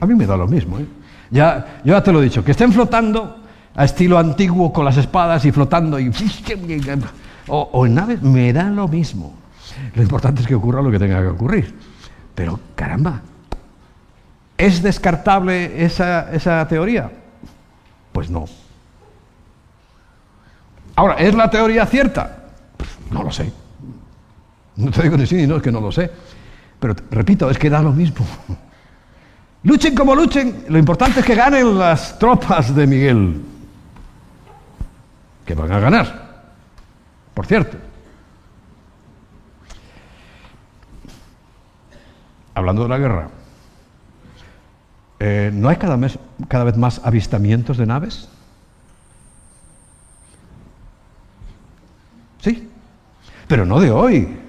A 0.00 0.06
mí 0.06 0.14
me 0.14 0.26
da 0.26 0.36
lo 0.36 0.48
mismo. 0.48 0.78
¿eh? 0.78 0.86
Ya, 1.32 1.80
yo 1.82 1.94
ya 1.94 2.02
te 2.02 2.12
lo 2.12 2.20
he 2.20 2.24
dicho, 2.24 2.44
que 2.44 2.50
estén 2.50 2.72
flotando 2.72 3.38
a 3.74 3.84
estilo 3.86 4.18
antiguo 4.18 4.70
con 4.70 4.84
las 4.84 4.98
espadas 4.98 5.42
y 5.46 5.50
flotando 5.50 5.98
y, 5.98 6.12
o, 7.48 7.70
o 7.72 7.86
en 7.86 7.94
naves, 7.94 8.22
me 8.22 8.52
da 8.52 8.64
lo 8.64 8.86
mismo. 8.86 9.34
Lo 9.94 10.02
importante 10.02 10.42
es 10.42 10.46
que 10.46 10.54
ocurra 10.54 10.82
lo 10.82 10.90
que 10.90 10.98
tenga 10.98 11.22
que 11.22 11.28
ocurrir. 11.28 11.74
Pero 12.34 12.60
caramba, 12.74 13.22
¿es 14.58 14.82
descartable 14.82 15.82
esa, 15.82 16.30
esa 16.32 16.68
teoría? 16.68 17.10
Pues 18.12 18.28
no. 18.28 18.44
Ahora, 20.96 21.14
¿es 21.14 21.34
la 21.34 21.48
teoría 21.48 21.86
cierta? 21.86 22.44
Pues 22.76 22.90
no 23.10 23.22
lo 23.22 23.32
sé. 23.32 23.50
No 24.76 24.90
te 24.90 25.02
digo 25.02 25.16
ni 25.16 25.26
sí 25.26 25.36
ni 25.36 25.46
no, 25.46 25.56
es 25.56 25.62
que 25.62 25.72
no 25.72 25.80
lo 25.80 25.90
sé. 25.90 26.10
Pero 26.78 26.94
repito, 27.10 27.48
es 27.50 27.56
que 27.56 27.70
da 27.70 27.80
lo 27.80 27.92
mismo. 27.92 28.26
Luchen 29.64 29.94
como 29.94 30.14
luchen, 30.14 30.64
lo 30.68 30.78
importante 30.78 31.20
es 31.20 31.26
que 31.26 31.36
ganen 31.36 31.78
las 31.78 32.18
tropas 32.18 32.74
de 32.74 32.86
Miguel. 32.86 33.40
Que 35.46 35.54
van 35.54 35.70
a 35.70 35.78
ganar. 35.78 36.42
Por 37.32 37.46
cierto. 37.46 37.76
Hablando 42.54 42.82
de 42.82 42.88
la 42.88 42.98
guerra, 42.98 43.28
eh, 45.20 45.50
¿no 45.54 45.68
hay 45.68 45.76
cada, 45.76 45.98
cada 46.48 46.64
vez 46.64 46.76
más 46.76 47.00
avistamientos 47.04 47.76
de 47.78 47.86
naves? 47.86 48.28
Sí, 52.40 52.68
pero 53.46 53.64
no 53.64 53.80
de 53.80 53.90
hoy. 53.90 54.41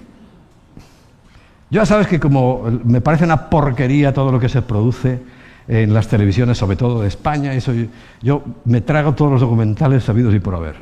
Ya 1.74 1.88
sabes 1.88 2.06
que 2.06 2.20
como 2.20 2.66
me 2.84 3.02
parece 3.02 3.24
una 3.24 3.50
porquería 3.50 4.14
todo 4.14 4.32
lo 4.32 4.40
que 4.40 4.48
se 4.48 4.62
produce 4.62 5.24
en 5.68 5.92
las 5.92 6.08
televisiones, 6.08 6.56
sobre 6.56 6.78
todo 6.78 7.02
de 7.02 7.08
España, 7.08 7.52
eso 7.56 7.74
yo, 8.22 8.44
me 8.66 8.82
trago 8.82 9.14
todos 9.16 9.32
los 9.32 9.42
documentales 9.42 10.04
sabidos 10.04 10.36
y 10.36 10.40
por 10.40 10.54
haber. 10.54 10.76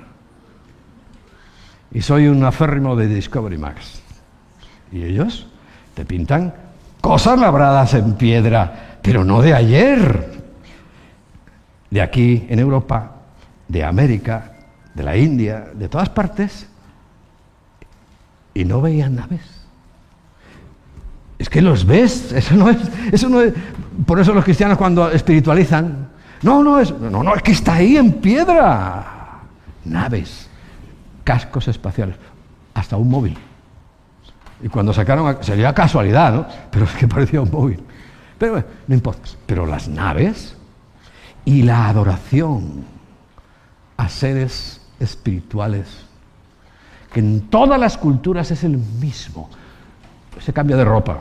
Y 1.93 2.01
soy 2.01 2.27
un 2.27 2.43
aférrimo 2.43 2.97
de 2.97 3.07
Discovery 3.07 3.57
Max. 3.57 4.01
Y 4.91 5.03
ellos 5.03 5.47
te 5.93 6.03
pintan 6.03 6.53
cosas 6.99 7.39
labradas 7.39 7.93
en 7.93 8.15
piedra, 8.15 8.97
pero 9.01 9.23
no 9.23 9.41
de 9.41 9.53
ayer. 9.53 10.43
De 11.89 12.01
aquí 12.01 12.45
en 12.49 12.59
Europa, 12.59 13.15
de 13.69 13.85
América, 13.85 14.57
de 14.93 15.03
la 15.03 15.15
India, 15.15 15.69
de 15.73 15.87
todas 15.87 16.09
partes, 16.09 16.67
y 18.53 18.65
no 18.65 18.81
veían 18.81 19.15
naves. 19.15 19.60
Es 21.41 21.49
que 21.49 21.59
los 21.59 21.87
ves, 21.87 22.31
eso 22.33 22.55
no 22.55 22.69
es, 22.69 22.77
eso 23.11 23.27
no 23.27 23.41
es. 23.41 23.51
Por 24.05 24.19
eso 24.19 24.31
los 24.31 24.43
cristianos 24.43 24.77
cuando 24.77 25.09
espiritualizan, 25.09 26.09
no, 26.43 26.63
no 26.63 26.79
es, 26.79 26.91
no, 26.91 27.23
no, 27.23 27.33
es 27.33 27.41
que 27.41 27.53
está 27.53 27.73
ahí 27.73 27.97
en 27.97 28.13
piedra. 28.13 29.39
Naves, 29.85 30.47
cascos 31.23 31.67
espaciales, 31.67 32.15
hasta 32.75 32.95
un 32.95 33.09
móvil. 33.09 33.35
Y 34.61 34.67
cuando 34.67 34.93
sacaron, 34.93 35.39
sería 35.41 35.73
casualidad, 35.73 36.31
¿no? 36.31 36.45
Pero 36.69 36.85
es 36.85 36.91
que 36.91 37.07
parecía 37.07 37.41
un 37.41 37.49
móvil. 37.49 37.79
Pero 38.37 38.63
no 38.85 38.93
importa. 38.93 39.29
Pero 39.47 39.65
las 39.65 39.87
naves 39.87 40.55
y 41.43 41.63
la 41.63 41.87
adoración 41.87 42.85
a 43.97 44.09
seres 44.09 44.79
espirituales, 44.99 46.05
que 47.11 47.19
en 47.19 47.49
todas 47.49 47.79
las 47.79 47.97
culturas 47.97 48.51
es 48.51 48.63
el 48.63 48.77
mismo 48.77 49.49
se 50.39 50.53
cambia 50.53 50.77
de 50.77 50.85
ropa. 50.85 51.19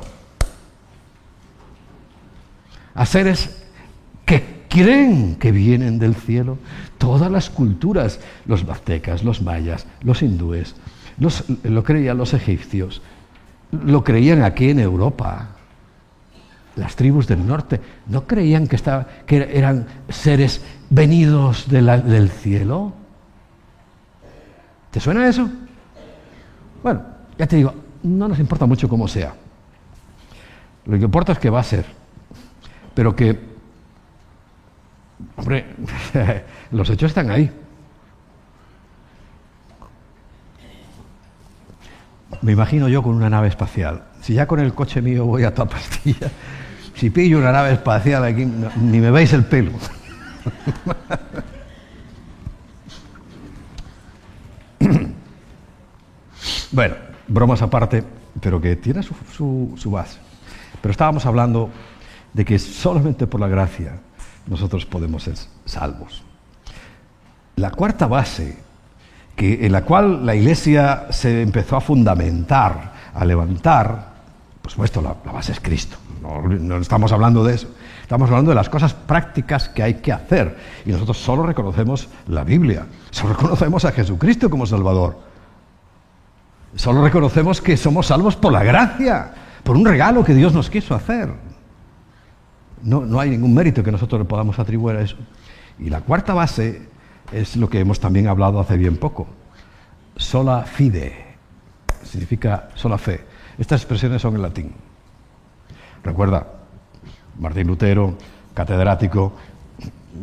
A 2.94 3.06
seres 3.06 3.64
que 4.24 4.60
creen 4.70 5.34
que 5.34 5.52
vienen 5.52 5.98
del 5.98 6.14
cielo. 6.14 6.56
Todas 6.96 7.30
las 7.30 7.50
culturas, 7.50 8.20
los 8.46 8.64
baztecas, 8.64 9.24
los 9.24 9.42
mayas, 9.42 9.86
los 10.02 10.22
hindúes, 10.22 10.76
lo 11.64 11.84
creían 11.84 12.16
los 12.16 12.32
egipcios, 12.32 13.02
lo 13.72 14.04
creían 14.04 14.42
aquí 14.42 14.70
en 14.70 14.80
Europa. 14.80 15.48
Las 16.76 16.94
tribus 16.96 17.26
del 17.26 17.46
norte 17.46 17.80
no 18.06 18.26
creían 18.26 18.68
que, 18.68 18.76
estaba, 18.76 19.06
que 19.26 19.50
eran 19.52 19.86
seres 20.08 20.62
venidos 20.88 21.68
del 21.68 22.30
cielo. 22.30 22.92
¿Te 24.90 25.00
suena 25.00 25.28
eso? 25.28 25.48
Bueno, 26.82 27.02
ya 27.36 27.46
te 27.46 27.56
digo, 27.56 27.74
no 28.02 28.28
nos 28.28 28.38
importa 28.38 28.66
mucho 28.66 28.88
cómo 28.88 29.08
sea. 29.08 29.34
Lo 30.86 30.98
que 30.98 31.04
importa 31.04 31.32
es 31.32 31.38
que 31.38 31.50
va 31.50 31.60
a 31.60 31.64
ser. 31.64 31.84
Pero 32.94 33.14
que, 33.14 33.38
hombre, 35.36 35.66
los 36.70 36.88
hechos 36.90 37.10
están 37.10 37.30
ahí. 37.30 37.50
Me 42.42 42.52
imagino 42.52 42.88
yo 42.88 43.02
con 43.02 43.14
una 43.14 43.28
nave 43.28 43.48
espacial. 43.48 44.04
Si 44.22 44.34
ya 44.34 44.46
con 44.46 44.60
el 44.60 44.72
coche 44.74 45.02
mío 45.02 45.26
voy 45.26 45.44
a 45.44 45.52
toda 45.54 45.68
pastilla, 45.68 46.30
si 46.94 47.10
pillo 47.10 47.38
una 47.38 47.52
nave 47.52 47.72
espacial 47.72 48.24
aquí, 48.24 48.46
ni 48.46 49.00
me 49.00 49.10
veis 49.10 49.32
el 49.34 49.44
pelo. 49.44 49.72
bueno, 56.72 57.09
bromas 57.30 57.62
aparte, 57.62 58.04
pero 58.40 58.60
que 58.60 58.76
tiene 58.76 59.02
su, 59.02 59.80
base. 59.86 60.18
Pero 60.82 60.92
estábamos 60.92 61.24
hablando 61.24 61.70
de 62.32 62.44
que 62.44 62.58
solamente 62.58 63.26
por 63.26 63.40
la 63.40 63.48
gracia 63.48 64.00
nosotros 64.46 64.84
podemos 64.84 65.22
ser 65.22 65.36
salvos. 65.64 66.22
la 67.56 67.70
cuarta 67.70 68.06
base 68.06 68.56
que, 69.36 69.66
en 69.66 69.72
la 69.72 69.84
cual 69.84 70.26
la 70.26 70.34
iglesia 70.34 71.06
se 71.10 71.42
empezó 71.42 71.76
a 71.76 71.80
fundamentar, 71.80 72.92
a 73.14 73.24
levantar, 73.24 74.10
por 74.62 74.70
supuesto, 74.70 75.00
la, 75.00 75.14
base 75.32 75.52
es 75.52 75.60
Cristo. 75.60 75.96
no 76.22 76.76
estamos 76.78 77.12
hablando 77.12 77.44
de 77.44 77.54
eso. 77.54 77.68
Estamos 78.02 78.28
hablando 78.28 78.50
de 78.50 78.56
las 78.56 78.68
cosas 78.68 78.92
prácticas 78.92 79.68
que 79.68 79.84
hay 79.84 79.94
que 79.94 80.12
hacer. 80.12 80.58
Y 80.84 80.90
nosotros 80.90 81.16
solo 81.16 81.44
reconocemos 81.44 82.08
la 82.26 82.42
Biblia. 82.42 82.86
Solo 83.10 83.34
reconocemos 83.34 83.84
a 83.84 83.92
Jesucristo 83.92 84.50
como 84.50 84.66
Salvador. 84.66 85.29
Solo 86.76 87.02
reconocemos 87.02 87.60
que 87.60 87.76
somos 87.76 88.06
salvos 88.06 88.36
por 88.36 88.52
la 88.52 88.62
gracia, 88.62 89.34
por 89.62 89.76
un 89.76 89.84
regalo 89.84 90.24
que 90.24 90.34
Dios 90.34 90.54
nos 90.54 90.70
quiso 90.70 90.94
hacer. 90.94 91.30
No, 92.82 93.04
no 93.04 93.20
hay 93.20 93.30
ningún 93.30 93.52
mérito 93.54 93.82
que 93.82 93.92
nosotros 93.92 94.20
le 94.20 94.24
podamos 94.24 94.58
atribuir 94.58 94.96
a 94.96 95.02
eso. 95.02 95.16
Y 95.78 95.90
la 95.90 96.00
cuarta 96.00 96.32
base 96.34 96.88
es 97.32 97.56
lo 97.56 97.68
que 97.68 97.80
hemos 97.80 98.00
también 98.00 98.28
hablado 98.28 98.60
hace 98.60 98.76
bien 98.76 98.96
poco. 98.96 99.26
Sola 100.16 100.62
fide. 100.62 101.36
Significa 102.02 102.68
sola 102.74 102.98
fe. 102.98 103.24
Estas 103.58 103.80
expresiones 103.80 104.22
son 104.22 104.34
en 104.36 104.42
latín. 104.42 104.72
Recuerda, 106.02 106.46
Martín 107.38 107.66
Lutero, 107.66 108.16
catedrático, 108.54 109.32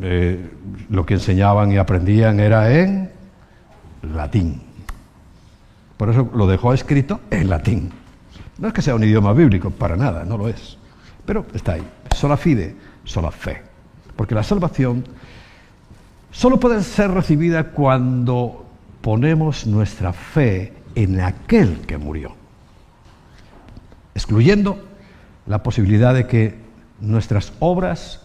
eh, 0.02 0.52
lo 0.90 1.06
que 1.06 1.16
enseñaban 1.16 1.72
y 1.72 1.78
aprendían 1.78 2.40
era 2.40 2.72
en 2.74 3.12
latín. 4.02 4.67
Por 5.98 6.10
eso 6.10 6.30
lo 6.34 6.48
dejó 6.48 6.74
escrito 6.74 7.20
en 7.30 7.50
latín. 7.50 7.92
No 8.60 8.68
es 8.68 8.74
que 8.74 8.82
sea 8.82 8.96
un 8.96 9.04
idioma 9.04 9.34
bíblico, 9.34 9.72
para 9.72 9.96
nada, 9.96 10.24
no 10.24 10.38
lo 10.38 10.48
es. 10.48 10.78
Pero 11.26 11.46
está 11.54 11.74
ahí. 11.74 11.88
Sola 12.16 12.38
fide, 12.38 12.76
sola 13.04 13.32
fe. 13.32 13.62
Porque 14.16 14.36
la 14.36 14.44
salvación 14.44 15.04
solo 16.32 16.60
puede 16.60 16.82
ser 16.84 17.12
recibida 17.12 17.72
cuando 17.72 18.66
ponemos 19.02 19.68
nuestra 19.68 20.14
fe 20.14 20.74
en 20.96 21.22
aquel 21.22 21.80
que 21.82 21.98
murió. 21.98 22.36
Excluyendo 24.16 24.80
la 25.46 25.62
posibilidad 25.62 26.14
de 26.14 26.28
que 26.28 26.56
nuestras 27.00 27.54
obras 27.60 28.22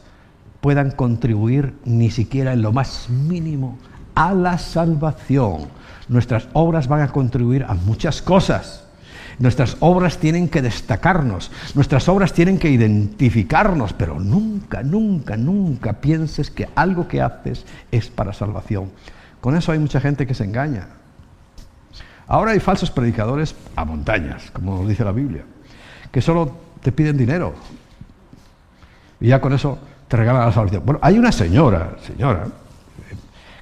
puedan 0.60 0.90
contribuir 0.90 1.74
ni 1.84 2.10
siquiera 2.10 2.52
en 2.52 2.62
lo 2.62 2.72
más 2.72 3.10
mínimo 3.10 3.78
a 4.14 4.32
la 4.32 4.58
salvación. 4.58 5.68
Nuestras 6.08 6.48
obras 6.52 6.88
van 6.88 7.02
a 7.02 7.08
contribuir 7.08 7.64
a 7.64 7.74
muchas 7.74 8.22
cosas. 8.22 8.84
Nuestras 9.38 9.76
obras 9.80 10.18
tienen 10.18 10.48
que 10.48 10.62
destacarnos, 10.62 11.50
nuestras 11.74 12.08
obras 12.08 12.32
tienen 12.32 12.58
que 12.58 12.70
identificarnos, 12.70 13.92
pero 13.92 14.20
nunca, 14.20 14.82
nunca, 14.82 15.36
nunca 15.36 15.94
pienses 15.94 16.50
que 16.50 16.68
algo 16.74 17.08
que 17.08 17.22
haces 17.22 17.64
es 17.90 18.08
para 18.08 18.32
salvación. 18.32 18.90
Con 19.40 19.56
eso 19.56 19.72
hay 19.72 19.78
mucha 19.78 20.00
gente 20.00 20.26
que 20.26 20.34
se 20.34 20.44
engaña. 20.44 20.86
Ahora 22.26 22.52
hay 22.52 22.60
falsos 22.60 22.90
predicadores 22.90 23.54
a 23.74 23.84
montañas, 23.84 24.50
como 24.52 24.78
nos 24.78 24.88
dice 24.88 25.04
la 25.04 25.12
Biblia, 25.12 25.44
que 26.10 26.20
solo 26.20 26.56
te 26.82 26.92
piden 26.92 27.16
dinero, 27.16 27.54
y 29.20 29.28
ya 29.28 29.40
con 29.40 29.52
eso 29.52 29.78
te 30.08 30.16
regalan 30.16 30.46
la 30.46 30.52
salvación. 30.52 30.82
Bueno, 30.84 31.00
hay 31.02 31.18
una 31.18 31.32
señora, 31.32 31.96
señora, 32.06 32.46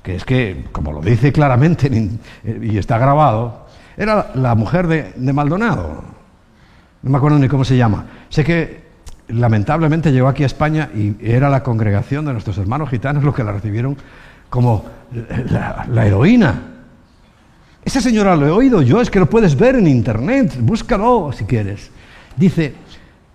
que 0.02 0.14
es 0.14 0.24
que, 0.24 0.64
como 0.72 0.92
lo 0.92 1.00
dice 1.00 1.32
claramente 1.32 1.90
y 2.44 2.78
está 2.78 2.98
grabado, 2.98 3.66
era 3.96 4.30
la 4.34 4.54
mujer 4.54 4.86
de, 4.86 5.32
Maldonado. 5.32 6.02
No 7.02 7.10
me 7.10 7.18
acuerdo 7.18 7.38
ni 7.38 7.48
cómo 7.48 7.64
se 7.64 7.76
llama. 7.76 8.06
Sé 8.28 8.44
que 8.44 8.88
lamentablemente 9.28 10.12
llegó 10.12 10.28
aquí 10.28 10.42
a 10.42 10.46
España 10.46 10.90
y 10.94 11.16
era 11.20 11.48
la 11.50 11.62
congregación 11.62 12.24
de 12.24 12.32
nuestros 12.32 12.58
hermanos 12.58 12.90
gitanos 12.90 13.24
los 13.24 13.34
que 13.34 13.44
la 13.44 13.52
recibieron 13.52 13.96
como 14.48 14.84
la, 15.50 15.86
la 15.88 16.06
heroína. 16.06 16.62
Esa 17.84 18.00
señora 18.00 18.36
lo 18.36 18.46
he 18.46 18.50
oído 18.50 18.82
yo, 18.82 19.00
es 19.00 19.10
que 19.10 19.20
lo 19.20 19.28
puedes 19.28 19.56
ver 19.56 19.76
en 19.76 19.86
internet, 19.86 20.56
búscalo 20.60 21.30
si 21.32 21.44
quieres. 21.44 21.90
Dice, 22.36 22.74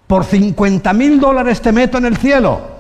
por 0.08 0.24
50 0.24 0.94
mil 0.94 1.20
dólares 1.20 1.62
te 1.62 1.72
meto 1.72 1.98
en 1.98 2.06
el 2.06 2.18
cielo. 2.18 2.75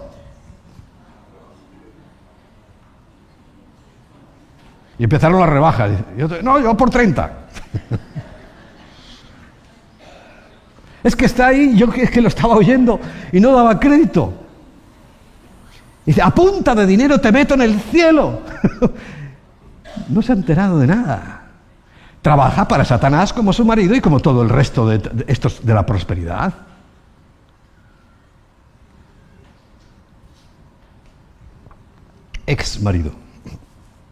Y 4.98 5.04
empezaron 5.04 5.39
las 5.39 5.50
rebajas. 5.50 5.91
no, 6.43 6.60
yo 6.60 6.78
por 6.78 6.89
30. 6.89 7.34
es 11.04 11.16
que 11.16 11.26
está 11.26 11.48
ahí, 11.48 11.76
yo 11.76 11.88
es 11.93 12.10
que 12.10 12.22
lo 12.22 12.30
estaba 12.30 12.56
oyendo 12.56 13.00
y 13.32 13.39
no 13.39 13.54
daba 13.54 13.80
crédito. 13.80 14.34
Dice, 16.06 16.22
a 16.22 16.34
de 16.76 16.86
dinero 16.86 17.20
te 17.20 17.32
meto 17.32 17.56
en 17.56 17.62
el 17.62 17.80
cielo. 17.80 18.41
no 20.10 20.22
se 20.22 20.32
ha 20.32 20.36
enterado 20.36 20.80
de 20.80 20.88
nada. 20.88 21.41
Trabaja 22.22 22.68
para 22.68 22.86
Satanás 22.86 23.34
como 23.34 23.54
su 23.54 23.66
marido 23.66 23.96
y 23.96 24.02
como 24.02 24.20
todo 24.20 24.43
el 24.43 24.50
resto 24.50 24.88
de 24.88 25.26
estos 25.28 25.66
de 25.66 25.74
la 25.74 25.86
prosperidad. 25.86 26.54
ex 32.48 32.82
marido. 32.82 33.12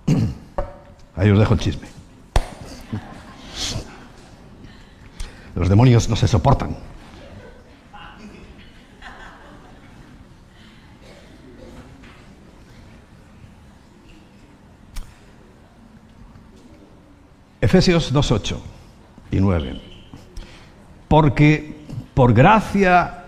Ahí 1.16 1.30
os 1.30 1.40
dejo 1.40 1.54
el 1.54 1.60
chisme. 1.60 1.88
Los 5.56 5.70
demonios 5.70 6.10
no 6.10 6.16
se 6.16 6.28
soportan. 6.28 6.76
Efesios 17.62 18.14
2.8 18.14 18.58
y 19.32 19.40
9. 19.40 19.82
Porque 21.08 21.78
por 22.14 22.34
gracia 22.34 23.24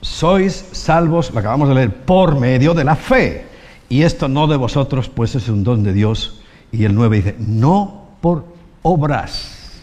sois 0.00 0.52
salvos, 0.72 1.32
lo 1.32 1.38
acabamos 1.38 1.68
de 1.68 1.74
leer, 1.74 2.04
por 2.04 2.38
medio 2.38 2.74
de 2.74 2.84
la 2.84 2.96
fe. 2.96 3.46
Y 3.88 4.02
esto 4.02 4.28
no 4.28 4.46
de 4.46 4.56
vosotros, 4.56 5.08
pues 5.08 5.34
es 5.34 5.48
un 5.48 5.62
don 5.62 5.82
de 5.84 5.92
Dios. 5.92 6.40
Y 6.74 6.84
el 6.84 6.94
9 6.94 7.16
dice, 7.16 7.36
no 7.38 8.08
por 8.20 8.44
obras. 8.82 9.82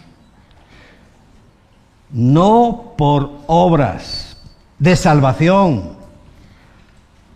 No 2.11 2.93
por 2.97 3.31
obras 3.47 4.37
de 4.77 4.95
salvación. 4.95 5.95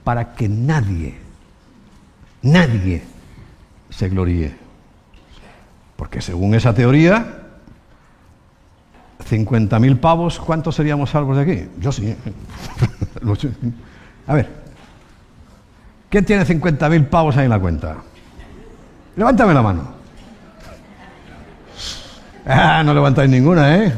Para 0.03 0.35
que 0.35 0.49
nadie, 0.49 1.15
nadie 2.41 3.03
se 3.89 4.09
gloríe. 4.09 4.55
Porque 5.95 6.21
según 6.21 6.53
esa 6.53 6.73
teoría, 6.73 7.43
50.000 9.29 9.99
pavos, 9.99 10.39
¿cuántos 10.39 10.75
seríamos 10.75 11.09
salvos 11.09 11.37
de 11.37 11.43
aquí? 11.43 11.69
Yo 11.79 11.91
sí. 11.91 12.15
A 14.27 14.33
ver, 14.33 14.65
¿Quién 16.15 16.23
tiene 16.23 16.45
50.000 16.45 17.09
pavos 17.09 17.35
ahí 17.35 17.43
en 17.43 17.49
la 17.49 17.59
cuenta? 17.59 17.97
Levántame 19.15 19.53
la 19.53 19.61
mano. 19.61 19.95
Ah, 22.45 22.83
no 22.83 22.93
levantáis 22.93 23.29
ninguna, 23.29 23.75
¿eh? 23.75 23.93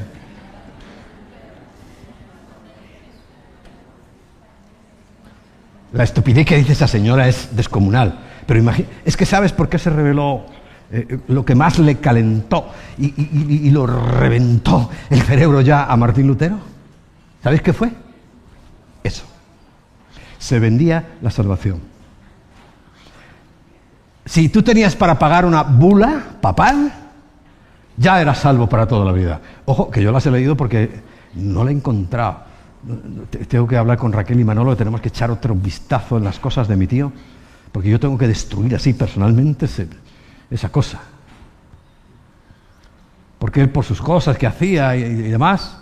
La 5.93 6.03
estupidez 6.03 6.45
que 6.45 6.57
dice 6.57 6.73
esa 6.73 6.87
señora 6.87 7.27
es 7.27 7.55
descomunal. 7.55 8.19
Pero 8.45 8.71
es 9.03 9.17
que 9.17 9.25
sabes 9.25 9.51
por 9.51 9.67
qué 9.67 9.77
se 9.77 9.89
reveló 9.89 10.45
eh, 10.91 11.19
lo 11.27 11.43
que 11.43 11.55
más 11.55 11.79
le 11.79 11.97
calentó 11.97 12.71
y, 12.97 13.07
y, 13.67 13.69
lo 13.71 13.85
reventó 13.85 14.89
el 15.09 15.21
cerebro 15.21 15.59
ya 15.59 15.85
a 15.85 15.97
Martín 15.97 16.27
Lutero. 16.27 16.57
¿Sabéis 17.43 17.61
qué 17.61 17.73
fue? 17.73 17.91
Eso. 19.03 19.25
Se 20.37 20.59
vendía 20.59 21.17
la 21.21 21.31
salvación. 21.31 21.81
Si 24.27 24.49
tú 24.49 24.61
tenías 24.61 24.95
para 24.95 25.17
pagar 25.17 25.45
una 25.45 25.63
bula 25.63 26.21
papal, 26.41 26.91
ya 27.95 28.19
eras 28.19 28.39
salvo 28.39 28.67
para 28.67 28.85
toda 28.85 29.05
la 29.05 29.13
vida. 29.13 29.39
Ojo, 29.65 29.89
que 29.89 30.03
yo 30.03 30.11
las 30.11 30.25
he 30.25 30.31
leído 30.31 30.57
porque 30.57 31.01
no 31.35 31.63
la 31.63 31.71
he 31.71 31.73
encontrado. 31.73 32.39
Tengo 33.47 33.65
que 33.67 33.77
hablar 33.77 33.97
con 33.97 34.11
Raquel 34.11 34.39
y 34.39 34.43
Manolo, 34.43 34.75
tenemos 34.75 34.99
que 34.99 35.07
echar 35.07 35.31
otro 35.31 35.55
vistazo 35.55 36.17
en 36.17 36.25
las 36.25 36.39
cosas 36.39 36.67
de 36.67 36.75
mi 36.75 36.87
tío, 36.87 37.11
porque 37.71 37.89
yo 37.89 38.01
tengo 38.01 38.17
que 38.17 38.27
destruir 38.27 38.75
así 38.75 38.93
personalmente 38.93 39.67
esa 40.51 40.69
cosa. 40.69 40.99
Porque 43.39 43.61
él 43.61 43.69
por 43.69 43.85
sus 43.85 44.01
cosas 44.01 44.37
que 44.37 44.45
hacía 44.45 44.93
y 44.97 45.03
demás, 45.31 45.77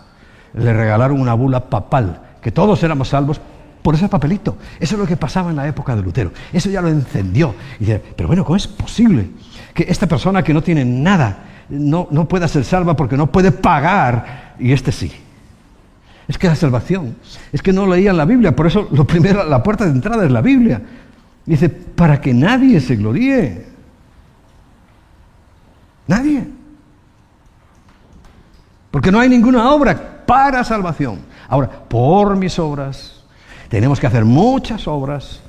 le 0.53 0.71
regalaron 0.71 1.19
una 1.19 1.33
bula 1.33 1.67
papal, 1.67 2.21
que 2.41 2.51
todos 2.51 2.83
éramos 2.83 3.09
salvos 3.09 3.41
por 3.85 3.93
ese 3.93 4.09
papelito. 4.09 4.57
Eso 4.79 4.95
es 4.95 4.99
lo 4.99 5.05
que 5.05 5.15
pasaba 5.15 5.51
en 5.51 5.57
la 5.57 5.67
época 5.67 5.95
de 5.95 6.01
Lutero. 6.01 6.31
Eso 6.51 6.71
ya 6.71 6.81
lo 6.81 6.87
encendió. 6.87 7.53
Y 7.79 7.85
dice, 7.85 8.01
pero 8.15 8.25
bueno, 8.25 8.43
¿cómo 8.43 8.55
es 8.55 8.65
posible 8.65 9.27
que 9.75 9.85
esta 9.87 10.07
persona 10.07 10.41
que 10.41 10.55
no 10.55 10.63
tiene 10.63 10.83
nada 10.83 11.43
no, 11.69 12.07
no 12.09 12.27
pueda 12.27 12.47
ser 12.47 12.65
salva 12.65 12.95
porque 12.95 13.15
no 13.15 13.31
puede 13.31 13.51
pagar 13.51 14.55
y 14.57 14.71
este 14.71 14.91
sí? 14.91 15.11
Es 16.27 16.35
que 16.39 16.47
la 16.47 16.55
salvación, 16.55 17.15
es 17.53 17.61
que 17.61 17.71
no 17.71 17.85
leían 17.85 18.17
la 18.17 18.25
Biblia, 18.25 18.55
por 18.55 18.65
eso 18.65 18.87
lo 18.89 19.05
primero, 19.07 19.43
la 19.43 19.61
puerta 19.61 19.85
de 19.85 19.91
entrada 19.91 20.25
es 20.25 20.31
la 20.31 20.41
Biblia. 20.41 20.81
Dice, 21.45 21.69
para 21.69 22.19
que 22.19 22.33
nadie 22.33 22.81
se 22.81 22.95
gloríe. 22.95 23.67
Nadie. 26.07 26.47
Porque 28.89 29.11
no 29.11 29.19
hay 29.19 29.29
ninguna 29.29 29.69
obra 29.69 30.25
para 30.25 30.63
salvación. 30.63 31.19
Ahora, 31.47 31.69
por 31.69 32.35
mis 32.35 32.57
obras, 32.57 33.24
tenemos 33.75 33.99
que 33.99 34.07
hacer 34.07 34.23
muchas 34.23 34.87
obras 34.87 35.41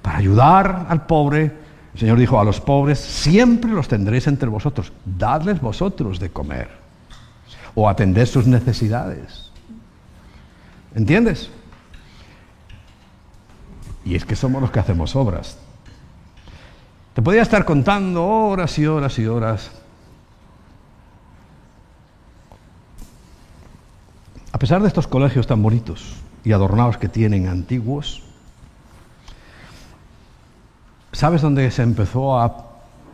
para 0.00 0.16
ayudar 0.16 0.86
al 0.88 1.04
pobre. 1.04 1.52
El 1.92 2.00
Señor 2.00 2.18
dijo, 2.18 2.40
a 2.40 2.44
los 2.44 2.58
pobres 2.58 2.98
siempre 2.98 3.70
los 3.70 3.86
tendréis 3.86 4.26
entre 4.28 4.48
vosotros. 4.48 4.94
Dadles 5.04 5.60
vosotros 5.60 6.18
de 6.18 6.30
comer. 6.30 6.70
O 7.74 7.86
atended 7.86 8.24
sus 8.24 8.46
necesidades. 8.46 9.50
¿Entiendes? 10.94 11.50
Y 14.06 14.14
es 14.14 14.24
que 14.24 14.36
somos 14.36 14.62
los 14.62 14.70
que 14.70 14.80
hacemos 14.80 15.14
obras. 15.14 15.58
Te 17.12 17.20
podía 17.20 17.42
estar 17.42 17.66
contando 17.66 18.26
horas 18.26 18.78
y 18.78 18.86
horas 18.86 19.18
y 19.18 19.26
horas. 19.26 19.70
A 24.50 24.58
pesar 24.58 24.80
de 24.80 24.88
estos 24.88 25.06
colegios 25.06 25.46
tan 25.46 25.62
bonitos 25.62 26.22
y 26.46 26.52
adornados 26.52 26.96
que 26.96 27.08
tienen 27.08 27.48
antiguos, 27.48 28.22
¿sabes 31.10 31.42
dónde 31.42 31.68
se 31.72 31.82
empezó 31.82 32.38
a 32.38 32.68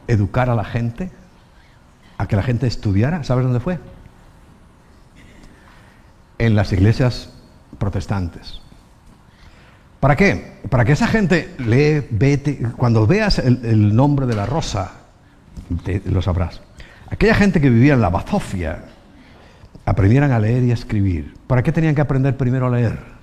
educar 0.07 0.51
a 0.51 0.55
la 0.55 0.65
gente? 0.65 1.11
A 2.19 2.27
que 2.27 2.37
la 2.37 2.43
gente 2.43 2.67
estudiara. 2.67 3.25
¿Sabes 3.25 3.45
dónde 3.45 3.59
fue? 3.59 3.79
En 6.37 6.55
las 6.55 6.75
iglesias 6.75 7.33
protestantes. 7.79 8.61
¿Para 9.99 10.15
qué? 10.15 10.59
Para 10.69 10.85
que 10.85 10.93
esa 10.93 11.07
gente 11.07 11.55
lee, 11.57 12.07
vete, 12.11 12.59
cuando 12.77 13.07
veas 13.07 13.39
el, 13.39 13.97
nombre 13.97 14.27
de 14.27 14.35
la 14.35 14.45
rosa, 14.45 14.93
lo 16.05 16.21
sabrás. 16.21 16.61
Aquella 17.09 17.35
gente 17.35 17.63
que 17.63 17.71
vivía 17.71 17.95
en 17.95 18.03
la 18.03 18.11
bazofia, 18.11 18.85
aprendieran 19.87 20.33
a 20.33 20.39
leer 20.39 20.65
y 20.65 20.71
a 20.71 20.75
escribir. 20.75 21.35
¿Para 21.47 21.63
qué 21.63 21.73
tenían 21.73 21.95
que 21.95 22.03
aprender 22.03 22.37
primero 22.37 22.67
a 22.67 22.71
leer? 22.71 23.22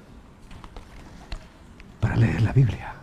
Leer 2.20 2.42
la 2.42 2.54
Biblia. 2.54 2.94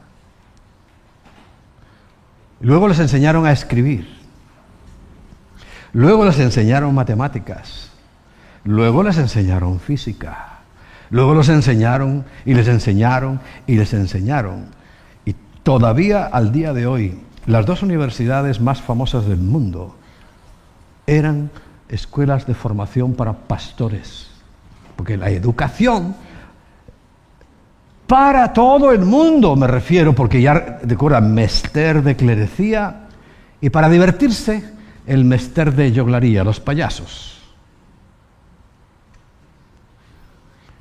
Luego 2.61 2.89
les 2.89 2.99
enseñaron 2.99 3.47
a 3.47 3.53
escribir. 3.53 4.07
Luego 5.93 6.25
les 6.25 6.39
enseñaron 6.39 6.95
matemáticas. 6.95 7.91
Luego 8.65 9.03
les 9.03 9.17
enseñaron 9.19 9.81
física. 9.81 10.61
Luego 11.11 11.35
los 11.35 11.49
enseñaron 11.49 12.25
y 12.45 12.55
les 12.55 12.69
enseñaron 12.69 13.41
y 13.67 13.77
les 13.77 13.95
enseñaron. 13.95 14.67
Y 15.25 15.35
todavía 15.63 16.27
al 16.27 16.53
día 16.53 16.73
de 16.73 16.87
hoy, 16.87 17.21
las 17.47 17.65
dos 17.65 17.83
universidades 17.83 18.61
más 18.61 18.83
famosas 18.83 19.27
del 19.27 19.39
mundo 19.39 19.97
eran 21.07 21.51
escuelas 21.89 22.47
de 22.47 22.55
formación 22.55 23.15
para 23.15 23.33
pastores. 23.33 24.29
Porque 24.97 25.17
la 25.17 25.31
educación 25.31 26.17
para 28.07 28.53
todo 28.53 28.93
el 28.93 29.01
mundo, 29.05 29.57
me 29.57 29.67
refiero, 29.67 30.15
porque 30.15 30.41
ya 30.41 30.79
recuerda, 30.83 31.21
mester 31.21 32.03
de 32.03 32.17
clerecía 32.17 33.09
y 33.61 33.71
para 33.71 33.89
divertirse, 33.89 34.73
el 35.07 35.25
mester 35.25 35.75
de 35.75 35.93
yoglaría, 35.93 36.45
los 36.45 36.61
payasos. 36.61 37.37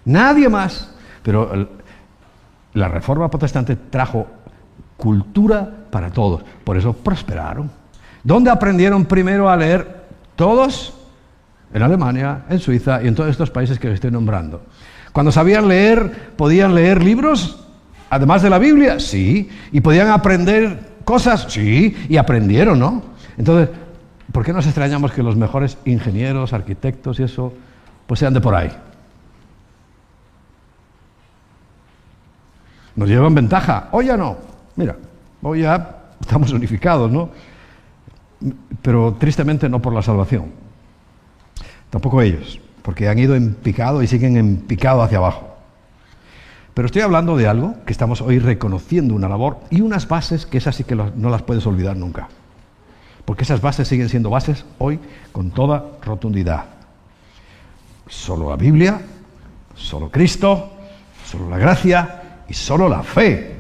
Nadie 0.06 0.50
más. 0.50 0.92
Pero 1.24 1.68
la 2.74 2.88
reforma 2.88 3.30
protestante 3.30 3.76
trajo 3.76 4.28
cultura 4.98 5.68
para 5.90 6.12
todos. 6.12 6.44
Por 6.64 6.78
eso 6.78 6.94
prosperaron. 6.94 7.72
¿Dónde 8.24 8.52
aprendieron 8.52 9.06
primero 9.06 9.50
a 9.50 9.58
leer? 9.58 10.06
Todos. 10.36 10.94
En 11.74 11.82
Alemania, 11.82 12.46
en 12.48 12.60
Suiza 12.60 13.02
y 13.04 13.08
en 13.08 13.16
todos 13.16 13.30
estos 13.30 13.50
países 13.50 13.80
que 13.80 13.88
les 13.88 13.96
estoy 13.96 14.12
nombrando. 14.12 14.62
Cuando 15.16 15.32
sabían 15.32 15.70
leer, 15.70 16.34
podían 16.36 16.76
leer 16.76 17.02
libros, 17.02 17.66
además 18.10 18.42
de 18.42 18.50
la 18.50 18.60
Biblia, 18.60 19.00
sí. 19.00 19.50
Y 19.72 19.80
podían 19.80 20.10
aprender 20.10 20.98
cosas, 21.06 21.46
sí. 21.48 21.96
Y 22.10 22.18
aprendieron, 22.18 22.78
¿no? 22.78 23.02
Entonces, 23.38 23.70
¿por 24.34 24.44
qué 24.44 24.52
nos 24.52 24.66
extrañamos 24.66 25.14
que 25.14 25.24
los 25.24 25.38
mejores 25.38 25.78
ingenieros, 25.86 26.52
arquitectos 26.52 27.22
y 27.22 27.24
eso, 27.24 27.54
pues 28.08 28.20
sean 28.20 28.34
de 28.34 28.42
por 28.42 28.56
ahí? 28.56 28.72
nos 32.98 33.08
llevan 33.08 33.34
ventaja. 33.34 33.88
Hoy 33.94 34.08
ya 34.08 34.18
no. 34.18 34.36
Mira, 34.76 34.98
hoy 35.42 35.62
ya 35.62 36.04
estamos 36.20 36.52
unificados, 36.52 37.10
¿no? 37.10 37.30
Pero 38.82 39.14
tristemente 39.18 39.70
no 39.70 39.82
por 39.82 39.94
la 39.94 40.02
salvación. 40.02 40.52
Tampoco 41.90 42.22
ellos, 42.22 42.60
porque 42.86 43.10
han 43.10 43.18
ido 43.18 43.36
en 43.36 43.56
picado 43.56 44.04
y 44.04 44.08
siguen 44.08 44.38
en 44.38 44.58
picado 44.58 45.02
hacia 45.02 45.18
abajo. 45.18 45.56
Pero 46.76 46.86
estoy 46.86 47.02
hablando 47.02 47.36
de 47.36 47.48
algo 47.48 47.74
que 47.84 47.92
estamos 47.92 48.22
hoy 48.22 48.38
reconociendo 48.38 49.16
una 49.16 49.28
labor 49.28 49.58
y 49.72 49.82
unas 49.82 50.08
bases 50.08 50.46
que 50.46 50.60
esas 50.60 50.76
sí 50.76 50.84
que 50.84 50.94
no 50.94 51.30
las 51.32 51.42
puedes 51.42 51.66
olvidar 51.66 51.98
nunca. 51.98 52.28
Porque 53.26 53.44
esas 53.44 53.60
bases 53.60 53.88
siguen 53.88 54.08
siendo 54.08 54.30
bases 54.30 54.66
hoy 54.78 55.00
con 55.32 55.50
toda 55.50 55.84
rotundidad. 56.04 56.66
Solo 58.08 58.52
la 58.52 58.56
Biblia, 58.56 59.02
solo 59.74 60.12
Cristo, 60.12 60.74
solo 61.26 61.50
la 61.50 61.58
gracia 61.58 62.44
y 62.48 62.54
solo 62.54 62.88
la 62.88 63.02
fe. 63.02 63.56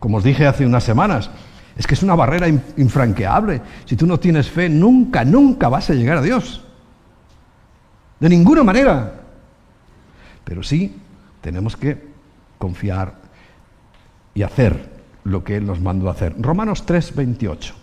Como 0.00 0.16
os 0.16 0.24
dije 0.24 0.44
hace 0.44 0.66
unas 0.66 0.82
semanas, 0.82 1.30
es 1.78 1.86
que 1.86 1.94
es 1.94 2.02
una 2.02 2.16
barrera 2.16 2.48
infranqueable. 2.48 3.62
Si 3.84 3.94
tú 3.94 4.08
no 4.08 4.18
tienes 4.18 4.50
fe, 4.50 4.68
nunca, 4.68 5.24
nunca 5.24 5.68
vas 5.68 5.88
a 5.90 5.94
llegar 5.94 6.18
a 6.18 6.22
Dios. 6.22 6.65
De 8.20 8.28
ninguna 8.28 8.62
manera. 8.62 9.20
Pero 10.44 10.62
sí 10.62 10.96
tenemos 11.40 11.76
que 11.76 12.02
confiar 12.58 13.14
y 14.34 14.42
hacer 14.42 14.88
lo 15.24 15.42
que 15.44 15.56
Él 15.56 15.66
nos 15.66 15.80
mandó 15.80 16.08
a 16.08 16.12
hacer. 16.12 16.34
Romanos 16.38 16.86
3, 16.86 17.14
28. 17.14 17.74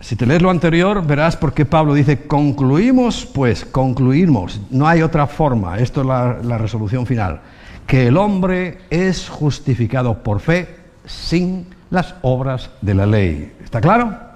Si 0.00 0.16
te 0.16 0.26
lees 0.26 0.42
lo 0.42 0.50
anterior, 0.50 1.06
verás 1.06 1.36
por 1.36 1.54
qué 1.54 1.64
Pablo 1.64 1.94
dice, 1.94 2.26
concluimos, 2.26 3.24
pues, 3.24 3.64
concluimos. 3.64 4.60
No 4.70 4.88
hay 4.88 5.00
otra 5.00 5.26
forma. 5.26 5.78
Esto 5.78 6.00
es 6.00 6.06
la, 6.06 6.38
la 6.42 6.58
resolución 6.58 7.06
final 7.06 7.40
que 7.86 8.06
el 8.06 8.16
hombre 8.16 8.78
es 8.90 9.28
justificado 9.28 10.22
por 10.22 10.40
fe 10.40 10.76
sin 11.04 11.66
las 11.90 12.14
obras 12.22 12.70
de 12.80 12.94
la 12.94 13.06
ley. 13.06 13.52
¿Está 13.62 13.80
claro? 13.80 14.31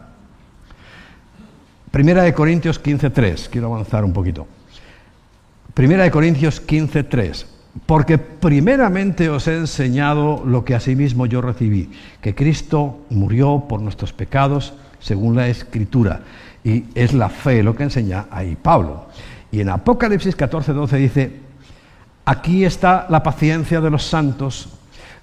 Primera 1.91 2.23
de 2.23 2.35
Corintios 2.35 2.83
15.3. 2.83 3.49
Quiero 3.49 3.73
avanzar 3.73 4.05
un 4.05 4.13
poquito. 4.13 4.47
Primera 5.75 6.05
de 6.05 6.11
Corintios 6.11 6.67
15.3. 6.67 7.47
Porque 7.85 8.19
primeramente 8.19 9.29
os 9.29 9.47
he 9.49 9.57
enseñado 9.57 10.43
lo 10.47 10.65
que 10.65 10.75
asimismo 10.75 11.27
yo 11.27 11.43
recibí, 11.43 11.91
que 12.23 12.35
Cristo 12.35 13.01
murió 13.11 13.65
por 13.69 13.83
nuestros 13.83 14.13
pecados 14.13 14.73
según 14.99 15.37
la 15.37 15.49
Escritura. 15.49 16.23
Y 16.65 16.85
es 16.95 17.13
la 17.13 17.29
fe 17.29 17.63
lo 17.63 17.77
que 17.77 17.85
enseña 17.85 18.27
ahí 18.31 18.57
Pablo. 18.57 19.07
Y 19.53 19.61
en 19.61 19.69
Apocalipsis 19.69 20.37
14.12 20.37 20.97
dice, 20.97 21.33
Aquí 22.25 22.65
está 22.65 23.07
la 23.09 23.23
paciencia 23.23 23.81
de 23.81 23.91
los 23.91 24.05
santos, 24.05 24.71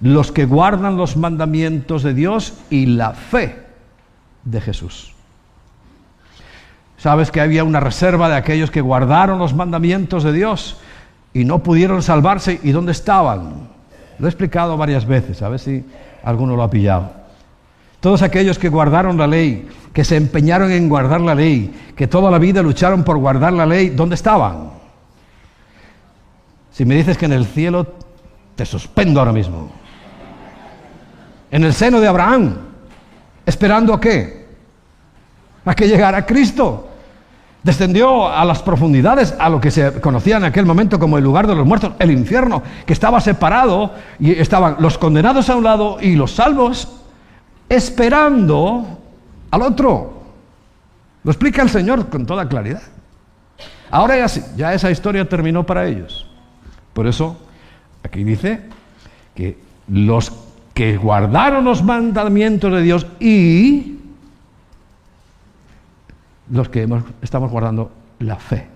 los 0.00 0.32
que 0.32 0.46
guardan 0.46 0.96
los 0.96 1.16
mandamientos 1.16 2.02
de 2.02 2.14
Dios 2.14 2.54
y 2.70 2.86
la 2.86 3.12
fe 3.12 3.58
de 4.44 4.60
Jesús. 4.60 5.13
Sabes 7.04 7.30
que 7.30 7.42
había 7.42 7.64
una 7.64 7.80
reserva 7.80 8.30
de 8.30 8.36
aquellos 8.36 8.70
que 8.70 8.80
guardaron 8.80 9.38
los 9.38 9.52
mandamientos 9.52 10.24
de 10.24 10.32
Dios 10.32 10.78
y 11.34 11.44
no 11.44 11.58
pudieron 11.58 12.02
salvarse. 12.02 12.60
¿Y 12.62 12.70
dónde 12.70 12.92
estaban? 12.92 13.68
Lo 14.18 14.26
he 14.26 14.30
explicado 14.30 14.78
varias 14.78 15.04
veces, 15.04 15.42
a 15.42 15.50
ver 15.50 15.60
si 15.60 15.84
alguno 16.22 16.56
lo 16.56 16.62
ha 16.62 16.70
pillado. 16.70 17.10
Todos 18.00 18.22
aquellos 18.22 18.58
que 18.58 18.70
guardaron 18.70 19.18
la 19.18 19.26
ley, 19.26 19.68
que 19.92 20.02
se 20.02 20.16
empeñaron 20.16 20.70
en 20.70 20.88
guardar 20.88 21.20
la 21.20 21.34
ley, 21.34 21.74
que 21.94 22.06
toda 22.06 22.30
la 22.30 22.38
vida 22.38 22.62
lucharon 22.62 23.04
por 23.04 23.18
guardar 23.18 23.52
la 23.52 23.66
ley, 23.66 23.90
¿dónde 23.90 24.14
estaban? 24.14 24.70
Si 26.70 26.86
me 26.86 26.94
dices 26.94 27.18
que 27.18 27.26
en 27.26 27.34
el 27.34 27.44
cielo, 27.44 27.86
te 28.56 28.64
suspendo 28.64 29.20
ahora 29.20 29.32
mismo. 29.32 29.70
En 31.50 31.64
el 31.64 31.74
seno 31.74 32.00
de 32.00 32.08
Abraham, 32.08 32.56
esperando 33.44 33.92
a 33.92 34.00
qué? 34.00 34.46
A 35.66 35.74
que 35.74 35.86
llegara 35.86 36.24
Cristo. 36.24 36.92
Descendió 37.64 38.28
a 38.28 38.44
las 38.44 38.62
profundidades, 38.62 39.34
a 39.38 39.48
lo 39.48 39.58
que 39.58 39.70
se 39.70 39.98
conocía 40.00 40.36
en 40.36 40.44
aquel 40.44 40.66
momento 40.66 40.98
como 40.98 41.16
el 41.16 41.24
lugar 41.24 41.46
de 41.46 41.54
los 41.54 41.66
muertos, 41.66 41.94
el 41.98 42.10
infierno, 42.10 42.62
que 42.84 42.92
estaba 42.92 43.20
separado 43.22 43.94
y 44.20 44.32
estaban 44.32 44.76
los 44.80 44.98
condenados 44.98 45.48
a 45.48 45.56
un 45.56 45.64
lado 45.64 45.96
y 45.98 46.14
los 46.14 46.32
salvos 46.32 46.88
esperando 47.70 48.98
al 49.50 49.62
otro. 49.62 50.22
Lo 51.22 51.30
explica 51.30 51.62
el 51.62 51.70
Señor 51.70 52.10
con 52.10 52.26
toda 52.26 52.46
claridad. 52.46 52.82
Ahora 53.90 54.18
ya 54.18 54.28
sí, 54.28 54.42
ya 54.56 54.74
esa 54.74 54.90
historia 54.90 55.26
terminó 55.26 55.64
para 55.64 55.86
ellos. 55.86 56.26
Por 56.92 57.06
eso, 57.06 57.38
aquí 58.02 58.24
dice 58.24 58.60
que 59.34 59.58
los 59.88 60.32
que 60.74 60.96
guardaron 60.98 61.64
los 61.64 61.82
mandamientos 61.82 62.72
de 62.72 62.82
Dios 62.82 63.06
y 63.20 63.93
los 66.50 66.68
que 66.68 66.88
estamos 67.22 67.50
guardando 67.50 67.90
la 68.18 68.36
fe 68.36 68.68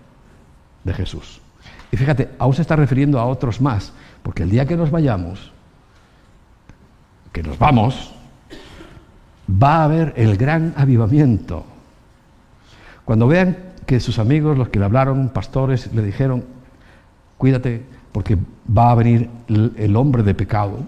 de 0.85 0.95
Jesús. 0.95 1.41
Y 1.91 1.97
fíjate, 1.97 2.31
aún 2.39 2.55
se 2.55 2.62
está 2.62 2.77
refiriendo 2.77 3.19
a 3.19 3.27
otros 3.27 3.61
más, 3.61 3.93
porque 4.23 4.43
el 4.43 4.51
día 4.51 4.66
que 4.66 4.77
nos 4.77 4.91
vayamos, 4.91 5.53
que 7.33 7.43
nos 7.43 7.59
vamos, 7.59 8.12
va 9.51 9.77
a 9.77 9.85
haber 9.85 10.12
el 10.16 10.37
gran 10.37 10.75
avivamiento. 10.77 11.64
Cuando 13.05 13.27
vean 13.27 13.57
que 13.87 14.01
sus 14.01 14.19
amigos, 14.19 14.59
los 14.59 14.69
que 14.69 14.79
le 14.79 14.85
hablaron, 14.85 15.31
pastores, 15.31 15.93
le 15.95 16.03
dijeron, 16.03 16.45
cuídate 17.39 17.83
porque 18.12 18.37
va 18.77 18.91
a 18.91 18.95
venir 18.95 19.31
el 19.49 19.97
hombre 19.97 20.23
de 20.23 20.35
pecado, 20.35 20.87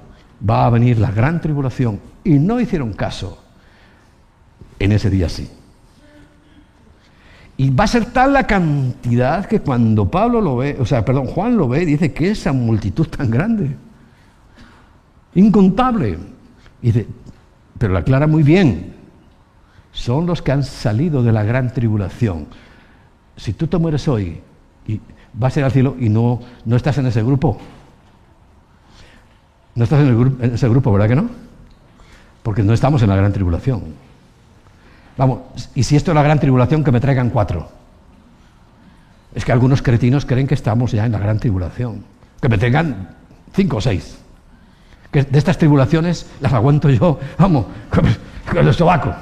va 0.49 0.67
a 0.67 0.71
venir 0.71 0.99
la 0.99 1.11
gran 1.11 1.41
tribulación, 1.41 2.01
y 2.25 2.39
no 2.39 2.61
hicieron 2.61 2.93
caso, 2.93 3.43
en 4.79 4.93
ese 4.93 5.11
día 5.11 5.29
sí. 5.29 5.51
Y 7.61 7.69
va 7.69 7.85
a 7.85 7.89
ser 7.89 8.07
tal 8.07 8.33
la 8.33 8.47
cantidad 8.47 9.45
que 9.45 9.61
cuando 9.61 10.11
Pablo 10.11 10.41
lo 10.41 10.57
ve, 10.57 10.79
o 10.81 10.87
sea, 10.87 11.05
perdón, 11.05 11.27
Juan 11.27 11.59
lo 11.59 11.69
ve, 11.69 11.85
dice 11.85 12.11
que 12.11 12.31
esa 12.31 12.55
multitud 12.55 13.07
tan 13.07 13.31
grande, 13.31 13.77
incontable. 15.35 16.17
dice, 16.81 17.07
pero 17.77 17.93
la 17.93 17.99
aclara 17.99 18.27
muy 18.27 18.43
bien, 18.43 18.95
son 19.93 20.25
los 20.25 20.41
que 20.41 20.53
han 20.53 20.65
salido 20.65 21.23
de 21.23 21.33
la 21.33 21.43
gran 21.43 21.71
tribulación. 21.71 22.47
Si 23.37 23.53
tú 23.53 23.67
te 23.67 23.77
mueres 23.77 24.09
hoy 24.09 24.41
y 24.87 24.99
vas 25.35 25.55
a 25.55 25.61
ir 25.61 25.65
al 25.67 25.73
cielo 25.73 25.97
y 26.01 26.09
no, 26.09 26.41
no 26.65 26.77
estás 26.77 26.97
en 26.97 27.09
ese 27.09 27.23
grupo, 27.23 27.59
no 29.75 29.85
estás 29.85 30.01
en, 30.01 30.09
en 30.41 30.55
ese 30.55 30.67
grupo, 30.67 30.91
¿verdad 30.93 31.09
que 31.09 31.17
no? 31.17 31.29
Porque 32.43 32.63
no 32.63 32.73
estamos 32.73 33.03
en 33.03 33.11
la 33.11 33.17
gran 33.17 33.35
tribulación. 33.35 34.10
Vamos, 35.17 35.41
y 35.75 35.83
si 35.83 35.97
esto 35.97 36.11
es 36.11 36.15
la 36.15 36.23
gran 36.23 36.39
tribulación, 36.39 36.85
que 36.85 36.93
me 36.93 37.01
traigan 37.01 37.31
cuatro. 37.31 37.69
Es 39.35 39.45
que 39.45 39.53
algunos 39.53 39.83
cretinos 39.83 40.27
creen 40.27 40.47
que 40.47 40.55
estamos 40.55 40.93
ya 40.93 41.07
en 41.07 41.13
la 41.13 41.19
gran 41.19 41.39
tribulación. 41.39 42.05
Que 42.41 42.49
me 42.49 42.59
traigan 42.59 43.17
cinco 43.53 43.77
o 43.77 43.81
seis. 43.81 44.19
Que 45.11 45.25
de 45.25 45.39
estas 45.39 45.59
tribulaciones 45.59 46.27
las 46.41 46.53
aguanto 46.53 46.89
yo, 46.91 47.19
vamos, 47.39 47.67
con 48.51 48.67
el 48.67 48.75
sobaco. 48.75 49.15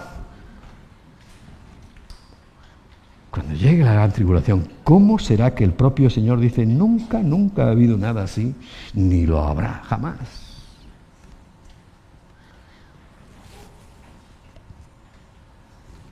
Cuando 3.30 3.55
llegue 3.55 3.84
la 3.84 3.93
gran 3.93 4.12
tribulación, 4.12 4.68
¿cómo 4.84 5.18
será 5.18 5.55
que 5.55 5.64
el 5.64 5.72
propio 5.72 6.11
Señor 6.11 6.41
dice, 6.41 6.64
nunca, 6.66 7.18
nunca 7.20 7.64
ha 7.64 7.70
habido 7.70 7.97
nada 7.97 8.24
así, 8.24 8.55
ni 8.95 9.26
lo 9.26 9.45
habrá 9.45 9.82
jamás? 9.84 10.47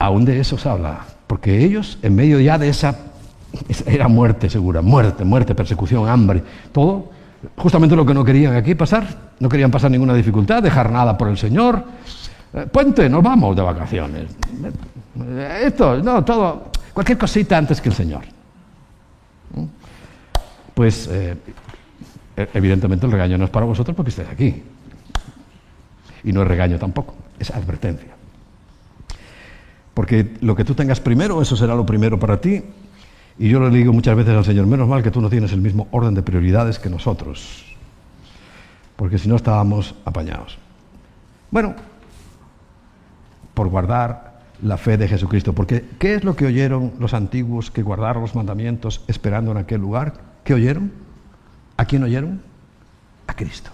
Aún 0.07 0.25
de 0.25 0.39
eso 0.39 0.57
se 0.57 0.67
habla, 0.67 1.05
porque 1.27 1.63
ellos, 1.63 1.99
en 2.01 2.15
medio 2.15 2.39
ya 2.39 2.57
de 2.57 2.69
esa, 2.69 2.95
era 3.85 4.07
muerte 4.07 4.49
segura, 4.49 4.81
muerte, 4.81 5.23
muerte, 5.23 5.53
persecución, 5.53 6.07
hambre, 6.09 6.43
todo, 6.71 7.09
justamente 7.55 7.95
lo 7.95 8.05
que 8.05 8.13
no 8.13 8.23
querían 8.23 8.55
aquí 8.55 8.75
pasar, 8.75 9.07
no 9.39 9.49
querían 9.49 9.71
pasar 9.71 9.91
ninguna 9.91 10.13
dificultad, 10.13 10.63
dejar 10.63 10.91
nada 10.91 11.17
por 11.17 11.27
el 11.29 11.37
Señor. 11.37 11.83
Eh, 12.53 12.65
puente, 12.71 13.09
nos 13.09 13.21
vamos 13.21 13.55
de 13.55 13.61
vacaciones. 13.61 14.35
Eh, 15.19 15.63
esto, 15.65 15.97
no, 15.97 16.23
todo, 16.23 16.71
cualquier 16.93 17.17
cosita 17.17 17.57
antes 17.57 17.81
que 17.81 17.89
el 17.89 17.95
Señor. 17.95 18.23
¿Mm? 19.55 19.63
Pues, 20.73 21.07
eh, 21.11 21.35
e, 22.35 22.49
evidentemente, 22.53 23.05
el 23.05 23.11
regaño 23.11 23.37
no 23.37 23.45
es 23.45 23.51
para 23.51 23.65
vosotros 23.65 23.95
porque 23.95 24.09
estáis 24.09 24.29
aquí. 24.29 24.63
Y 26.23 26.31
no 26.31 26.41
es 26.41 26.47
regaño 26.47 26.77
tampoco, 26.77 27.15
es 27.39 27.51
advertencia. 27.51 28.16
Porque 29.97 30.37
lo 30.41 30.55
que 30.55 30.63
tú 30.63 30.75
tengas 30.75 30.99
primero, 30.99 31.41
eso 31.41 31.55
será 31.55 31.73
lo 31.73 31.83
primero 31.83 32.19
para 32.19 32.39
ti. 32.39 32.61
Y 33.39 33.49
yo 33.49 33.59
le 33.59 33.75
digo 33.75 33.91
muchas 33.91 34.15
veces 34.15 34.37
al 34.37 34.45
Señor, 34.45 34.67
menos 34.67 34.87
mal 34.87 35.01
que 35.01 35.09
tú 35.09 35.21
no 35.21 35.27
tienes 35.27 35.51
el 35.53 35.59
mismo 35.59 35.87
orden 35.89 36.13
de 36.13 36.21
prioridades 36.21 36.77
que 36.77 36.87
nosotros. 36.87 37.65
Porque 38.95 39.17
si 39.17 39.27
no 39.27 39.35
estábamos 39.35 39.95
apañados. 40.05 40.59
Bueno, 41.49 41.73
por 43.55 43.69
guardar 43.69 44.43
la 44.61 44.77
fe 44.77 44.97
de 44.97 45.07
Jesucristo. 45.07 45.53
Porque 45.53 45.83
¿qué 45.97 46.13
es 46.13 46.23
lo 46.23 46.35
que 46.35 46.45
oyeron 46.45 46.93
los 46.99 47.15
antiguos 47.15 47.71
que 47.71 47.81
guardaron 47.81 48.21
los 48.21 48.35
mandamientos 48.35 49.03
esperando 49.07 49.49
en 49.49 49.57
aquel 49.57 49.81
lugar? 49.81 50.13
¿Qué 50.43 50.53
oyeron? 50.53 50.91
¿A 51.75 51.85
quién 51.85 52.03
oyeron? 52.03 52.43
A 53.25 53.35
Cristo. 53.35 53.71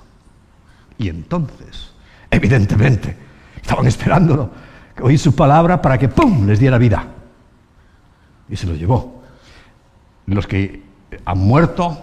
Y 0.97 1.09
entonces, 1.09 1.91
evidentemente, 2.31 3.17
estaban 3.61 3.87
esperándolo 3.87 4.51
oí 5.01 5.17
su 5.17 5.35
palabra 5.35 5.81
para 5.81 5.97
que 5.97 6.09
¡pum! 6.09 6.45
les 6.47 6.59
diera 6.59 6.77
vida. 6.77 7.07
Y 8.49 8.55
se 8.55 8.67
lo 8.67 8.75
llevó. 8.75 9.23
Los 10.25 10.47
que 10.47 10.83
han 11.25 11.37
muerto 11.39 11.97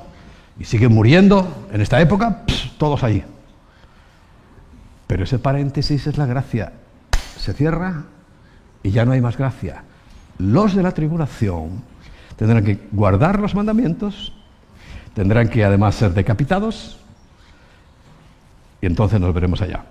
y 0.58 0.64
siguen 0.64 0.92
muriendo 0.92 1.66
en 1.72 1.80
esta 1.80 2.00
época, 2.00 2.42
todos 2.78 3.02
ahí. 3.02 3.24
Pero 5.06 5.24
ese 5.24 5.38
paréntesis 5.38 6.06
es 6.06 6.18
la 6.18 6.26
gracia. 6.26 6.72
Se 7.36 7.52
cierra 7.52 8.04
y 8.82 8.90
ya 8.90 9.04
no 9.04 9.12
hay 9.12 9.20
más 9.20 9.36
gracia. 9.36 9.84
Los 10.38 10.74
de 10.74 10.82
la 10.82 10.92
tribulación 10.92 11.82
tendrán 12.36 12.64
que 12.64 12.88
guardar 12.92 13.40
los 13.40 13.54
mandamientos, 13.54 14.32
tendrán 15.14 15.48
que 15.48 15.64
además 15.64 15.94
ser 15.94 16.14
decapitados 16.14 17.00
y 18.80 18.86
entonces 18.86 19.20
nos 19.20 19.34
veremos 19.34 19.60
allá. 19.60 19.84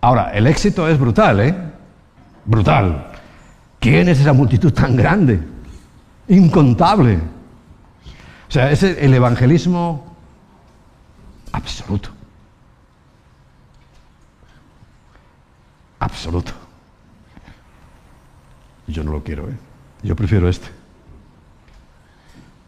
Ahora, 0.00 0.30
el 0.32 0.46
éxito 0.46 0.88
es 0.88 0.98
brutal, 0.98 1.40
¿eh? 1.40 1.54
Brutal. 2.44 3.12
¿Quién 3.78 4.08
es 4.08 4.20
esa 4.20 4.32
multitud 4.32 4.72
tan 4.72 4.96
grande? 4.96 5.42
Incontable. 6.28 7.16
O 7.16 8.50
sea, 8.52 8.70
es 8.70 8.82
el 8.82 9.12
evangelismo 9.14 10.14
absoluto. 11.52 12.10
Absoluto. 15.98 16.52
Yo 18.86 19.02
no 19.04 19.12
lo 19.12 19.22
quiero, 19.22 19.48
¿eh? 19.48 19.56
Yo 20.02 20.16
prefiero 20.16 20.48
este. 20.48 20.68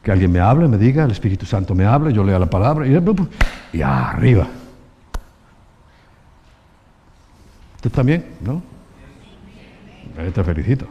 Que 0.02 0.12
alguien 0.12 0.32
me 0.32 0.40
hable, 0.40 0.68
me 0.68 0.78
diga, 0.78 1.04
el 1.04 1.10
Espíritu 1.10 1.46
Santo 1.46 1.74
me 1.74 1.84
hable, 1.84 2.12
yo 2.12 2.24
lea 2.24 2.38
la 2.38 2.50
palabra 2.50 2.86
y, 2.86 2.92
y 3.72 3.82
arriba. 3.82 4.46
¿Usted 7.76 7.90
también? 7.90 8.36
¿No? 8.40 8.73
Te 10.32 10.44
felicito. 10.44 10.86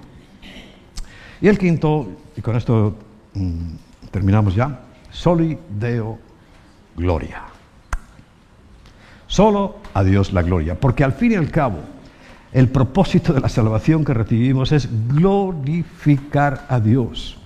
Y 1.42 1.48
el 1.48 1.58
quinto, 1.58 2.08
y 2.36 2.42
con 2.42 2.56
esto 2.56 2.96
mm, 3.34 3.76
terminamos 4.12 4.56
ya, 4.56 4.80
soli 5.12 5.58
deo 5.78 6.20
gloria. 6.96 7.44
Solo 9.28 9.78
a 9.94 10.04
Dios 10.04 10.32
la 10.34 10.42
gloria, 10.42 10.80
porque 10.80 11.04
al 11.04 11.14
fin 11.14 11.32
y 11.32 11.36
al 11.36 11.50
cabo, 11.50 11.80
el 12.52 12.70
propósito 12.70 13.34
de 13.34 13.42
la 13.42 13.50
salvación 13.50 14.06
que 14.06 14.14
recibimos 14.14 14.72
es 14.72 14.88
glorificar 15.08 16.66
a 16.70 16.80
Dios. 16.80 17.38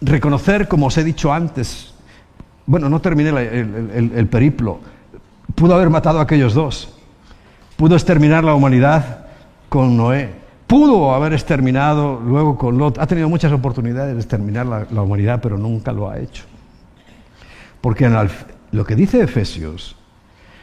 Reconocer, 0.00 0.68
como 0.68 0.86
os 0.86 0.96
he 0.98 1.04
dicho 1.04 1.32
antes, 1.32 1.94
bueno, 2.66 2.88
no 2.88 3.00
terminé 3.00 3.30
el, 3.30 4.12
el 4.14 4.26
periplo, 4.28 4.80
pudo 5.54 5.74
haber 5.74 5.90
matado 5.90 6.18
a 6.18 6.22
aquellos 6.22 6.54
dos, 6.54 6.96
pudo 7.76 7.94
exterminar 7.94 8.44
la 8.44 8.54
humanidad, 8.54 9.23
con 9.74 9.96
Noé. 9.96 10.30
Pudo 10.68 11.12
haber 11.16 11.32
exterminado 11.32 12.20
luego 12.24 12.56
con 12.56 12.78
Lot. 12.78 12.96
Ha 13.00 13.08
tenido 13.08 13.28
muchas 13.28 13.50
oportunidades 13.50 14.14
de 14.14 14.20
exterminar 14.20 14.64
la, 14.66 15.02
humanidad, 15.02 15.40
pero 15.42 15.58
nunca 15.58 15.90
lo 15.90 16.08
ha 16.08 16.20
hecho. 16.20 16.44
Porque 17.80 18.08
lo 18.70 18.86
que 18.86 18.94
dice 18.94 19.20
Efesios 19.20 19.96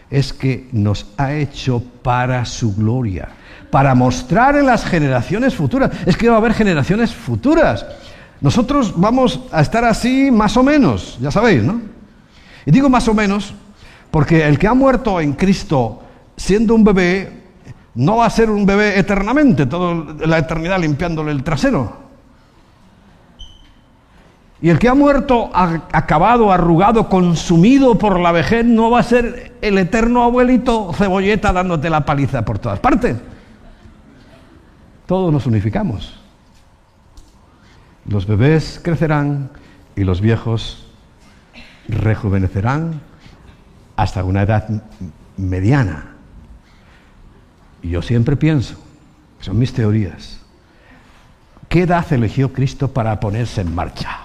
es 0.09 0.31
que 0.31 0.69
nos 0.71 1.07
ha 1.17 1.33
hecho 1.33 1.83
para 2.01 2.45
su 2.45 2.73
gloria, 2.73 3.27
para 3.69 3.95
mostrar 3.95 4.55
en 4.55 4.65
las 4.65 4.85
generaciones 4.85 5.55
futuras. 5.55 5.91
Es 6.05 6.15
que 6.15 6.29
va 6.29 6.35
a 6.35 6.38
haber 6.38 6.53
generaciones 6.53 7.13
futuras. 7.13 7.85
Nosotros 8.39 8.93
vamos 8.95 9.41
a 9.51 9.59
estar 9.59 9.83
así 9.83 10.31
más 10.31 10.55
o 10.55 10.63
menos, 10.63 11.17
ya 11.19 11.31
sabéis, 11.31 11.61
¿no? 11.61 11.81
Y 12.65 12.71
digo 12.71 12.89
más 12.89 13.09
o 13.09 13.13
menos 13.13 13.53
porque 14.09 14.47
el 14.47 14.57
que 14.57 14.67
ha 14.67 14.73
muerto 14.73 15.19
en 15.19 15.33
Cristo 15.33 16.01
siendo 16.38 16.73
un 16.75 16.85
bebé 16.85 17.40
no 17.95 18.18
va 18.18 18.26
a 18.26 18.30
ser 18.30 18.49
un 18.49 18.65
bebé 18.65 18.97
eternamente, 18.97 19.65
toda 19.65 20.15
la 20.26 20.38
eternidad 20.38 20.80
limpiándole 20.80 21.31
el 21.31 21.43
trasero. 21.43 22.01
Y 24.61 24.69
el 24.69 24.77
que 24.77 24.88
ha 24.88 24.93
muerto, 24.93 25.49
acabado, 25.53 26.51
arrugado, 26.51 27.09
consumido 27.09 27.97
por 27.97 28.19
la 28.19 28.31
vejez, 28.31 28.63
no 28.63 28.91
va 28.91 28.99
a 28.99 29.03
ser 29.03 29.53
el 29.59 29.77
eterno 29.80 30.23
abuelito 30.23 30.93
cebolleta 30.93 31.51
dándote 31.51 31.89
la 31.89 32.05
paliza 32.05 32.45
por 32.45 32.59
todas 32.59 32.80
partes. 32.80 33.18
Todos 35.07 35.34
nos 35.34 35.47
unificamos. 35.47 36.19
Los 38.07 38.27
bebés 38.27 38.80
crecerán 38.84 39.49
y 39.95 40.03
los 40.03 40.22
viejos 40.22 40.88
rejuvenecerán 41.88 43.01
hasta 43.95 44.23
una 44.23 44.43
edad 44.43 44.68
mediana. 45.38 46.10
Y 47.81 47.89
yo 47.89 48.01
siempre 48.01 48.35
pienso, 48.35 48.75
son 49.39 49.57
mis 49.57 49.73
teorías, 49.73 50.39
qué 51.67 51.83
edad 51.83 52.05
eligió 52.11 52.51
Cristo 52.51 52.91
para 52.91 53.19
ponerse 53.19 53.61
en 53.61 53.73
marcha? 53.73 54.17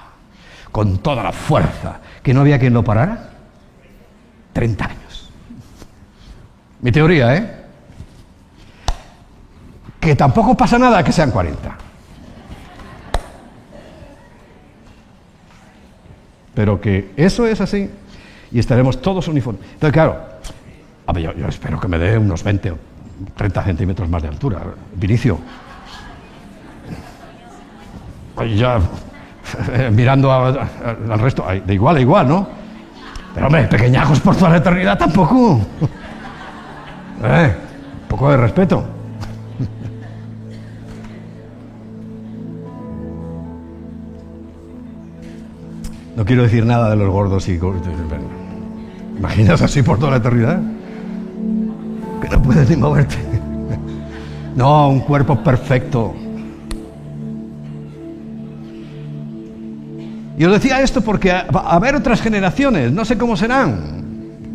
Con 0.72 0.98
toda 0.98 1.22
la 1.22 1.32
fuerza, 1.32 2.00
que 2.22 2.34
no 2.34 2.40
había 2.40 2.58
quien 2.58 2.74
lo 2.74 2.82
parara. 2.82 3.30
30 4.52 4.84
años. 4.84 5.30
Mi 6.80 6.92
teoría, 6.92 7.34
¿eh? 7.36 7.64
Que 10.00 10.14
tampoco 10.16 10.56
pasa 10.56 10.78
nada 10.78 11.02
que 11.02 11.12
sean 11.12 11.30
40. 11.30 11.76
Pero 16.54 16.80
que 16.80 17.12
eso 17.16 17.46
es 17.46 17.60
así 17.60 17.90
y 18.50 18.58
estaremos 18.58 19.00
todos 19.02 19.28
uniformes. 19.28 19.62
Entonces, 19.74 19.92
claro, 19.92 20.20
yo, 21.14 21.48
espero 21.48 21.78
que 21.78 21.88
me 21.88 21.98
dé 21.98 22.18
unos 22.18 22.42
20 22.42 22.70
o 22.70 22.78
30 23.36 23.62
centímetros 23.62 24.08
más 24.08 24.22
de 24.22 24.28
altura. 24.28 24.62
Vinicio. 24.94 25.38
Ya 28.56 28.80
mirando 29.92 30.32
al 30.32 31.18
resto, 31.18 31.44
de 31.64 31.74
igual 31.74 31.96
a 31.96 32.00
igual, 32.00 32.28
¿no? 32.28 32.48
Pero 33.34 33.46
hombre, 33.46 33.64
pequeñajos 33.64 34.20
por 34.20 34.36
toda 34.36 34.50
la 34.50 34.56
eternidad 34.58 34.98
tampoco. 34.98 35.60
Eh, 37.22 37.56
un 38.02 38.08
poco 38.08 38.30
de 38.30 38.36
respeto. 38.36 38.84
No 46.16 46.24
quiero 46.24 46.42
decir 46.42 46.64
nada 46.64 46.90
de 46.90 46.96
los 46.96 47.10
gordos 47.10 47.48
y 47.48 47.58
gordos. 47.58 47.88
¿Imaginas 49.18 49.60
así 49.62 49.82
por 49.82 49.98
toda 49.98 50.12
la 50.12 50.16
eternidad? 50.18 50.60
Que 52.20 52.28
no 52.28 52.42
puedes 52.42 52.68
ni 52.68 52.76
moverte. 52.76 53.16
No, 54.54 54.88
un 54.88 55.00
cuerpo 55.00 55.42
perfecto. 55.42 56.14
Y 60.38 60.44
os 60.44 60.52
decía 60.52 60.80
esto 60.82 61.00
porque 61.02 61.30
a, 61.30 61.46
a 61.52 61.76
haber 61.76 61.94
otras 61.94 62.20
generaciones, 62.20 62.92
no 62.92 63.04
sé 63.04 63.16
cómo 63.18 63.36
serán. 63.36 63.96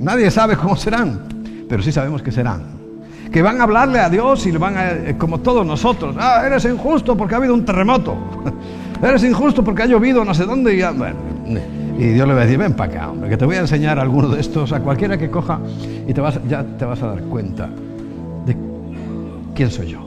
Nadie 0.02 0.32
sabe 0.32 0.58
cómo 0.58 0.76
serán, 0.76 1.28
pero 1.70 1.84
sí 1.84 1.92
sabemos 1.92 2.24
que 2.24 2.32
serán. 2.32 2.64
Que 3.32 3.44
van 3.44 3.62
a 3.62 3.64
hablarle 3.64 4.00
a 4.00 4.10
Dios 4.10 4.46
y 4.48 4.52
le 4.52 4.58
van 4.58 4.78
a, 4.78 4.92
eh, 4.92 5.16
como 5.18 5.40
todos 5.40 5.66
nosotros, 5.66 6.16
ah, 6.20 6.44
eres 6.46 6.66
injusto 6.66 7.16
porque 7.16 7.36
ha 7.36 7.38
habido 7.38 7.54
un 7.54 7.64
terremoto. 7.64 8.16
eres 9.02 9.24
injusto 9.24 9.64
porque 9.64 9.84
ha 9.84 9.86
llovido 9.86 10.26
no 10.26 10.34
sé 10.34 10.46
dónde. 10.46 10.76
Y, 10.76 10.82
bueno, 10.82 11.16
y 12.02 12.14
Dios 12.14 12.28
le 12.28 12.34
va 12.34 12.42
a 12.42 12.46
decir, 12.46 12.58
ven 12.58 12.74
para 12.74 13.12
acá, 13.12 13.30
que 13.30 13.38
te 13.38 13.46
voy 13.46 13.58
a 13.58 13.60
enseñar 13.60 14.00
alguno 14.00 14.30
de 14.30 14.42
estos 14.42 14.72
a 14.72 14.80
cualquiera 14.80 15.20
que 15.20 15.30
coja 15.30 15.60
y 16.08 16.12
te 16.16 16.20
vas, 16.20 16.40
ya 16.50 16.64
te 16.64 16.84
vas 16.84 17.00
a 17.04 17.10
dar 17.10 17.22
cuenta 17.26 17.70
de 18.44 18.58
quién 19.54 19.70
soy 19.70 19.90
yo. 19.90 20.00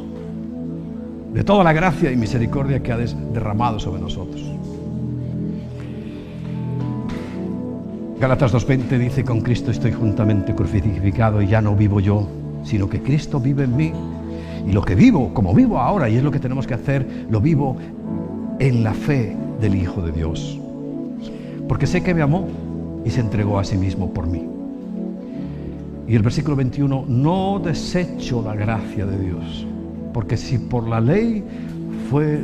De 1.33 1.45
toda 1.45 1.63
la 1.63 1.73
gracia 1.73 2.11
y 2.11 2.17
misericordia 2.17 2.83
que 2.83 2.91
ha 2.91 2.97
derramado 2.97 3.79
sobre 3.79 4.03
nosotros. 4.03 4.43
Galatas 8.19 8.53
2.20 8.53 8.99
dice, 8.99 9.25
con 9.25 9.41
Cristo 9.43 9.71
estoy 9.71 9.93
juntamente 9.93 10.53
crucificado 10.53 11.43
y 11.43 11.47
ya 11.47 11.63
no 11.63 11.77
vivo 11.77 12.01
yo, 12.01 12.27
sino 12.65 12.89
que 12.89 13.03
Cristo 13.03 13.39
vive 13.39 13.65
en 13.65 13.77
mí. 13.77 13.93
Y 14.67 14.73
lo 14.73 14.83
que 14.83 14.97
vivo, 14.97 15.33
como 15.33 15.55
vivo 15.55 15.79
ahora, 15.79 16.09
y 16.09 16.17
es 16.17 16.25
lo 16.25 16.33
que 16.33 16.41
tenemos 16.41 16.67
que 16.67 16.75
hacer, 16.75 17.27
lo 17.31 17.41
vivo 17.41 17.77
en 18.59 18.83
la 18.83 18.95
fe 18.95 19.37
del 19.61 19.77
Hijo 19.77 20.03
de 20.03 20.11
Dios 20.11 20.59
porque 21.69 21.87
sé 21.87 22.03
que 22.03 22.15
me 22.15 22.23
amó 22.23 22.49
y 23.05 23.11
se 23.11 23.21
entregó 23.21 23.59
a 23.59 23.65
sí 23.65 23.77
mismo 23.77 24.13
por 24.13 24.27
mí. 24.27 24.47
Y 26.07 26.15
el 26.15 26.23
versículo 26.23 26.57
21, 26.57 27.07
no 27.09 27.61
desecho 27.65 28.43
la 28.43 28.55
gracia 28.55 29.07
de 29.07 29.19
Dios, 29.19 29.67
porque 30.13 30.37
si 30.37 30.59
por 30.59 30.87
la 30.87 31.01
ley 31.01 31.43
fue 32.11 32.41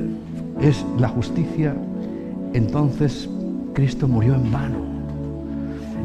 es 0.60 0.84
la 0.98 1.08
justicia, 1.08 1.74
entonces 2.52 3.28
Cristo 3.74 4.08
murió 4.08 4.34
en 4.34 4.50
vano. 4.50 4.78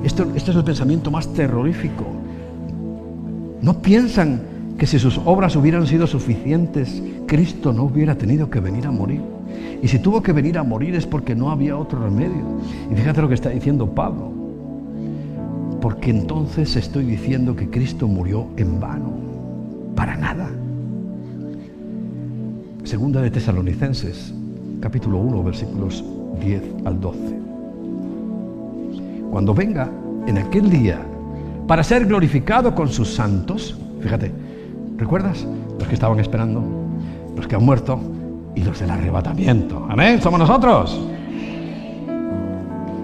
Esto, 0.04 0.28
esto 0.36 0.52
es 0.52 0.58
el 0.58 0.64
pensamiento 0.64 1.12
más 1.12 1.32
terrorífico. 1.34 2.06
No 3.62 3.82
piensan 3.82 4.42
que 4.78 4.86
si 4.86 5.00
sus 5.00 5.20
obras 5.26 5.56
hubieran 5.56 5.88
sido 5.88 6.06
suficientes, 6.08 7.02
Cristo 7.26 7.74
no 7.74 7.84
hubiera 7.84 8.16
tenido 8.16 8.50
que 8.50 8.60
venir 8.60 8.86
a 8.86 8.92
morir. 8.92 9.35
Y 9.82 9.88
si 9.88 10.00
tuvo 10.00 10.22
que 10.22 10.32
venir 10.32 10.58
a 10.58 10.64
morir 10.64 10.96
es 10.96 11.06
porque 11.06 11.36
no 11.36 11.52
había 11.52 11.78
otro 11.78 12.00
remedio. 12.00 12.44
Y 12.92 12.96
fíjate 12.96 13.22
lo 13.22 13.28
que 13.28 13.36
está 13.36 13.50
diciendo 13.50 13.88
Pablo. 13.88 14.32
Porque 15.82 16.10
entonces 16.10 16.76
estoy 16.76 17.06
diciendo 17.06 17.56
que 17.56 17.70
Cristo 17.70 18.08
murió 18.08 18.48
en 18.58 18.80
vano, 18.80 19.12
para 19.96 20.18
nada. 20.18 20.50
Segunda 22.84 23.22
de 23.22 23.30
Tesalonicenses, 23.32 24.34
capítulo 24.80 25.20
1, 25.20 25.44
versículos 25.44 26.04
10 26.40 26.64
al 26.86 27.00
12. 27.00 27.20
Cuando 29.32 29.54
venga 29.54 29.90
en 30.28 30.38
aquel 30.38 30.70
día 30.70 31.00
para 31.68 31.84
ser 31.84 32.06
glorificado 32.06 32.74
con 32.74 32.90
sus 32.90 33.14
santos, 33.14 33.78
fíjate, 34.02 34.32
¿recuerdas? 34.98 35.46
Los 35.78 35.88
que 35.88 35.94
estaban 35.94 36.20
esperando, 36.20 36.64
los 37.36 37.48
que 37.48 37.56
han 37.56 37.64
muerto, 37.64 38.00
y 38.56 38.62
los 38.62 38.80
del 38.80 38.90
arrebatamiento. 38.90 39.86
Amén, 39.90 40.22
somos 40.22 40.40
nosotros. 40.40 41.00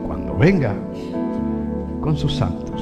Cuando 0.08 0.36
venga 0.38 0.74
con 2.02 2.18
sus 2.18 2.34
santos. 2.34 2.82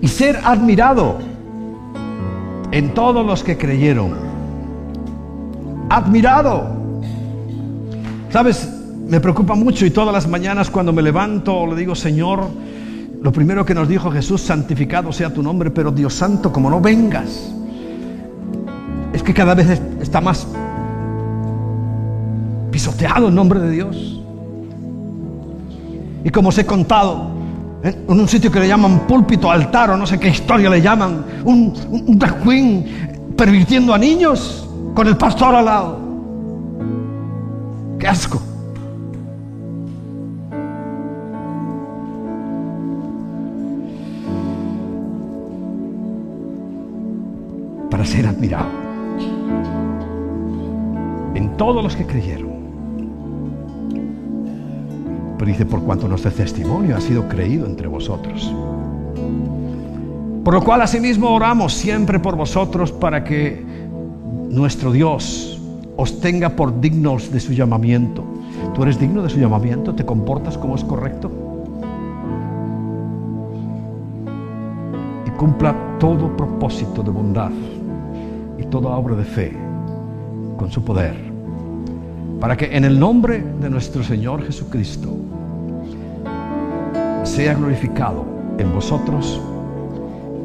Y 0.00 0.08
ser 0.08 0.38
admirado 0.44 1.18
en 2.70 2.94
todos 2.94 3.26
los 3.26 3.42
que 3.42 3.56
creyeron. 3.56 4.14
Admirado. 5.90 6.76
¿Sabes? 8.30 8.72
Me 9.08 9.20
preocupa 9.20 9.54
mucho 9.54 9.86
y 9.86 9.90
todas 9.90 10.12
las 10.12 10.26
mañanas 10.28 10.68
cuando 10.68 10.92
me 10.92 11.00
levanto 11.00 11.66
le 11.66 11.76
digo, 11.76 11.94
Señor, 11.94 12.48
lo 13.22 13.32
primero 13.32 13.64
que 13.64 13.74
nos 13.74 13.88
dijo 13.88 14.10
Jesús, 14.10 14.40
santificado 14.42 15.12
sea 15.12 15.32
tu 15.32 15.42
nombre, 15.42 15.70
pero 15.70 15.90
Dios 15.90 16.14
santo, 16.14 16.52
como 16.52 16.68
no 16.68 16.80
vengas, 16.80 17.52
que 19.26 19.34
cada 19.34 19.54
vez 19.54 19.82
está 20.00 20.20
más 20.20 20.46
pisoteado 22.70 23.28
el 23.28 23.34
nombre 23.34 23.58
de 23.58 23.70
Dios. 23.70 24.22
Y 26.24 26.30
como 26.30 26.48
os 26.50 26.58
he 26.58 26.64
contado, 26.64 27.30
en 27.82 28.04
un 28.08 28.28
sitio 28.28 28.50
que 28.50 28.60
le 28.60 28.68
llaman 28.68 29.00
púlpito, 29.00 29.50
altar 29.50 29.90
o 29.90 29.96
no 29.96 30.06
sé 30.06 30.18
qué 30.18 30.28
historia 30.28 30.70
le 30.70 30.80
llaman, 30.80 31.24
un, 31.44 31.74
un 31.90 32.18
drag 32.18 32.42
queen 32.42 33.34
pervirtiendo 33.36 33.92
a 33.92 33.98
niños 33.98 34.68
con 34.94 35.06
el 35.08 35.16
pastor 35.16 35.54
al 35.56 35.64
lado. 35.64 35.98
¡Qué 37.98 38.06
asco! 38.06 38.40
Para 47.90 48.04
ser 48.04 48.26
admirado 48.26 48.85
todos 51.56 51.82
los 51.82 51.96
que 51.96 52.06
creyeron. 52.06 52.56
Pero 55.38 55.50
dice, 55.50 55.66
por 55.66 55.82
cuanto 55.82 56.08
nuestro 56.08 56.30
testimonio 56.32 56.96
ha 56.96 57.00
sido 57.00 57.28
creído 57.28 57.66
entre 57.66 57.88
vosotros. 57.88 58.54
Por 60.44 60.54
lo 60.54 60.62
cual 60.62 60.82
asimismo 60.82 61.30
oramos 61.30 61.74
siempre 61.74 62.18
por 62.20 62.36
vosotros 62.36 62.92
para 62.92 63.24
que 63.24 63.64
nuestro 64.48 64.92
Dios 64.92 65.60
os 65.96 66.20
tenga 66.20 66.50
por 66.50 66.80
dignos 66.80 67.32
de 67.32 67.40
su 67.40 67.52
llamamiento. 67.52 68.24
¿Tú 68.74 68.82
eres 68.82 68.98
digno 68.98 69.22
de 69.22 69.30
su 69.30 69.38
llamamiento? 69.38 69.94
¿Te 69.94 70.06
comportas 70.06 70.56
como 70.56 70.76
es 70.76 70.84
correcto? 70.84 71.30
Y 75.26 75.30
cumpla 75.30 75.74
todo 75.98 76.34
propósito 76.36 77.02
de 77.02 77.10
bondad 77.10 77.50
y 78.58 78.64
toda 78.64 78.96
obra 78.96 79.16
de 79.16 79.24
fe 79.24 79.56
con 80.56 80.70
su 80.70 80.82
poder 80.82 81.35
para 82.40 82.56
que 82.56 82.76
en 82.76 82.84
el 82.84 82.98
nombre 82.98 83.42
de 83.60 83.70
nuestro 83.70 84.02
Señor 84.02 84.44
Jesucristo 84.44 85.16
sea 87.24 87.54
glorificado 87.54 88.24
en 88.58 88.72
vosotros 88.72 89.40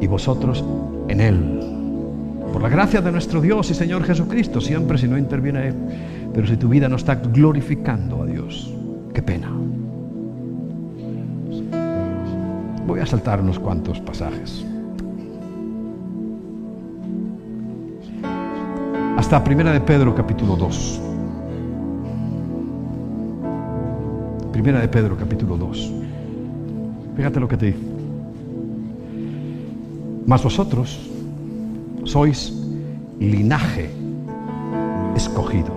y 0.00 0.06
vosotros 0.06 0.64
en 1.08 1.20
Él. 1.20 1.60
Por 2.52 2.62
la 2.62 2.68
gracia 2.68 3.00
de 3.00 3.12
nuestro 3.12 3.40
Dios 3.40 3.70
y 3.70 3.74
Señor 3.74 4.04
Jesucristo, 4.04 4.60
siempre 4.60 4.98
si 4.98 5.08
no 5.08 5.16
interviene 5.16 5.68
Él, 5.68 5.74
pero 6.34 6.46
si 6.46 6.56
tu 6.56 6.68
vida 6.68 6.88
no 6.88 6.96
está 6.96 7.16
glorificando 7.16 8.22
a 8.22 8.26
Dios, 8.26 8.74
qué 9.14 9.22
pena. 9.22 9.50
Voy 12.86 13.00
a 13.00 13.06
saltar 13.06 13.40
unos 13.40 13.58
cuantos 13.58 14.00
pasajes. 14.00 14.64
Hasta 19.16 19.44
Primera 19.44 19.72
de 19.72 19.80
Pedro 19.80 20.14
capítulo 20.14 20.56
2. 20.56 21.11
Primera 24.52 24.80
de 24.80 24.88
Pedro, 24.88 25.16
capítulo 25.16 25.56
2. 25.56 25.92
Fíjate 27.16 27.40
lo 27.40 27.48
que 27.48 27.56
te 27.56 27.66
dice. 27.66 27.78
Mas 30.26 30.42
vosotros 30.42 31.00
sois 32.04 32.52
linaje 33.18 33.90
escogido, 35.16 35.72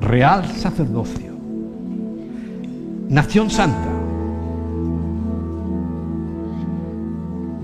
real 0.00 0.46
sacerdocio, 0.46 1.32
nación 3.10 3.50
santa, 3.50 3.90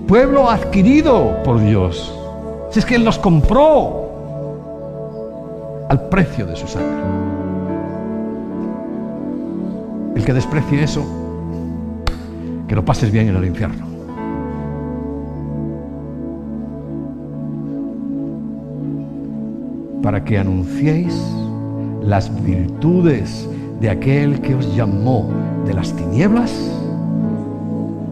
pueblo 0.07 0.49
adquirido 0.49 1.41
por 1.43 1.59
Dios. 1.59 2.13
Si 2.69 2.79
es 2.79 2.85
que 2.85 2.95
Él 2.95 3.03
nos 3.03 3.17
compró 3.17 4.03
al 5.89 6.09
precio 6.09 6.45
de 6.45 6.55
su 6.55 6.67
sangre. 6.67 7.22
El 10.15 10.23
que 10.23 10.33
desprecie 10.33 10.83
eso, 10.83 11.05
que 12.67 12.75
lo 12.75 12.85
pases 12.85 13.11
bien 13.11 13.29
en 13.29 13.35
el 13.35 13.45
infierno. 13.45 13.85
Para 20.01 20.23
que 20.23 20.37
anunciéis 20.37 21.19
las 22.01 22.29
virtudes 22.43 23.49
de 23.79 23.89
aquel 23.89 24.41
que 24.41 24.55
os 24.55 24.75
llamó 24.75 25.29
de 25.65 25.73
las 25.73 25.93
tinieblas 25.93 26.51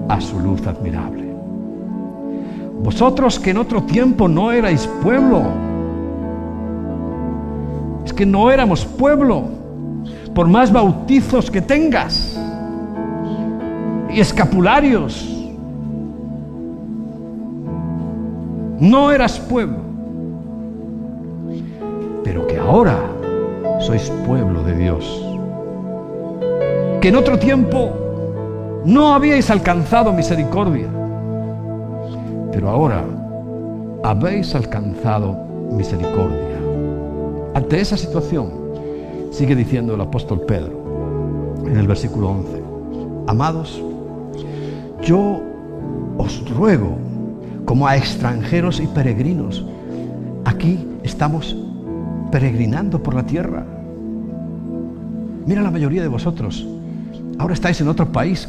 a 0.09 0.19
su 0.19 0.39
luz 0.39 0.65
admirable. 0.67 1.31
Vosotros 2.83 3.39
que 3.39 3.51
en 3.51 3.57
otro 3.57 3.83
tiempo 3.83 4.27
no 4.27 4.51
erais 4.51 4.87
pueblo, 5.03 5.43
es 8.05 8.11
que 8.11 8.25
no 8.25 8.51
éramos 8.51 8.85
pueblo, 8.85 9.60
por 10.33 10.47
más 10.47 10.71
bautizos 10.71 11.49
que 11.49 11.61
tengas 11.61 12.39
y 14.09 14.19
escapularios, 14.19 15.27
no 18.79 19.11
eras 19.11 19.39
pueblo, 19.39 19.77
pero 22.23 22.47
que 22.47 22.57
ahora 22.57 22.97
sois 23.79 24.09
pueblo 24.25 24.63
de 24.63 24.75
Dios, 24.75 25.25
que 27.01 27.09
en 27.09 27.15
otro 27.15 27.37
tiempo 27.37 27.91
no 28.85 29.13
habíais 29.13 29.49
alcanzado 29.49 30.11
misericordia 30.11 30.87
pero 32.51 32.69
ahora 32.69 33.03
habéis 34.03 34.53
alcanzado 34.53 35.33
misericordia. 35.71 36.57
Ante 37.53 37.79
esa 37.79 37.97
situación, 37.97 38.51
sigue 39.31 39.55
diciendo 39.55 39.95
el 39.95 40.01
apóstol 40.01 40.41
Pedro 40.41 41.63
en 41.65 41.77
el 41.77 41.87
versículo 41.87 42.29
11, 42.29 42.61
amados, 43.27 43.81
yo 45.01 45.41
os 46.17 46.47
ruego 46.55 46.97
como 47.65 47.87
a 47.87 47.97
extranjeros 47.97 48.79
y 48.79 48.87
peregrinos, 48.87 49.65
aquí 50.45 50.87
estamos 51.01 51.55
peregrinando 52.31 53.01
por 53.01 53.15
la 53.15 53.25
tierra. 53.25 53.65
Mira 55.47 55.61
la 55.63 55.71
mayoría 55.71 56.03
de 56.03 56.07
vosotros, 56.07 56.67
ahora 57.39 57.55
estáis 57.55 57.81
en 57.81 57.87
otro 57.87 58.11
país, 58.11 58.47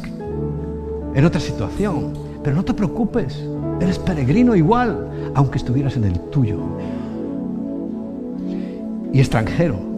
en 1.15 1.25
otra 1.25 1.39
situación, 1.39 2.13
pero 2.43 2.55
no 2.55 2.63
te 2.63 2.73
preocupes, 2.73 3.43
Eres 3.79 3.99
peregrino 3.99 4.55
igual, 4.55 5.09
aunque 5.35 5.57
estuvieras 5.57 5.97
en 5.97 6.05
el 6.05 6.17
tuyo. 6.17 6.57
Y 9.11 9.19
extranjero. 9.19 9.92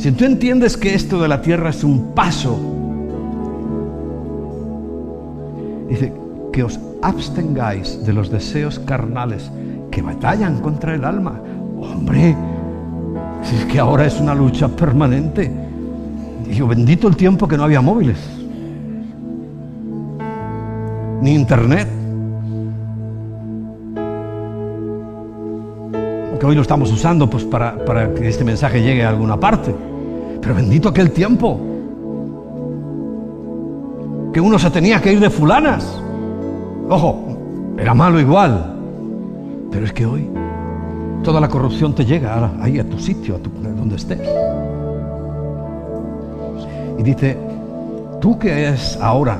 Si 0.00 0.12
tú 0.12 0.24
entiendes 0.24 0.76
que 0.76 0.94
esto 0.94 1.20
de 1.20 1.26
la 1.26 1.42
tierra 1.42 1.70
es 1.70 1.82
un 1.82 2.12
paso, 2.14 2.56
dice 5.88 6.12
que 6.52 6.62
os 6.62 6.78
abstengáis 7.02 8.06
de 8.06 8.12
los 8.12 8.30
deseos 8.30 8.78
carnales 8.78 9.50
que 9.90 10.00
batallan 10.00 10.60
contra 10.60 10.94
el 10.94 11.04
alma. 11.04 11.40
Hombre, 11.80 12.36
si 13.42 13.56
es 13.56 13.64
que 13.64 13.80
ahora 13.80 14.06
es 14.06 14.20
una 14.20 14.36
lucha 14.36 14.68
permanente. 14.68 15.50
Digo, 16.48 16.68
bendito 16.68 17.08
el 17.08 17.16
tiempo 17.16 17.48
que 17.48 17.56
no 17.56 17.64
había 17.64 17.80
móviles 17.80 18.18
ni 21.20 21.34
internet. 21.34 21.97
Que 26.38 26.46
hoy 26.46 26.54
lo 26.54 26.62
estamos 26.62 26.92
usando 26.92 27.28
pues, 27.28 27.44
para, 27.44 27.84
para 27.84 28.14
que 28.14 28.28
este 28.28 28.44
mensaje 28.44 28.82
llegue 28.82 29.04
a 29.04 29.08
alguna 29.08 29.38
parte. 29.38 29.74
Pero 30.40 30.54
bendito 30.54 30.88
aquel 30.88 31.10
tiempo. 31.10 31.58
Que 34.32 34.40
uno 34.40 34.58
se 34.58 34.70
tenía 34.70 35.00
que 35.00 35.12
ir 35.12 35.20
de 35.20 35.30
fulanas. 35.30 36.00
Ojo, 36.88 37.38
era 37.76 37.94
malo 37.94 38.20
igual. 38.20 38.74
Pero 39.70 39.84
es 39.84 39.92
que 39.92 40.06
hoy 40.06 40.28
toda 41.22 41.40
la 41.40 41.48
corrupción 41.48 41.94
te 41.94 42.04
llega 42.04 42.52
ahí 42.60 42.78
a 42.78 42.88
tu 42.88 42.98
sitio, 42.98 43.36
a, 43.36 43.38
tu, 43.38 43.50
donde 43.50 43.96
estés. 43.96 44.20
Y 46.98 47.02
dice, 47.02 47.36
tú 48.20 48.38
que 48.38 48.68
es 48.68 48.98
ahora 49.00 49.38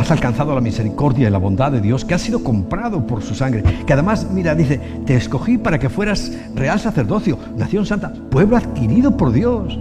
has 0.00 0.10
alcanzado 0.10 0.54
la 0.54 0.60
misericordia 0.62 1.28
y 1.28 1.30
la 1.30 1.38
bondad 1.38 1.70
de 1.72 1.80
Dios, 1.80 2.04
que 2.04 2.14
has 2.14 2.22
sido 2.22 2.42
comprado 2.42 3.06
por 3.06 3.22
su 3.22 3.34
sangre, 3.34 3.62
que 3.86 3.92
además, 3.92 4.26
mira, 4.32 4.54
dice, 4.54 4.80
te 5.04 5.14
escogí 5.14 5.58
para 5.58 5.78
que 5.78 5.90
fueras 5.90 6.32
real 6.54 6.80
sacerdocio, 6.80 7.38
nación 7.56 7.84
santa, 7.84 8.12
pueblo 8.30 8.56
adquirido 8.56 9.16
por 9.16 9.30
Dios. 9.30 9.78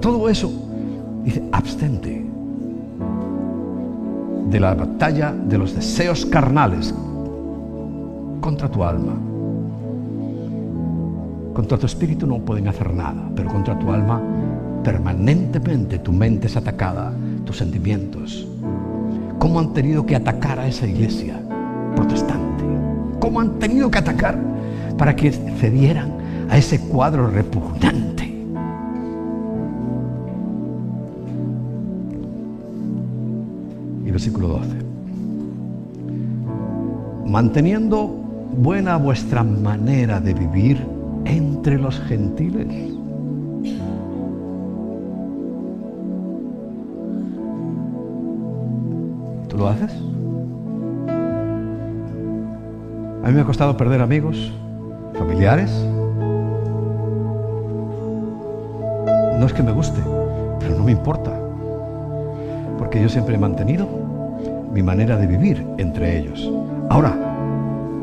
Todo 0.00 0.28
eso, 0.28 0.52
dice, 1.24 1.42
abstente 1.52 2.24
de 4.50 4.60
la 4.60 4.74
batalla 4.74 5.32
de 5.32 5.58
los 5.58 5.74
deseos 5.74 6.26
carnales 6.26 6.94
contra 8.40 8.68
tu 8.68 8.84
alma. 8.84 9.14
Contra 11.54 11.78
tu 11.78 11.86
espíritu 11.86 12.26
no 12.26 12.40
pueden 12.40 12.68
hacer 12.68 12.92
nada, 12.92 13.30
pero 13.34 13.48
contra 13.48 13.78
tu 13.78 13.90
alma 13.90 14.20
permanentemente 14.84 15.98
tu 15.98 16.12
mente 16.12 16.46
es 16.46 16.56
atacada, 16.56 17.12
tus 17.44 17.56
sentimientos, 17.56 18.46
cómo 19.46 19.60
han 19.60 19.72
tenido 19.72 20.04
que 20.04 20.16
atacar 20.16 20.58
a 20.58 20.66
esa 20.66 20.88
iglesia 20.88 21.38
protestante, 21.94 22.64
cómo 23.20 23.40
han 23.40 23.60
tenido 23.60 23.88
que 23.88 23.98
atacar 23.98 24.36
para 24.98 25.14
que 25.14 25.30
cedieran 25.30 26.10
a 26.50 26.58
ese 26.58 26.80
cuadro 26.80 27.28
repugnante. 27.28 28.24
Y 34.04 34.10
versículo 34.10 34.48
12. 34.48 34.68
Manteniendo 37.26 38.08
buena 38.52 38.96
vuestra 38.96 39.44
manera 39.44 40.18
de 40.18 40.34
vivir 40.34 40.84
entre 41.24 41.78
los 41.78 42.00
gentiles 42.00 42.95
lo 49.56 49.68
haces? 49.68 49.92
A 53.22 53.28
mí 53.28 53.34
me 53.34 53.40
ha 53.40 53.44
costado 53.44 53.76
perder 53.76 54.00
amigos, 54.00 54.52
familiares. 55.18 55.70
No 59.38 59.46
es 59.46 59.52
que 59.52 59.62
me 59.62 59.72
guste, 59.72 60.00
pero 60.60 60.76
no 60.76 60.84
me 60.84 60.92
importa. 60.92 61.32
Porque 62.78 63.02
yo 63.02 63.08
siempre 63.08 63.34
he 63.34 63.38
mantenido 63.38 63.88
mi 64.72 64.82
manera 64.82 65.16
de 65.16 65.26
vivir 65.26 65.66
entre 65.78 66.18
ellos. 66.18 66.50
Ahora, 66.88 67.16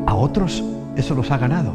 a 0.06 0.14
otros 0.14 0.62
eso 0.96 1.14
los 1.14 1.30
ha 1.30 1.38
ganado. 1.38 1.72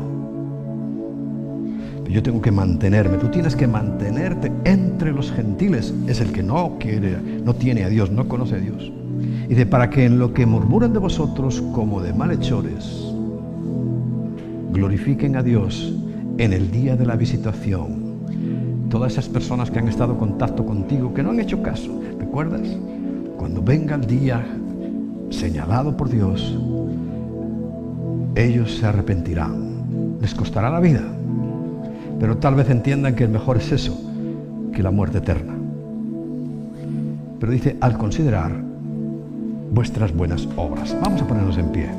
Yo 2.07 2.23
tengo 2.23 2.41
que 2.41 2.51
mantenerme. 2.51 3.17
Tú 3.17 3.27
tienes 3.27 3.55
que 3.55 3.67
mantenerte 3.67 4.51
entre 4.63 5.11
los 5.11 5.31
gentiles. 5.31 5.93
Es 6.07 6.21
el 6.21 6.31
que 6.31 6.41
no 6.41 6.77
quiere, 6.79 7.17
no 7.43 7.53
tiene 7.53 7.83
a 7.83 7.89
Dios, 7.89 8.11
no 8.11 8.27
conoce 8.27 8.55
a 8.55 8.59
Dios. 8.59 8.91
Y 9.49 9.55
de 9.55 9.65
para 9.65 9.89
que 9.89 10.05
en 10.05 10.19
lo 10.19 10.33
que 10.33 10.45
murmuran 10.45 10.93
de 10.93 10.99
vosotros 10.99 11.61
como 11.73 12.01
de 12.01 12.13
malhechores, 12.13 13.11
glorifiquen 14.71 15.35
a 15.35 15.43
Dios 15.43 15.93
en 16.37 16.53
el 16.53 16.71
día 16.71 16.95
de 16.95 17.05
la 17.05 17.15
visitación. 17.15 18.09
Todas 18.89 19.13
esas 19.13 19.27
personas 19.27 19.71
que 19.71 19.79
han 19.79 19.87
estado 19.87 20.13
en 20.13 20.19
contacto 20.19 20.65
contigo, 20.65 21.13
que 21.13 21.23
no 21.23 21.31
han 21.31 21.39
hecho 21.39 21.61
caso, 21.61 21.99
¿recuerdas? 22.19 22.67
Cuando 23.37 23.61
venga 23.61 23.95
el 23.95 24.05
día 24.05 24.45
señalado 25.31 25.97
por 25.97 26.09
Dios, 26.09 26.57
ellos 28.35 28.77
se 28.77 28.85
arrepentirán. 28.85 30.17
Les 30.21 30.33
costará 30.35 30.69
la 30.69 30.79
vida, 30.79 31.01
pero 32.19 32.37
tal 32.37 32.55
vez 32.55 32.69
entiendan 32.69 33.15
que 33.15 33.23
el 33.23 33.29
mejor 33.31 33.57
es 33.57 33.71
eso 33.71 33.99
que 34.73 34.83
la 34.83 34.91
muerte 34.91 35.17
eterna. 35.17 35.55
Pero 37.39 37.51
dice, 37.51 37.77
al 37.79 37.97
considerar 37.97 38.68
vuestras 39.71 40.15
buenas 40.15 40.47
obras. 40.55 40.95
Vamos 41.01 41.21
a 41.21 41.27
ponernos 41.27 41.57
en 41.57 41.71
pie. 41.71 41.89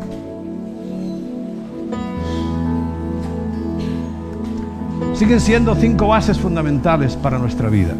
Siguen 5.15 5.41
siendo 5.41 5.75
cinco 5.75 6.09
bases 6.09 6.39
fundamentales 6.39 7.17
para 7.17 7.39
nuestra 7.39 7.69
vida. 7.69 7.95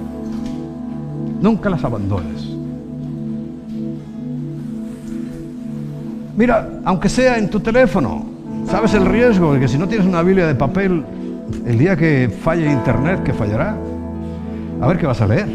Nunca 1.41 1.71
las 1.71 1.85
abandones. 1.85 2.49
Mira, 6.37 6.81
aunque 6.85 7.09
sea 7.09 7.37
en 7.37 7.51
tu 7.51 7.61
teléfono, 7.61 8.31
¿Sabes 8.71 8.95
el 8.95 9.05
riesgo 9.05 9.55
de 9.55 9.61
que 9.61 9.69
si 9.69 9.77
no 9.79 9.89
tienes 9.89 10.07
una 10.07 10.23
Biblia 10.23 10.47
de 10.47 10.55
papel, 10.55 11.05
el 11.67 11.77
día 11.77 11.97
que 11.97 12.31
falle 12.43 12.71
Internet, 12.71 13.23
que 13.25 13.33
fallará, 13.33 13.77
a 14.81 14.87
ver 14.87 14.97
qué 14.97 15.07
vas 15.07 15.21
a 15.21 15.27
leer? 15.27 15.49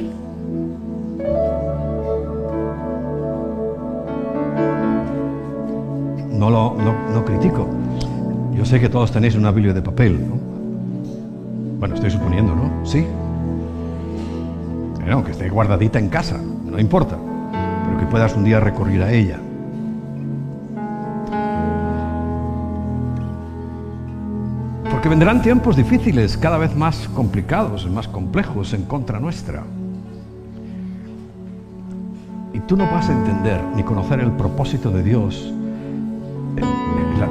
No 6.46 6.52
lo 6.52 6.76
no, 7.12 7.26
critico. 7.26 7.68
Yo 8.54 8.66
sé 8.66 8.80
que 8.80 8.88
todos 8.88 9.12
tenéis 9.12 9.34
una 9.34 9.50
Biblia 9.50 9.74
de 9.74 9.82
papel, 9.82 10.30
¿no? 10.30 10.36
Bueno, 11.80 11.96
estoy 11.96 12.12
suponiendo, 12.12 12.54
¿no? 12.54 12.86
Sí. 12.86 13.04
Aunque 15.10 15.32
esté 15.32 15.50
guardadita 15.50 15.98
en 15.98 16.08
casa, 16.08 16.38
no 16.38 16.80
importa. 16.80 17.18
Pero 17.86 17.98
que 17.98 18.06
puedas 18.06 18.36
un 18.36 18.44
día 18.44 18.60
recurrir 18.60 19.02
a 19.02 19.12
ella. 19.12 19.40
Porque 24.92 25.10
vendrán 25.10 25.42
tiempos 25.42 25.76
difíciles, 25.76 26.38
cada 26.38 26.60
vez 26.60 26.76
más 26.76 27.08
complicados, 27.16 27.90
más 27.90 28.08
complejos 28.08 28.72
en 28.76 28.84
contra 28.84 29.20
nuestra. 29.20 29.64
Y 32.54 32.60
tú 32.60 32.78
no 32.78 32.86
vas 32.92 33.10
a 33.10 33.14
entender 33.14 33.60
ni 33.76 33.82
conocer 33.82 34.20
el 34.20 34.32
propósito 34.34 34.92
de 34.92 35.02
Dios 35.02 35.55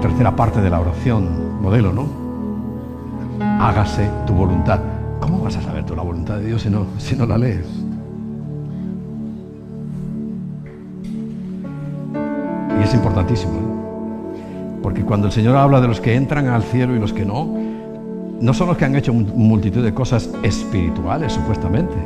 tercera 0.04 0.36
parte 0.36 0.60
de 0.60 0.68
la 0.68 0.80
oración 0.80 1.62
modelo, 1.62 1.90
¿no? 1.90 2.06
Hágase 3.58 4.06
tu 4.26 4.34
voluntad. 4.34 4.78
¿Cómo 5.18 5.40
vas 5.40 5.56
a 5.56 5.62
saber 5.62 5.86
tú 5.86 5.96
la 5.96 6.02
voluntad 6.02 6.36
de 6.36 6.44
Dios 6.44 6.60
si 6.60 6.68
no, 6.68 6.84
si 6.98 7.16
no 7.16 7.24
la 7.24 7.38
lees? 7.38 7.64
Y 12.78 12.82
es 12.82 12.92
importantísimo, 12.92 13.54
¿eh? 13.54 14.80
porque 14.82 15.02
cuando 15.02 15.28
el 15.28 15.32
Señor 15.32 15.56
habla 15.56 15.80
de 15.80 15.88
los 15.88 16.02
que 16.02 16.14
entran 16.14 16.48
al 16.48 16.64
cielo 16.64 16.94
y 16.94 16.98
los 16.98 17.14
que 17.14 17.24
no, 17.24 17.48
no 18.42 18.52
son 18.52 18.68
los 18.68 18.76
que 18.76 18.84
han 18.84 18.94
hecho 18.96 19.14
multitud 19.14 19.82
de 19.82 19.94
cosas 19.94 20.28
espirituales, 20.42 21.32
supuestamente, 21.32 21.96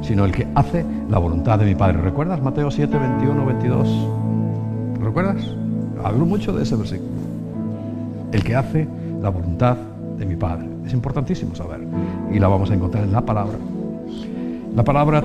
sino 0.00 0.24
el 0.24 0.32
que 0.32 0.48
hace 0.54 0.86
la 1.10 1.18
voluntad 1.18 1.58
de 1.58 1.66
mi 1.66 1.74
Padre. 1.74 2.00
¿Recuerdas 2.00 2.40
Mateo 2.40 2.70
7, 2.70 2.96
21, 2.98 3.44
22? 3.44 4.08
¿Recuerdas? 5.02 5.54
Hablo 6.02 6.24
mucho 6.24 6.54
de 6.54 6.62
ese 6.62 6.76
versículo. 6.76 7.15
El 8.36 8.44
que 8.44 8.54
hace 8.54 8.86
la 9.22 9.30
voluntad 9.30 9.78
de 10.18 10.26
mi 10.26 10.36
Padre. 10.36 10.66
Es 10.84 10.92
importantísimo 10.92 11.54
saber. 11.54 11.80
Y 12.30 12.38
la 12.38 12.48
vamos 12.48 12.70
a 12.70 12.74
encontrar 12.74 13.04
en 13.04 13.12
la 13.12 13.22
palabra. 13.22 13.56
La 14.74 14.84
palabra 14.84 15.24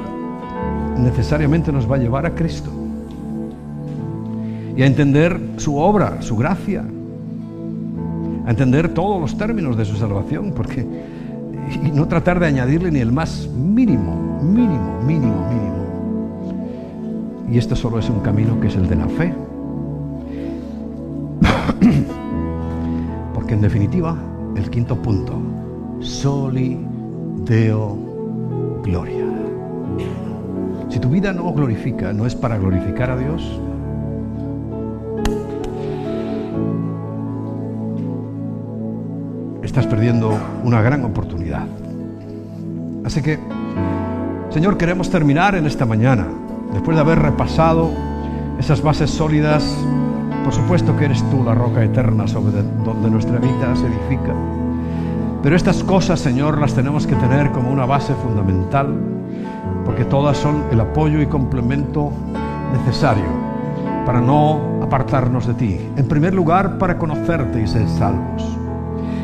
necesariamente 0.97 1.73
nos 1.73 1.91
va 1.91 1.97
a 1.97 1.99
llevar 1.99 2.25
a 2.25 2.33
Cristo. 2.33 2.71
Y 4.77 4.81
a 4.81 4.85
entender 4.85 5.37
su 5.57 5.77
obra, 5.77 6.21
su 6.21 6.37
gracia. 6.37 6.85
A 8.45 8.49
entender 8.49 8.93
todos 8.93 9.19
los 9.19 9.37
términos 9.37 9.75
de 9.75 9.83
su 9.83 9.97
salvación. 9.97 10.53
Porque, 10.53 10.87
y 11.83 11.91
no 11.91 12.07
tratar 12.07 12.39
de 12.39 12.45
añadirle 12.45 12.91
ni 12.91 12.99
el 12.99 13.11
más 13.11 13.45
mínimo, 13.49 14.39
mínimo, 14.41 15.01
mínimo, 15.05 15.49
mínimo. 15.49 15.81
Y 17.51 17.57
esto 17.57 17.75
solo 17.75 17.99
es 17.99 18.09
un 18.09 18.21
camino 18.21 18.57
que 18.61 18.67
es 18.67 18.75
el 18.77 18.87
de 18.87 18.95
la 18.95 19.09
fe. 19.09 19.33
En 23.51 23.59
definitiva, 23.59 24.15
el 24.55 24.69
quinto 24.69 24.95
punto, 24.95 25.33
soli 25.99 26.79
deo 27.43 27.97
gloria. 28.81 29.25
Si 30.87 30.99
tu 30.99 31.09
vida 31.09 31.33
no 31.33 31.51
glorifica, 31.51 32.13
no 32.13 32.25
es 32.25 32.33
para 32.33 32.57
glorificar 32.57 33.11
a 33.11 33.17
Dios, 33.17 33.61
estás 39.61 39.85
perdiendo 39.85 40.31
una 40.63 40.81
gran 40.81 41.03
oportunidad. 41.03 41.67
Así 43.03 43.21
que, 43.21 43.37
Señor, 44.49 44.77
queremos 44.77 45.09
terminar 45.09 45.55
en 45.55 45.65
esta 45.65 45.85
mañana, 45.85 46.25
después 46.71 46.95
de 46.95 47.01
haber 47.01 47.19
repasado 47.19 47.89
esas 48.57 48.81
bases 48.81 49.11
sólidas 49.11 49.77
por 50.43 50.53
supuesto 50.53 50.95
que 50.97 51.05
eres 51.05 51.23
tú 51.29 51.43
la 51.43 51.53
roca 51.53 51.83
eterna 51.83 52.27
sobre 52.27 52.63
donde 52.83 53.09
nuestra 53.09 53.39
vida 53.39 53.75
se 53.75 53.87
edifica. 53.87 54.33
Pero 55.43 55.55
estas 55.55 55.83
cosas, 55.83 56.19
Señor, 56.19 56.59
las 56.59 56.73
tenemos 56.73 57.07
que 57.07 57.15
tener 57.15 57.51
como 57.51 57.71
una 57.71 57.85
base 57.85 58.13
fundamental, 58.15 58.95
porque 59.85 60.05
todas 60.05 60.37
son 60.37 60.65
el 60.71 60.79
apoyo 60.79 61.21
y 61.21 61.25
complemento 61.25 62.11
necesario 62.73 63.25
para 64.05 64.21
no 64.21 64.81
apartarnos 64.81 65.47
de 65.47 65.53
ti. 65.53 65.79
En 65.95 66.07
primer 66.07 66.33
lugar, 66.33 66.77
para 66.77 66.97
conocerte 66.97 67.61
y 67.61 67.67
ser 67.67 67.87
salvos. 67.87 68.57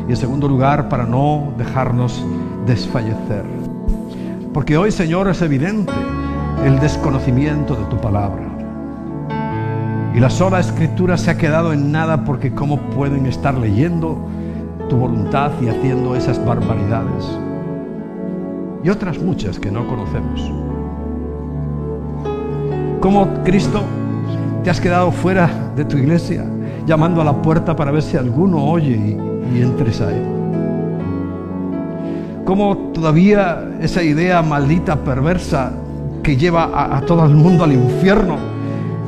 Y 0.07 0.11
en 0.11 0.17
segundo 0.17 0.47
lugar, 0.47 0.89
para 0.89 1.05
no 1.05 1.53
dejarnos 1.57 2.25
desfallecer. 2.65 3.43
Porque 4.53 4.77
hoy, 4.77 4.91
Señor, 4.91 5.27
es 5.27 5.41
evidente 5.41 5.93
el 6.65 6.79
desconocimiento 6.79 7.75
de 7.75 7.83
tu 7.85 7.97
palabra. 7.97 8.46
Y 10.17 10.19
la 10.19 10.31
sola 10.31 10.59
escritura 10.59 11.15
se 11.15 11.29
ha 11.29 11.37
quedado 11.37 11.73
en 11.73 11.91
nada 11.91 12.23
porque 12.23 12.51
¿cómo 12.51 12.79
pueden 12.89 13.27
estar 13.27 13.55
leyendo 13.55 14.17
tu 14.89 14.97
voluntad 14.97 15.51
y 15.61 15.67
haciendo 15.67 16.15
esas 16.15 16.43
barbaridades? 16.43 17.23
Y 18.83 18.89
otras 18.89 19.19
muchas 19.19 19.59
que 19.59 19.69
no 19.69 19.85
conocemos. 19.85 20.51
¿Cómo 22.99 23.27
Cristo 23.43 23.83
te 24.63 24.71
has 24.71 24.81
quedado 24.81 25.11
fuera 25.11 25.51
de 25.75 25.85
tu 25.85 25.99
iglesia, 25.99 26.45
llamando 26.87 27.21
a 27.21 27.23
la 27.23 27.39
puerta 27.39 27.75
para 27.75 27.91
ver 27.91 28.01
si 28.01 28.17
alguno 28.17 28.65
oye 28.65 28.95
y, 29.53 29.61
entres 29.61 30.01
a 30.01 30.11
él? 30.11 30.23
¿Cómo 32.43 32.75
todavía 32.91 33.69
esa 33.81 34.01
idea 34.01 34.41
maldita, 34.41 34.95
perversa, 34.95 35.73
que 36.23 36.35
lleva 36.35 36.97
a 36.97 37.01
todo 37.01 37.23
el 37.23 37.35
mundo 37.35 37.65
al 37.65 37.73
infierno, 37.73 38.37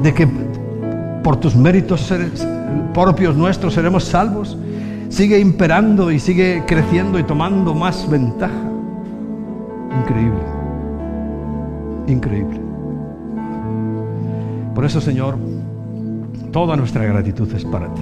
de 0.03 0.14
que 0.14 0.38
por 1.23 1.37
tus 1.37 1.55
méritos 1.55 2.11
propios 2.93 3.35
nuestros 3.35 3.73
seremos 3.73 4.03
salvos, 4.03 4.57
sigue 5.09 5.39
imperando 5.39 6.11
y 6.11 6.19
sigue 6.19 6.63
creciendo 6.65 7.19
y 7.19 7.23
tomando 7.23 7.73
más 7.73 8.09
ventaja. 8.09 8.53
Increíble, 10.01 10.39
increíble. 12.07 12.59
Por 14.75 14.85
eso, 14.85 15.01
Señor, 15.01 15.37
toda 16.51 16.75
nuestra 16.77 17.03
gratitud 17.05 17.53
es 17.53 17.65
para 17.65 17.93
ti. 17.93 18.01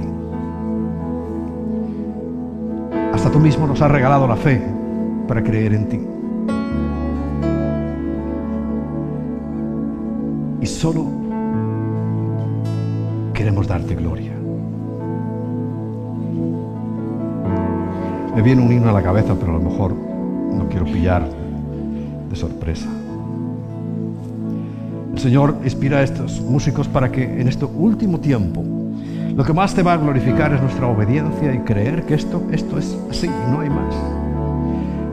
Hasta 3.14 3.32
tú 3.32 3.40
mismo 3.40 3.66
nos 3.66 3.82
has 3.82 3.90
regalado 3.90 4.28
la 4.28 4.36
fe 4.36 4.62
para 5.28 5.44
creer 5.44 5.74
en 5.74 5.90
ti. 5.90 6.00
Y 10.62 10.66
solo 10.66 11.17
queremos 13.38 13.68
darte 13.68 13.94
gloria. 13.94 14.32
Me 18.36 18.42
viene 18.42 18.64
un 18.64 18.72
himno 18.72 18.90
a 18.90 18.94
la 18.94 19.04
cabeza, 19.04 19.36
pero 19.40 19.52
a 19.52 19.60
lo 19.60 19.62
mejor 19.62 19.94
no 19.94 20.68
quiero 20.70 20.86
pillar 20.86 21.30
de 22.30 22.36
sorpresa. 22.36 22.90
El 25.14 25.20
Señor 25.20 25.58
inspira 25.64 26.00
a 26.00 26.02
estos 26.02 26.42
músicos 26.42 26.88
para 26.88 27.12
que 27.12 27.40
en 27.40 27.48
este 27.48 27.66
último 27.66 28.20
tiempo 28.20 28.64
lo 29.36 29.44
que 29.44 29.54
más 29.54 29.76
te 29.76 29.84
va 29.84 29.94
a 29.94 29.98
glorificar 29.98 30.52
es 30.54 30.62
nuestra 30.62 30.88
obediencia 30.88 31.54
y 31.54 31.60
creer 31.60 32.08
que 32.08 32.16
esto, 32.16 32.42
esto 32.52 32.80
es 32.80 32.98
así 33.12 33.28
y 33.28 33.52
no 33.52 33.60
hay 33.60 33.70
más. 33.70 33.94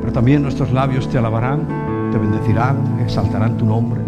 Pero 0.00 0.14
también 0.14 0.40
nuestros 0.40 0.72
labios 0.72 1.10
te 1.10 1.18
alabarán, 1.18 2.10
te 2.10 2.16
bendecirán, 2.16 3.00
exaltarán 3.02 3.58
tu 3.58 3.66
nombre. 3.66 4.03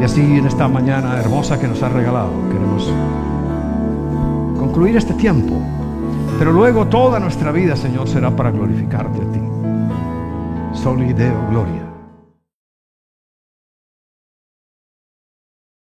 Y 0.00 0.04
así 0.04 0.20
en 0.22 0.46
esta 0.46 0.66
mañana 0.66 1.18
hermosa 1.18 1.60
que 1.60 1.68
nos 1.68 1.82
has 1.82 1.92
regalado, 1.92 2.30
queremos 2.50 2.90
concluir 4.58 4.96
este 4.96 5.12
tiempo. 5.12 5.60
Pero 6.38 6.52
luego 6.52 6.86
toda 6.86 7.20
nuestra 7.20 7.52
vida, 7.52 7.76
Señor, 7.76 8.08
será 8.08 8.30
para 8.30 8.50
glorificarte 8.50 9.18
a 9.20 9.32
ti. 9.32 9.40
Soli 10.72 11.12
Deo 11.12 11.48
Gloria. 11.50 11.89